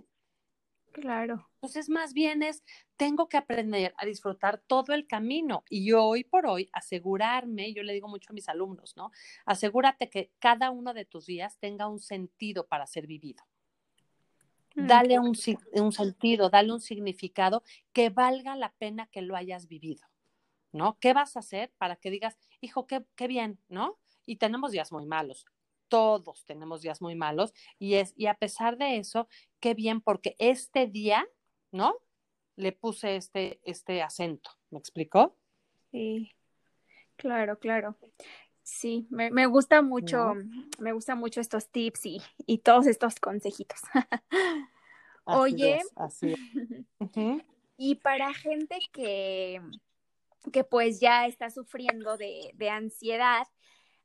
Claro. 0.93 1.49
Entonces, 1.55 1.89
más 1.89 2.13
bien 2.13 2.41
es, 2.41 2.63
tengo 2.95 3.27
que 3.27 3.35
aprender 3.35 3.93
a 3.97 4.05
disfrutar 4.05 4.63
todo 4.65 4.93
el 4.93 5.07
camino 5.07 5.65
y 5.69 5.91
hoy 5.91 6.23
por 6.23 6.45
hoy 6.45 6.69
asegurarme, 6.71 7.73
yo 7.73 7.83
le 7.83 7.91
digo 7.91 8.07
mucho 8.07 8.27
a 8.29 8.33
mis 8.33 8.47
alumnos, 8.47 8.95
¿no? 8.95 9.11
Asegúrate 9.45 10.09
que 10.09 10.31
cada 10.39 10.71
uno 10.71 10.93
de 10.93 11.03
tus 11.03 11.25
días 11.25 11.57
tenga 11.59 11.87
un 11.87 11.99
sentido 11.99 12.65
para 12.67 12.87
ser 12.87 13.07
vivido. 13.07 13.43
Mm, 14.75 14.87
dale 14.87 15.19
un, 15.19 15.33
un, 15.73 15.91
sentido, 15.91 16.49
dale 16.49 16.71
un 16.71 16.79
significado 16.79 17.63
que 17.91 18.09
valga 18.09 18.55
la 18.55 18.71
pena 18.71 19.07
que 19.07 19.21
lo 19.21 19.35
hayas 19.35 19.67
vivido, 19.67 20.07
¿no? 20.75 20.97
¿Qué 20.99 21.13
vas 21.13 21.35
a 21.35 21.39
hacer 21.39 21.71
para 21.77 21.95
que 21.95 22.11
digas, 22.11 22.37
hijo, 22.61 22.85
qué, 22.85 23.03
qué 23.15 23.27
bien, 23.27 23.59
¿no? 23.69 23.97
Y 24.25 24.35
tenemos 24.35 24.71
días 24.71 24.91
muy 24.91 25.05
malos, 25.05 25.45
todos 25.87 26.45
tenemos 26.45 26.81
días 26.81 27.01
muy 27.01 27.15
malos, 27.15 27.53
y, 27.79 27.95
es, 27.95 28.13
y 28.17 28.27
a 28.27 28.33
pesar 28.35 28.77
de 28.77 28.97
eso, 28.97 29.27
qué 29.59 29.73
bien, 29.73 30.01
porque 30.01 30.35
este 30.37 30.87
día, 30.87 31.25
¿no? 31.71 31.95
Le 32.57 32.73
puse 32.73 33.15
este, 33.15 33.59
este 33.63 34.01
acento, 34.01 34.51
¿me 34.69 34.79
explicó? 34.79 35.37
Sí, 35.91 36.33
claro, 37.15 37.57
claro. 37.57 37.95
Sí, 38.61 39.07
me, 39.09 39.31
me 39.31 39.45
gusta 39.45 39.81
mucho, 39.81 40.33
me 40.79 40.91
gusta 40.91 41.15
mucho 41.15 41.39
estos 41.39 41.69
tips 41.69 42.05
y, 42.05 42.21
y 42.45 42.57
todos 42.57 42.87
estos 42.87 43.15
consejitos. 43.19 43.79
Oye, 45.23 45.81
así 45.95 46.35
y 47.77 47.95
para 47.95 48.33
gente 48.33 48.79
que, 48.91 49.61
que 50.51 50.63
pues 50.63 50.99
ya 50.99 51.27
está 51.27 51.49
sufriendo 51.49 52.17
de, 52.17 52.51
de 52.55 52.69
ansiedad, 52.69 53.47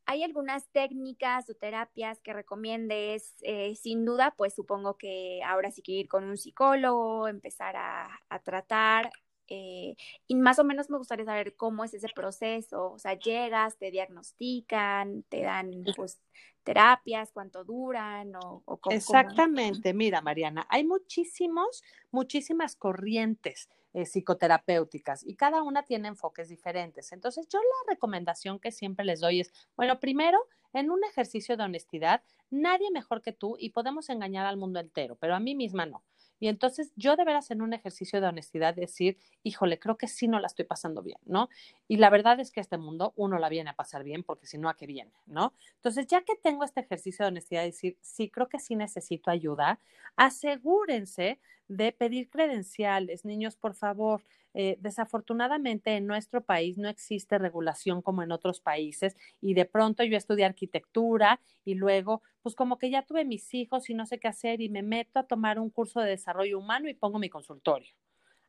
¿hay 0.06 0.22
algunas 0.22 0.68
técnicas 0.70 1.48
o 1.50 1.54
terapias 1.54 2.20
que 2.22 2.32
recomiendes? 2.32 3.34
Eh, 3.42 3.74
sin 3.76 4.04
duda, 4.04 4.34
pues 4.36 4.54
supongo 4.54 4.96
que 4.96 5.40
ahora 5.44 5.70
sí 5.70 5.82
que 5.82 5.92
ir 5.92 6.08
con 6.08 6.24
un 6.24 6.36
psicólogo, 6.36 7.28
empezar 7.28 7.76
a, 7.76 8.08
a 8.28 8.38
tratar. 8.40 9.10
Eh, 9.52 9.96
y 10.28 10.36
más 10.36 10.60
o 10.60 10.64
menos 10.64 10.90
me 10.90 10.96
gustaría 10.96 11.24
saber 11.24 11.56
cómo 11.56 11.82
es 11.82 11.92
ese 11.92 12.06
proceso, 12.14 12.92
o 12.92 12.98
sea, 13.00 13.14
llegas, 13.14 13.76
te 13.78 13.90
diagnostican, 13.90 15.24
te 15.28 15.42
dan 15.42 15.72
pues 15.96 16.20
terapias, 16.62 17.32
cuánto 17.32 17.64
duran 17.64 18.32
o, 18.36 18.62
cómo. 18.64 18.94
Exactamente, 18.94 19.92
mira 19.92 20.20
Mariana, 20.20 20.68
hay 20.70 20.84
muchísimos, 20.84 21.82
muchísimas 22.12 22.76
corrientes 22.76 23.68
eh, 23.92 24.06
psicoterapéuticas 24.06 25.26
y 25.26 25.34
cada 25.34 25.64
una 25.64 25.82
tiene 25.82 26.06
enfoques 26.06 26.48
diferentes. 26.48 27.10
Entonces 27.10 27.48
yo 27.48 27.58
la 27.58 27.92
recomendación 27.92 28.60
que 28.60 28.70
siempre 28.70 29.04
les 29.04 29.18
doy 29.18 29.40
es, 29.40 29.52
bueno, 29.76 29.98
primero, 29.98 30.38
en 30.72 30.92
un 30.92 31.02
ejercicio 31.02 31.56
de 31.56 31.64
honestidad, 31.64 32.22
nadie 32.50 32.92
mejor 32.92 33.20
que 33.20 33.32
tú 33.32 33.56
y 33.58 33.70
podemos 33.70 34.08
engañar 34.08 34.46
al 34.46 34.56
mundo 34.56 34.78
entero, 34.78 35.16
pero 35.16 35.34
a 35.34 35.40
mí 35.40 35.56
misma 35.56 35.86
no. 35.86 36.04
Y 36.40 36.48
entonces 36.48 36.92
yo 36.96 37.16
de 37.16 37.24
veras 37.24 37.50
en 37.50 37.62
un 37.62 37.72
ejercicio 37.74 38.20
de 38.20 38.26
honestidad 38.26 38.74
decir, 38.74 39.18
híjole, 39.42 39.78
creo 39.78 39.96
que 39.96 40.08
sí 40.08 40.26
no 40.26 40.40
la 40.40 40.46
estoy 40.46 40.64
pasando 40.64 41.02
bien, 41.02 41.18
¿no? 41.26 41.48
Y 41.86 41.98
la 41.98 42.10
verdad 42.10 42.40
es 42.40 42.50
que 42.50 42.60
este 42.60 42.78
mundo 42.78 43.12
uno 43.16 43.38
la 43.38 43.48
viene 43.48 43.70
a 43.70 43.76
pasar 43.76 44.02
bien 44.02 44.24
porque 44.24 44.46
si 44.46 44.58
no, 44.58 44.68
¿a 44.68 44.76
qué 44.76 44.86
viene, 44.86 45.12
no? 45.26 45.52
Entonces, 45.76 46.06
ya 46.06 46.22
que 46.22 46.34
tengo 46.36 46.64
este 46.64 46.80
ejercicio 46.80 47.24
de 47.24 47.28
honestidad, 47.28 47.62
decir, 47.62 47.96
sí, 48.00 48.30
creo 48.30 48.48
que 48.48 48.58
sí 48.58 48.74
necesito 48.74 49.30
ayuda, 49.30 49.78
asegúrense 50.16 51.38
de 51.70 51.92
pedir 51.92 52.28
credenciales. 52.28 53.24
Niños, 53.24 53.56
por 53.56 53.74
favor, 53.74 54.24
eh, 54.54 54.76
desafortunadamente 54.80 55.96
en 55.96 56.06
nuestro 56.06 56.44
país 56.44 56.76
no 56.78 56.88
existe 56.88 57.38
regulación 57.38 58.02
como 58.02 58.24
en 58.24 58.32
otros 58.32 58.60
países 58.60 59.16
y 59.40 59.54
de 59.54 59.66
pronto 59.66 60.02
yo 60.02 60.16
estudié 60.16 60.44
arquitectura 60.44 61.40
y 61.64 61.74
luego 61.74 62.22
pues 62.42 62.56
como 62.56 62.76
que 62.78 62.90
ya 62.90 63.02
tuve 63.06 63.24
mis 63.24 63.54
hijos 63.54 63.88
y 63.88 63.94
no 63.94 64.06
sé 64.06 64.18
qué 64.18 64.26
hacer 64.26 64.60
y 64.60 64.68
me 64.68 64.82
meto 64.82 65.20
a 65.20 65.26
tomar 65.28 65.60
un 65.60 65.70
curso 65.70 66.00
de 66.00 66.10
desarrollo 66.10 66.58
humano 66.58 66.88
y 66.88 66.94
pongo 66.94 67.20
mi 67.20 67.28
consultorio 67.28 67.94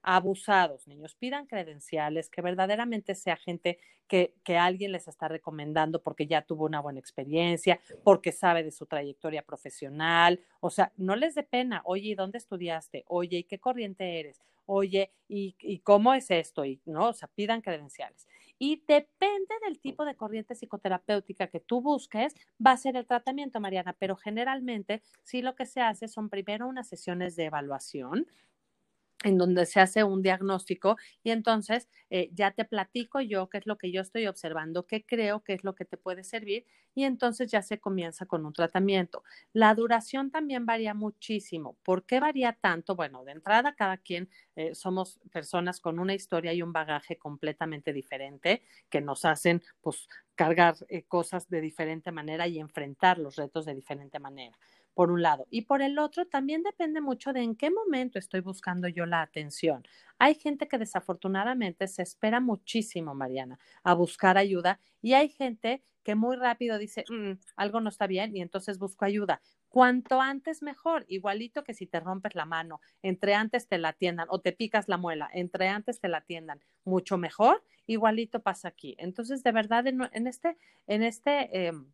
abusados, 0.04 0.88
niños. 0.88 1.16
Pidan 1.16 1.46
credenciales, 1.46 2.30
que 2.30 2.42
verdaderamente 2.42 3.16
sea 3.16 3.36
gente 3.36 3.80
que, 4.08 4.36
que, 4.44 4.58
alguien 4.58 4.92
les 4.92 5.08
está 5.08 5.28
recomendando 5.28 6.02
porque 6.02 6.28
ya 6.28 6.42
tuvo 6.42 6.66
una 6.66 6.82
buena 6.82 7.00
experiencia, 7.00 7.80
porque 8.04 8.32
sabe 8.32 8.64
de 8.64 8.72
su 8.72 8.86
trayectoria 8.86 9.44
profesional. 9.44 10.40
O 10.60 10.70
sea, 10.70 10.92
no 10.98 11.16
les 11.16 11.36
dé 11.36 11.44
pena. 11.44 11.82
Oye, 11.86 12.10
¿y 12.10 12.16
dónde 12.16 12.38
estudiaste? 12.38 13.06
Oye, 13.08 13.40
¿y 13.40 13.44
qué 13.44 13.60
corriente 13.60 14.20
eres? 14.20 14.42
Oye, 14.66 15.12
¿y, 15.28 15.56
y 15.60 15.80
cómo 15.80 16.14
es 16.14 16.32
esto? 16.32 16.66
Y, 16.66 16.82
¿no? 16.86 17.10
O 17.10 17.14
sea, 17.14 17.28
pidan 17.30 17.62
credenciales. 17.62 18.28
Y 18.64 18.84
depende 18.88 19.56
del 19.66 19.80
tipo 19.80 20.06
de 20.06 20.16
corriente 20.16 20.54
psicoterapéutica 20.54 21.48
que 21.48 21.60
tú 21.60 21.82
busques, 21.82 22.36
va 22.64 22.74
a 22.74 22.78
ser 22.78 22.96
el 22.96 23.08
tratamiento, 23.08 23.60
Mariana, 23.60 23.96
pero 23.98 24.16
generalmente 24.16 25.02
sí 25.24 25.42
lo 25.42 25.56
que 25.56 25.66
se 25.66 25.82
hace 25.82 26.08
son 26.08 26.30
primero 26.30 26.68
unas 26.68 26.88
sesiones 26.88 27.36
de 27.36 27.46
evaluación, 27.46 28.28
en 29.24 29.38
donde 29.38 29.66
se 29.66 29.80
hace 29.80 30.04
un 30.04 30.22
diagnóstico 30.22 30.98
y 31.24 31.32
entonces 31.32 31.88
eh, 32.10 32.30
ya 32.34 32.52
te 32.52 32.66
platico 32.66 33.22
yo 33.22 33.50
qué 33.50 33.60
es 33.60 33.68
lo 33.68 33.78
que 33.78 33.92
yo 33.92 34.02
estoy 34.02 34.28
observando, 34.28 34.88
qué 34.88 35.06
creo 35.06 35.44
que 35.44 35.54
es 35.54 35.64
lo 35.64 35.76
que 35.76 35.86
te 35.86 35.98
puede 35.98 36.24
servir 36.24 36.66
y 36.96 37.04
entonces 37.04 37.52
ya 37.52 37.62
se 37.62 37.80
comienza 37.80 38.26
con 38.26 38.46
un 38.46 38.54
tratamiento. 38.54 39.24
La 39.54 39.74
duración 39.76 40.32
también 40.32 40.66
varía 40.66 40.94
muchísimo. 40.94 41.78
¿Por 41.84 42.06
qué 42.06 42.20
varía 42.20 42.54
tanto? 42.54 42.96
Bueno, 42.96 43.24
de 43.24 43.32
entrada 43.34 43.76
cada 43.76 43.98
quien 43.98 44.30
eh, 44.56 44.76
somos 44.76 45.20
personas 45.32 45.80
con 45.80 46.00
una 46.00 46.14
historia 46.14 46.54
y 46.54 46.62
un 46.62 46.74
bagaje 46.74 47.18
completamente 47.18 47.94
diferente 47.94 48.64
que 48.90 49.02
nos 49.02 49.26
hacen 49.26 49.62
pues 49.82 50.08
cargar 50.36 50.76
eh, 50.90 51.04
cosas 51.04 51.50
de 51.50 51.62
diferente 51.62 52.12
manera 52.12 52.48
y 52.48 52.60
enfrentar 52.60 53.20
los 53.20 53.36
retos 53.36 53.66
de 53.66 53.76
diferente 53.76 54.20
manera 54.20 54.58
por 54.94 55.12
un 55.12 55.22
lado. 55.22 55.48
Y 55.50 55.62
por 55.64 55.82
el 55.82 56.00
otro, 56.00 56.26
también 56.28 56.64
depende 56.64 57.02
mucho 57.02 57.34
de 57.34 57.42
en 57.42 57.56
qué 57.56 57.72
momento 57.72 58.20
estoy 58.20 58.42
buscando 58.42 58.88
yo 58.88 59.06
la 59.06 59.22
atención. 59.22 59.84
Hay 60.20 60.36
gente 60.36 60.68
que 60.68 60.78
desafortunadamente 60.78 61.88
se 61.88 62.04
espera 62.04 62.40
muchísimo, 62.40 63.16
Mariana, 63.16 63.60
a 63.84 63.94
buscar 63.94 64.38
ayuda 64.38 64.80
y 65.02 65.14
hay 65.14 65.30
gente 65.30 65.84
que 66.04 66.16
muy 66.16 66.36
rápido 66.36 66.78
dice, 66.78 67.06
mm, 67.10 67.34
algo 67.56 67.80
no 67.80 67.90
está 67.90 68.08
bien 68.08 68.36
y 68.36 68.42
entonces 68.42 68.80
busco 68.80 69.06
ayuda. 69.06 69.42
Cuanto 69.70 70.20
antes 70.20 70.62
mejor, 70.62 71.06
igualito 71.08 71.64
que 71.64 71.74
si 71.74 71.88
te 71.88 72.00
rompes 72.00 72.36
la 72.36 72.46
mano, 72.46 72.82
entre 73.02 73.36
antes 73.36 73.68
te 73.68 73.78
la 73.78 73.90
atiendan 73.90 74.28
o 74.30 74.42
te 74.42 74.52
picas 74.52 74.90
la 74.90 74.98
muela, 74.98 75.30
entre 75.34 75.70
antes 75.70 76.00
te 76.00 76.10
la 76.10 76.18
atiendan, 76.18 76.60
mucho 76.84 77.18
mejor, 77.18 77.64
igualito 77.86 78.42
pasa 78.42 78.68
aquí. 78.68 78.96
Entonces, 78.98 79.44
de 79.44 79.52
verdad, 79.52 79.86
en, 79.88 80.28
este, 80.28 80.58
en 80.88 81.04
este, 81.04 81.68
em, 81.68 81.86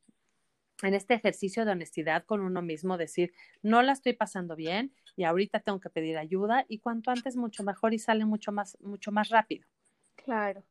en 0.83 0.93
este 0.93 1.15
ejercicio 1.15 1.65
de 1.65 1.71
honestidad 1.71 2.25
con 2.25 2.41
uno 2.41 2.61
mismo, 2.61 2.97
decir, 2.97 3.33
no 3.61 3.81
la 3.81 3.93
estoy 3.93 4.13
pasando 4.13 4.55
bien 4.55 4.93
y 5.15 5.23
ahorita 5.23 5.59
tengo 5.59 5.79
que 5.79 5.89
pedir 5.89 6.17
ayuda 6.17 6.65
y 6.67 6.79
cuanto 6.79 7.11
antes 7.11 7.35
mucho 7.35 7.63
mejor 7.63 7.93
y 7.93 7.99
sale 7.99 8.25
mucho 8.25 8.51
más, 8.51 8.77
mucho 8.81 9.11
más 9.11 9.29
rápido. 9.29 9.67
Claro. 10.15 10.63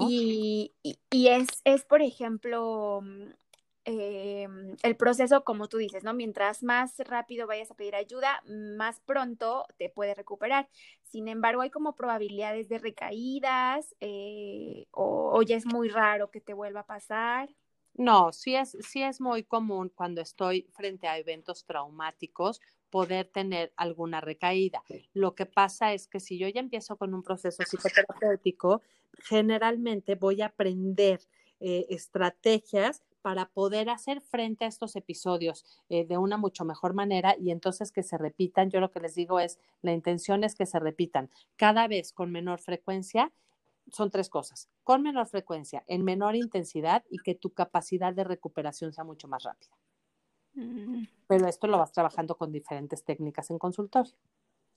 Y, 0.00 0.74
y, 0.82 1.28
es, 1.28 1.46
es, 1.64 1.84
por 1.84 2.02
ejemplo, 2.02 3.02
eh, 3.84 4.48
el 4.82 4.96
proceso, 4.96 5.44
como 5.44 5.68
tú 5.68 5.78
dices, 5.78 6.04
¿no? 6.04 6.12
Mientras 6.14 6.62
más 6.62 6.98
rápido 6.98 7.46
vayas 7.46 7.70
a 7.70 7.74
pedir 7.74 7.94
ayuda, 7.94 8.42
más 8.46 9.00
pronto 9.00 9.66
te 9.78 9.88
puedes 9.88 10.16
recuperar. 10.16 10.68
Sin 11.02 11.28
embargo, 11.28 11.62
hay 11.62 11.70
como 11.70 11.94
probabilidades 11.94 12.68
de 12.68 12.78
recaídas 12.78 13.94
eh, 14.00 14.86
o, 14.90 15.30
o, 15.32 15.42
ya 15.42 15.56
es 15.56 15.66
muy 15.66 15.88
raro 15.88 16.30
que 16.30 16.40
te 16.40 16.54
vuelva 16.54 16.80
a 16.80 16.86
pasar. 16.86 17.48
No, 17.98 18.32
sí 18.32 18.54
es, 18.54 18.76
sí 18.80 19.02
es 19.02 19.20
muy 19.20 19.42
común 19.42 19.90
cuando 19.92 20.20
estoy 20.20 20.68
frente 20.72 21.08
a 21.08 21.18
eventos 21.18 21.64
traumáticos 21.64 22.60
poder 22.90 23.26
tener 23.26 23.72
alguna 23.76 24.20
recaída. 24.20 24.82
Lo 25.12 25.34
que 25.34 25.46
pasa 25.46 25.92
es 25.92 26.06
que 26.06 26.20
si 26.20 26.38
yo 26.38 26.48
ya 26.48 26.60
empiezo 26.60 26.96
con 26.96 27.12
un 27.12 27.24
proceso 27.24 27.64
psicoterapéutico, 27.64 28.82
generalmente 29.18 30.14
voy 30.14 30.42
a 30.42 30.46
aprender 30.46 31.20
eh, 31.60 31.86
estrategias 31.90 33.02
para 33.20 33.46
poder 33.46 33.90
hacer 33.90 34.20
frente 34.20 34.64
a 34.64 34.68
estos 34.68 34.94
episodios 34.94 35.64
eh, 35.88 36.06
de 36.06 36.18
una 36.18 36.36
mucho 36.36 36.64
mejor 36.64 36.94
manera 36.94 37.34
y 37.36 37.50
entonces 37.50 37.90
que 37.90 38.04
se 38.04 38.16
repitan. 38.16 38.70
Yo 38.70 38.78
lo 38.78 38.92
que 38.92 39.00
les 39.00 39.16
digo 39.16 39.40
es, 39.40 39.58
la 39.82 39.92
intención 39.92 40.44
es 40.44 40.54
que 40.54 40.66
se 40.66 40.78
repitan 40.78 41.30
cada 41.56 41.88
vez 41.88 42.12
con 42.12 42.30
menor 42.30 42.60
frecuencia 42.60 43.32
son 43.92 44.10
tres 44.10 44.28
cosas, 44.28 44.68
con 44.82 45.02
menor 45.02 45.26
frecuencia, 45.26 45.84
en 45.86 46.04
menor 46.04 46.36
intensidad 46.36 47.04
y 47.10 47.18
que 47.18 47.34
tu 47.34 47.52
capacidad 47.52 48.12
de 48.12 48.24
recuperación 48.24 48.92
sea 48.92 49.04
mucho 49.04 49.28
más 49.28 49.42
rápida. 49.42 49.76
Mm. 50.54 51.04
Pero 51.26 51.46
esto 51.46 51.66
lo 51.66 51.78
vas 51.78 51.92
trabajando 51.92 52.36
con 52.36 52.52
diferentes 52.52 53.04
técnicas 53.04 53.50
en 53.50 53.58
consultorio. 53.58 54.14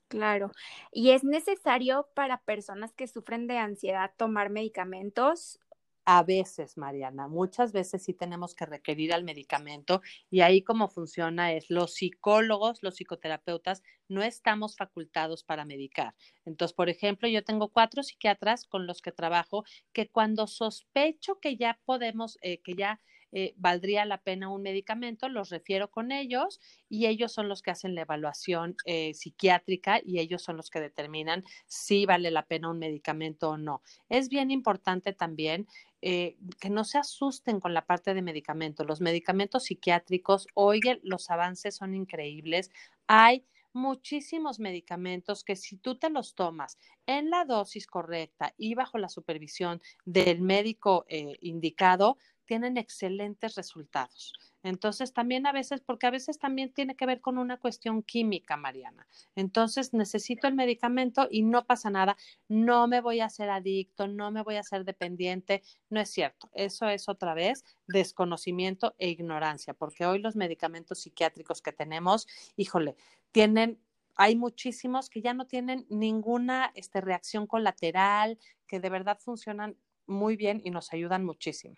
Claro. 0.08 0.50
¿Y 0.90 1.10
es 1.10 1.24
necesario 1.24 2.06
para 2.14 2.42
personas 2.42 2.92
que 2.92 3.08
sufren 3.08 3.46
de 3.46 3.56
ansiedad 3.56 4.12
tomar 4.18 4.50
medicamentos 4.50 5.58
a 6.04 6.22
veces, 6.22 6.76
Mariana, 6.76 7.28
muchas 7.28 7.72
veces 7.72 8.04
sí 8.04 8.14
tenemos 8.14 8.54
que 8.54 8.66
requerir 8.66 9.12
al 9.12 9.24
medicamento 9.24 10.00
y 10.30 10.40
ahí 10.40 10.62
cómo 10.62 10.88
funciona 10.88 11.52
es 11.52 11.70
los 11.70 11.94
psicólogos, 11.94 12.82
los 12.82 12.96
psicoterapeutas, 12.96 13.82
no 14.08 14.22
estamos 14.22 14.76
facultados 14.76 15.44
para 15.44 15.64
medicar. 15.64 16.14
Entonces, 16.44 16.74
por 16.74 16.88
ejemplo, 16.88 17.28
yo 17.28 17.44
tengo 17.44 17.68
cuatro 17.68 18.02
psiquiatras 18.02 18.66
con 18.66 18.86
los 18.86 19.00
que 19.00 19.12
trabajo 19.12 19.64
que 19.92 20.10
cuando 20.10 20.46
sospecho 20.46 21.38
que 21.40 21.56
ya 21.56 21.78
podemos, 21.84 22.38
eh, 22.42 22.60
que 22.62 22.74
ya 22.74 23.00
eh, 23.34 23.54
valdría 23.56 24.04
la 24.04 24.18
pena 24.18 24.50
un 24.50 24.60
medicamento, 24.60 25.30
los 25.30 25.48
refiero 25.48 25.90
con 25.90 26.12
ellos 26.12 26.60
y 26.90 27.06
ellos 27.06 27.32
son 27.32 27.48
los 27.48 27.62
que 27.62 27.70
hacen 27.70 27.94
la 27.94 28.02
evaluación 28.02 28.76
eh, 28.84 29.14
psiquiátrica 29.14 30.02
y 30.04 30.18
ellos 30.18 30.42
son 30.42 30.58
los 30.58 30.68
que 30.68 30.80
determinan 30.80 31.42
si 31.66 32.04
vale 32.04 32.30
la 32.30 32.44
pena 32.44 32.70
un 32.70 32.78
medicamento 32.78 33.48
o 33.50 33.56
no. 33.56 33.82
Es 34.10 34.28
bien 34.28 34.50
importante 34.50 35.14
también 35.14 35.66
eh, 36.02 36.36
que 36.60 36.68
no 36.68 36.84
se 36.84 36.98
asusten 36.98 37.58
con 37.58 37.72
la 37.72 37.86
parte 37.86 38.12
de 38.12 38.20
medicamentos. 38.20 38.86
Los 38.86 39.00
medicamentos 39.00 39.64
psiquiátricos, 39.64 40.46
oye, 40.52 41.00
los 41.02 41.30
avances 41.30 41.74
son 41.74 41.94
increíbles. 41.94 42.70
Hay 43.06 43.46
muchísimos 43.72 44.60
medicamentos 44.60 45.42
que 45.42 45.56
si 45.56 45.78
tú 45.78 45.96
te 45.96 46.10
los 46.10 46.34
tomas 46.34 46.76
en 47.06 47.30
la 47.30 47.46
dosis 47.46 47.86
correcta 47.86 48.52
y 48.58 48.74
bajo 48.74 48.98
la 48.98 49.08
supervisión 49.08 49.80
del 50.04 50.42
médico 50.42 51.06
indicado, 51.40 52.18
tienen 52.46 52.76
excelentes 52.76 53.54
resultados. 53.54 54.32
Entonces, 54.62 55.12
también 55.12 55.46
a 55.46 55.52
veces, 55.52 55.80
porque 55.80 56.06
a 56.06 56.10
veces 56.10 56.38
también 56.38 56.72
tiene 56.72 56.94
que 56.94 57.06
ver 57.06 57.20
con 57.20 57.38
una 57.38 57.58
cuestión 57.58 58.02
química, 58.02 58.56
Mariana. 58.56 59.08
Entonces, 59.34 59.92
necesito 59.92 60.46
el 60.46 60.54
medicamento 60.54 61.26
y 61.30 61.42
no 61.42 61.64
pasa 61.64 61.90
nada, 61.90 62.16
no 62.48 62.86
me 62.86 63.00
voy 63.00 63.20
a 63.20 63.26
hacer 63.26 63.50
adicto, 63.50 64.06
no 64.06 64.30
me 64.30 64.42
voy 64.42 64.56
a 64.56 64.60
hacer 64.60 64.84
dependiente. 64.84 65.62
No 65.90 66.00
es 66.00 66.10
cierto. 66.10 66.48
Eso 66.54 66.88
es 66.88 67.08
otra 67.08 67.34
vez 67.34 67.64
desconocimiento 67.88 68.94
e 68.98 69.08
ignorancia, 69.08 69.74
porque 69.74 70.06
hoy 70.06 70.20
los 70.20 70.36
medicamentos 70.36 71.00
psiquiátricos 71.00 71.60
que 71.60 71.72
tenemos, 71.72 72.28
híjole, 72.56 72.94
tienen 73.32 73.80
hay 74.14 74.36
muchísimos 74.36 75.08
que 75.08 75.22
ya 75.22 75.32
no 75.32 75.46
tienen 75.46 75.86
ninguna 75.88 76.70
este, 76.74 77.00
reacción 77.00 77.46
colateral, 77.46 78.38
que 78.66 78.78
de 78.78 78.90
verdad 78.90 79.18
funcionan 79.18 79.76
muy 80.06 80.36
bien 80.36 80.60
y 80.64 80.70
nos 80.70 80.92
ayudan 80.92 81.24
muchísimo. 81.24 81.76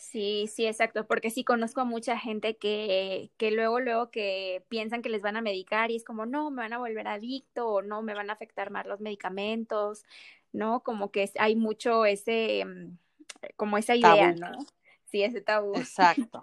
Sí, 0.00 0.46
sí, 0.46 0.66
exacto, 0.66 1.06
porque 1.06 1.30
sí 1.30 1.44
conozco 1.44 1.82
a 1.82 1.84
mucha 1.84 2.18
gente 2.18 2.56
que, 2.56 3.30
que 3.36 3.50
luego, 3.50 3.80
luego 3.80 4.10
que 4.10 4.64
piensan 4.70 5.02
que 5.02 5.10
les 5.10 5.20
van 5.20 5.36
a 5.36 5.42
medicar 5.42 5.90
y 5.90 5.96
es 5.96 6.04
como, 6.04 6.24
no, 6.24 6.50
me 6.50 6.62
van 6.62 6.72
a 6.72 6.78
volver 6.78 7.06
adicto 7.06 7.68
o 7.68 7.82
no, 7.82 8.00
me 8.00 8.14
van 8.14 8.30
a 8.30 8.32
afectar 8.32 8.70
más 8.70 8.86
los 8.86 9.00
medicamentos, 9.00 10.04
¿no? 10.52 10.82
Como 10.82 11.10
que 11.10 11.30
hay 11.38 11.54
mucho 11.54 12.06
ese, 12.06 12.64
mm, 12.64 12.96
como 13.56 13.76
esa 13.76 13.94
idea, 13.94 14.32
¿no? 14.32 14.52
Sí, 15.04 15.22
ese 15.22 15.42
tabú. 15.42 15.74
Exacto. 15.76 16.42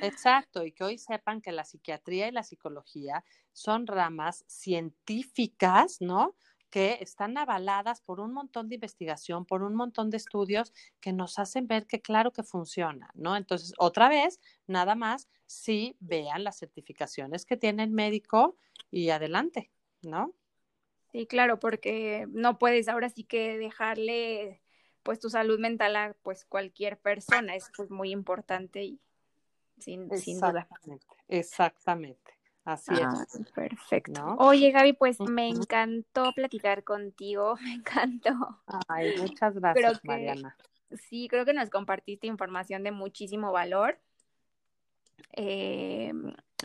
Exacto, 0.00 0.64
y 0.64 0.72
que 0.72 0.84
hoy 0.84 0.98
sepan 0.98 1.40
que 1.42 1.52
la 1.52 1.64
psiquiatría 1.64 2.28
y 2.28 2.32
la 2.32 2.42
psicología 2.42 3.24
son 3.52 3.86
ramas 3.86 4.44
científicas, 4.46 6.00
¿no? 6.00 6.34
Que 6.76 6.98
están 7.00 7.38
avaladas 7.38 8.02
por 8.02 8.20
un 8.20 8.34
montón 8.34 8.68
de 8.68 8.74
investigación, 8.74 9.46
por 9.46 9.62
un 9.62 9.74
montón 9.74 10.10
de 10.10 10.18
estudios 10.18 10.74
que 11.00 11.10
nos 11.10 11.38
hacen 11.38 11.66
ver 11.66 11.86
que 11.86 12.02
claro 12.02 12.34
que 12.34 12.42
funciona, 12.42 13.10
¿no? 13.14 13.34
Entonces, 13.34 13.72
otra 13.78 14.10
vez, 14.10 14.42
nada 14.66 14.94
más, 14.94 15.26
sí 15.46 15.96
vean 16.00 16.44
las 16.44 16.58
certificaciones 16.58 17.46
que 17.46 17.56
tiene 17.56 17.82
el 17.82 17.92
médico 17.92 18.58
y 18.90 19.08
adelante, 19.08 19.70
¿no? 20.02 20.34
Sí, 21.12 21.26
claro, 21.26 21.58
porque 21.58 22.26
no 22.28 22.58
puedes 22.58 22.88
ahora 22.88 23.08
sí 23.08 23.24
que 23.24 23.56
dejarle 23.56 24.60
pues 25.02 25.18
tu 25.18 25.30
salud 25.30 25.58
mental 25.58 25.96
a 25.96 26.14
pues 26.22 26.44
cualquier 26.44 26.98
persona, 26.98 27.56
es 27.56 27.70
pues 27.74 27.90
muy 27.90 28.10
importante 28.10 28.84
y 28.84 29.00
sin, 29.78 30.10
sin 30.18 30.40
duda. 30.40 30.68
Exactamente. 31.26 32.36
Así 32.66 32.92
es. 32.94 33.00
Ah, 33.00 33.24
perfecto. 33.54 34.34
Oye, 34.38 34.72
Gaby, 34.72 34.94
pues 34.94 35.20
me 35.20 35.48
encantó 35.48 36.32
platicar 36.32 36.82
contigo, 36.82 37.54
me 37.62 37.74
encantó. 37.74 38.60
Ay, 38.88 39.14
muchas 39.18 39.54
gracias, 39.54 40.04
Mariana. 40.04 40.56
Sí, 41.08 41.28
creo 41.28 41.44
que 41.44 41.52
nos 41.52 41.70
compartiste 41.70 42.26
información 42.26 42.82
de 42.82 42.90
muchísimo 42.90 43.52
valor. 43.52 44.00
Eh, 45.34 46.12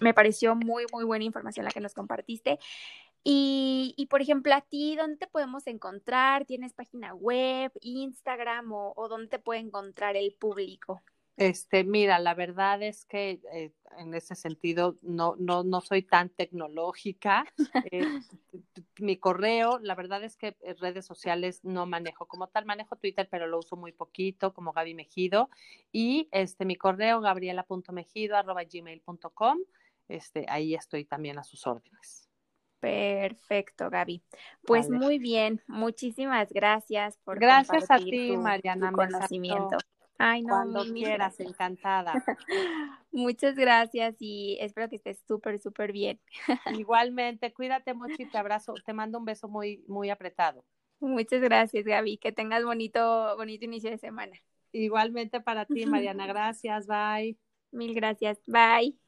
me 0.02 0.14
pareció 0.16 0.56
muy, 0.56 0.86
muy 0.92 1.04
buena 1.04 1.24
información 1.24 1.66
la 1.66 1.72
que 1.72 1.82
nos 1.82 1.94
compartiste. 1.94 2.58
Y, 3.24 3.94
y, 3.96 4.08
por 4.08 4.24
ejemplo, 4.24 4.56
a 4.56 4.62
ti, 4.62 4.96
¿dónde 4.96 5.18
te 5.18 5.28
podemos 5.28 5.68
encontrar? 5.68 6.46
¿Tienes 6.46 6.74
página 6.74 7.14
web, 7.14 7.72
Instagram 7.82 8.74
o, 8.74 8.94
o 8.96 9.08
dónde 9.08 9.28
te 9.28 9.38
puede 9.38 9.60
encontrar 9.60 10.18
el 10.18 10.34
público? 10.34 11.04
Este, 11.42 11.84
mira, 11.84 12.20
la 12.20 12.36
verdad 12.36 12.84
es 12.84 13.06
que 13.06 13.42
eh, 13.52 13.72
en 13.98 14.14
ese 14.14 14.36
sentido 14.36 15.00
no, 15.02 15.36
no, 15.40 15.64
no 15.64 15.82
soy 15.82 16.04
tan 16.04 16.30
tecnológica. 16.30 17.46
Eh, 17.92 18.06
mi 19.00 19.18
correo, 19.18 19.80
la 19.80 19.96
verdad 19.96 20.24
es 20.24 20.38
que 20.38 20.56
redes 20.80 21.04
sociales 21.06 21.62
no 21.64 21.88
manejo 21.88 22.28
como 22.28 22.46
tal, 22.48 22.66
manejo 22.66 22.96
Twitter, 22.96 23.28
pero 23.32 23.48
lo 23.48 23.58
uso 23.58 23.76
muy 23.76 23.92
poquito, 23.92 24.54
como 24.54 24.72
Gaby 24.72 24.94
Mejido. 24.94 25.50
Y 25.92 26.30
este, 26.32 26.64
mi 26.64 26.76
correo, 26.76 27.22
gabriela.mejido.gmail.com. 27.22 29.58
Este, 30.10 30.46
ahí 30.48 30.76
estoy 30.76 31.06
también 31.06 31.40
a 31.40 31.44
sus 31.44 31.66
órdenes. 31.66 32.30
Perfecto, 32.80 33.90
Gaby. 33.90 34.22
Pues 34.64 34.92
muy 34.92 35.18
bien, 35.18 35.60
muchísimas 35.68 36.54
gracias 36.54 37.18
por 37.24 37.40
Gracias 37.40 37.90
a 37.90 37.98
ti, 37.98 38.38
Mariana. 38.38 38.92
conocimiento. 38.92 39.78
Ay, 40.24 40.42
no, 40.44 40.50
Cuando 40.50 40.84
quieras, 40.94 41.40
encantada. 41.40 42.14
Muchas 43.12 43.56
gracias 43.56 44.16
y 44.20 44.58
espero 44.62 44.88
que 44.88 44.98
estés 44.98 45.20
súper, 45.28 45.60
súper 45.60 45.92
bien. 45.92 46.20
Igualmente, 46.78 47.52
cuídate 47.54 47.94
mucho 47.94 48.22
y 48.22 48.26
te 48.26 48.38
abrazo, 48.38 48.74
te 48.86 48.94
mando 48.94 49.18
un 49.18 49.26
beso 49.26 49.48
muy, 49.48 49.84
muy 49.88 50.10
apretado. 50.10 50.64
Muchas 51.00 51.42
gracias, 51.42 51.86
Gaby. 51.86 52.18
Que 52.18 52.32
tengas 52.32 52.64
bonito, 52.64 53.36
bonito 53.36 53.66
inicio 53.66 53.90
de 53.90 53.98
semana. 53.98 54.38
Igualmente 54.72 55.42
para 55.42 55.66
ti, 55.66 55.86
Mariana. 55.88 56.28
Gracias. 56.28 56.86
Bye. 56.86 57.38
Mil 57.72 57.94
gracias. 57.96 58.40
Bye. 58.46 59.01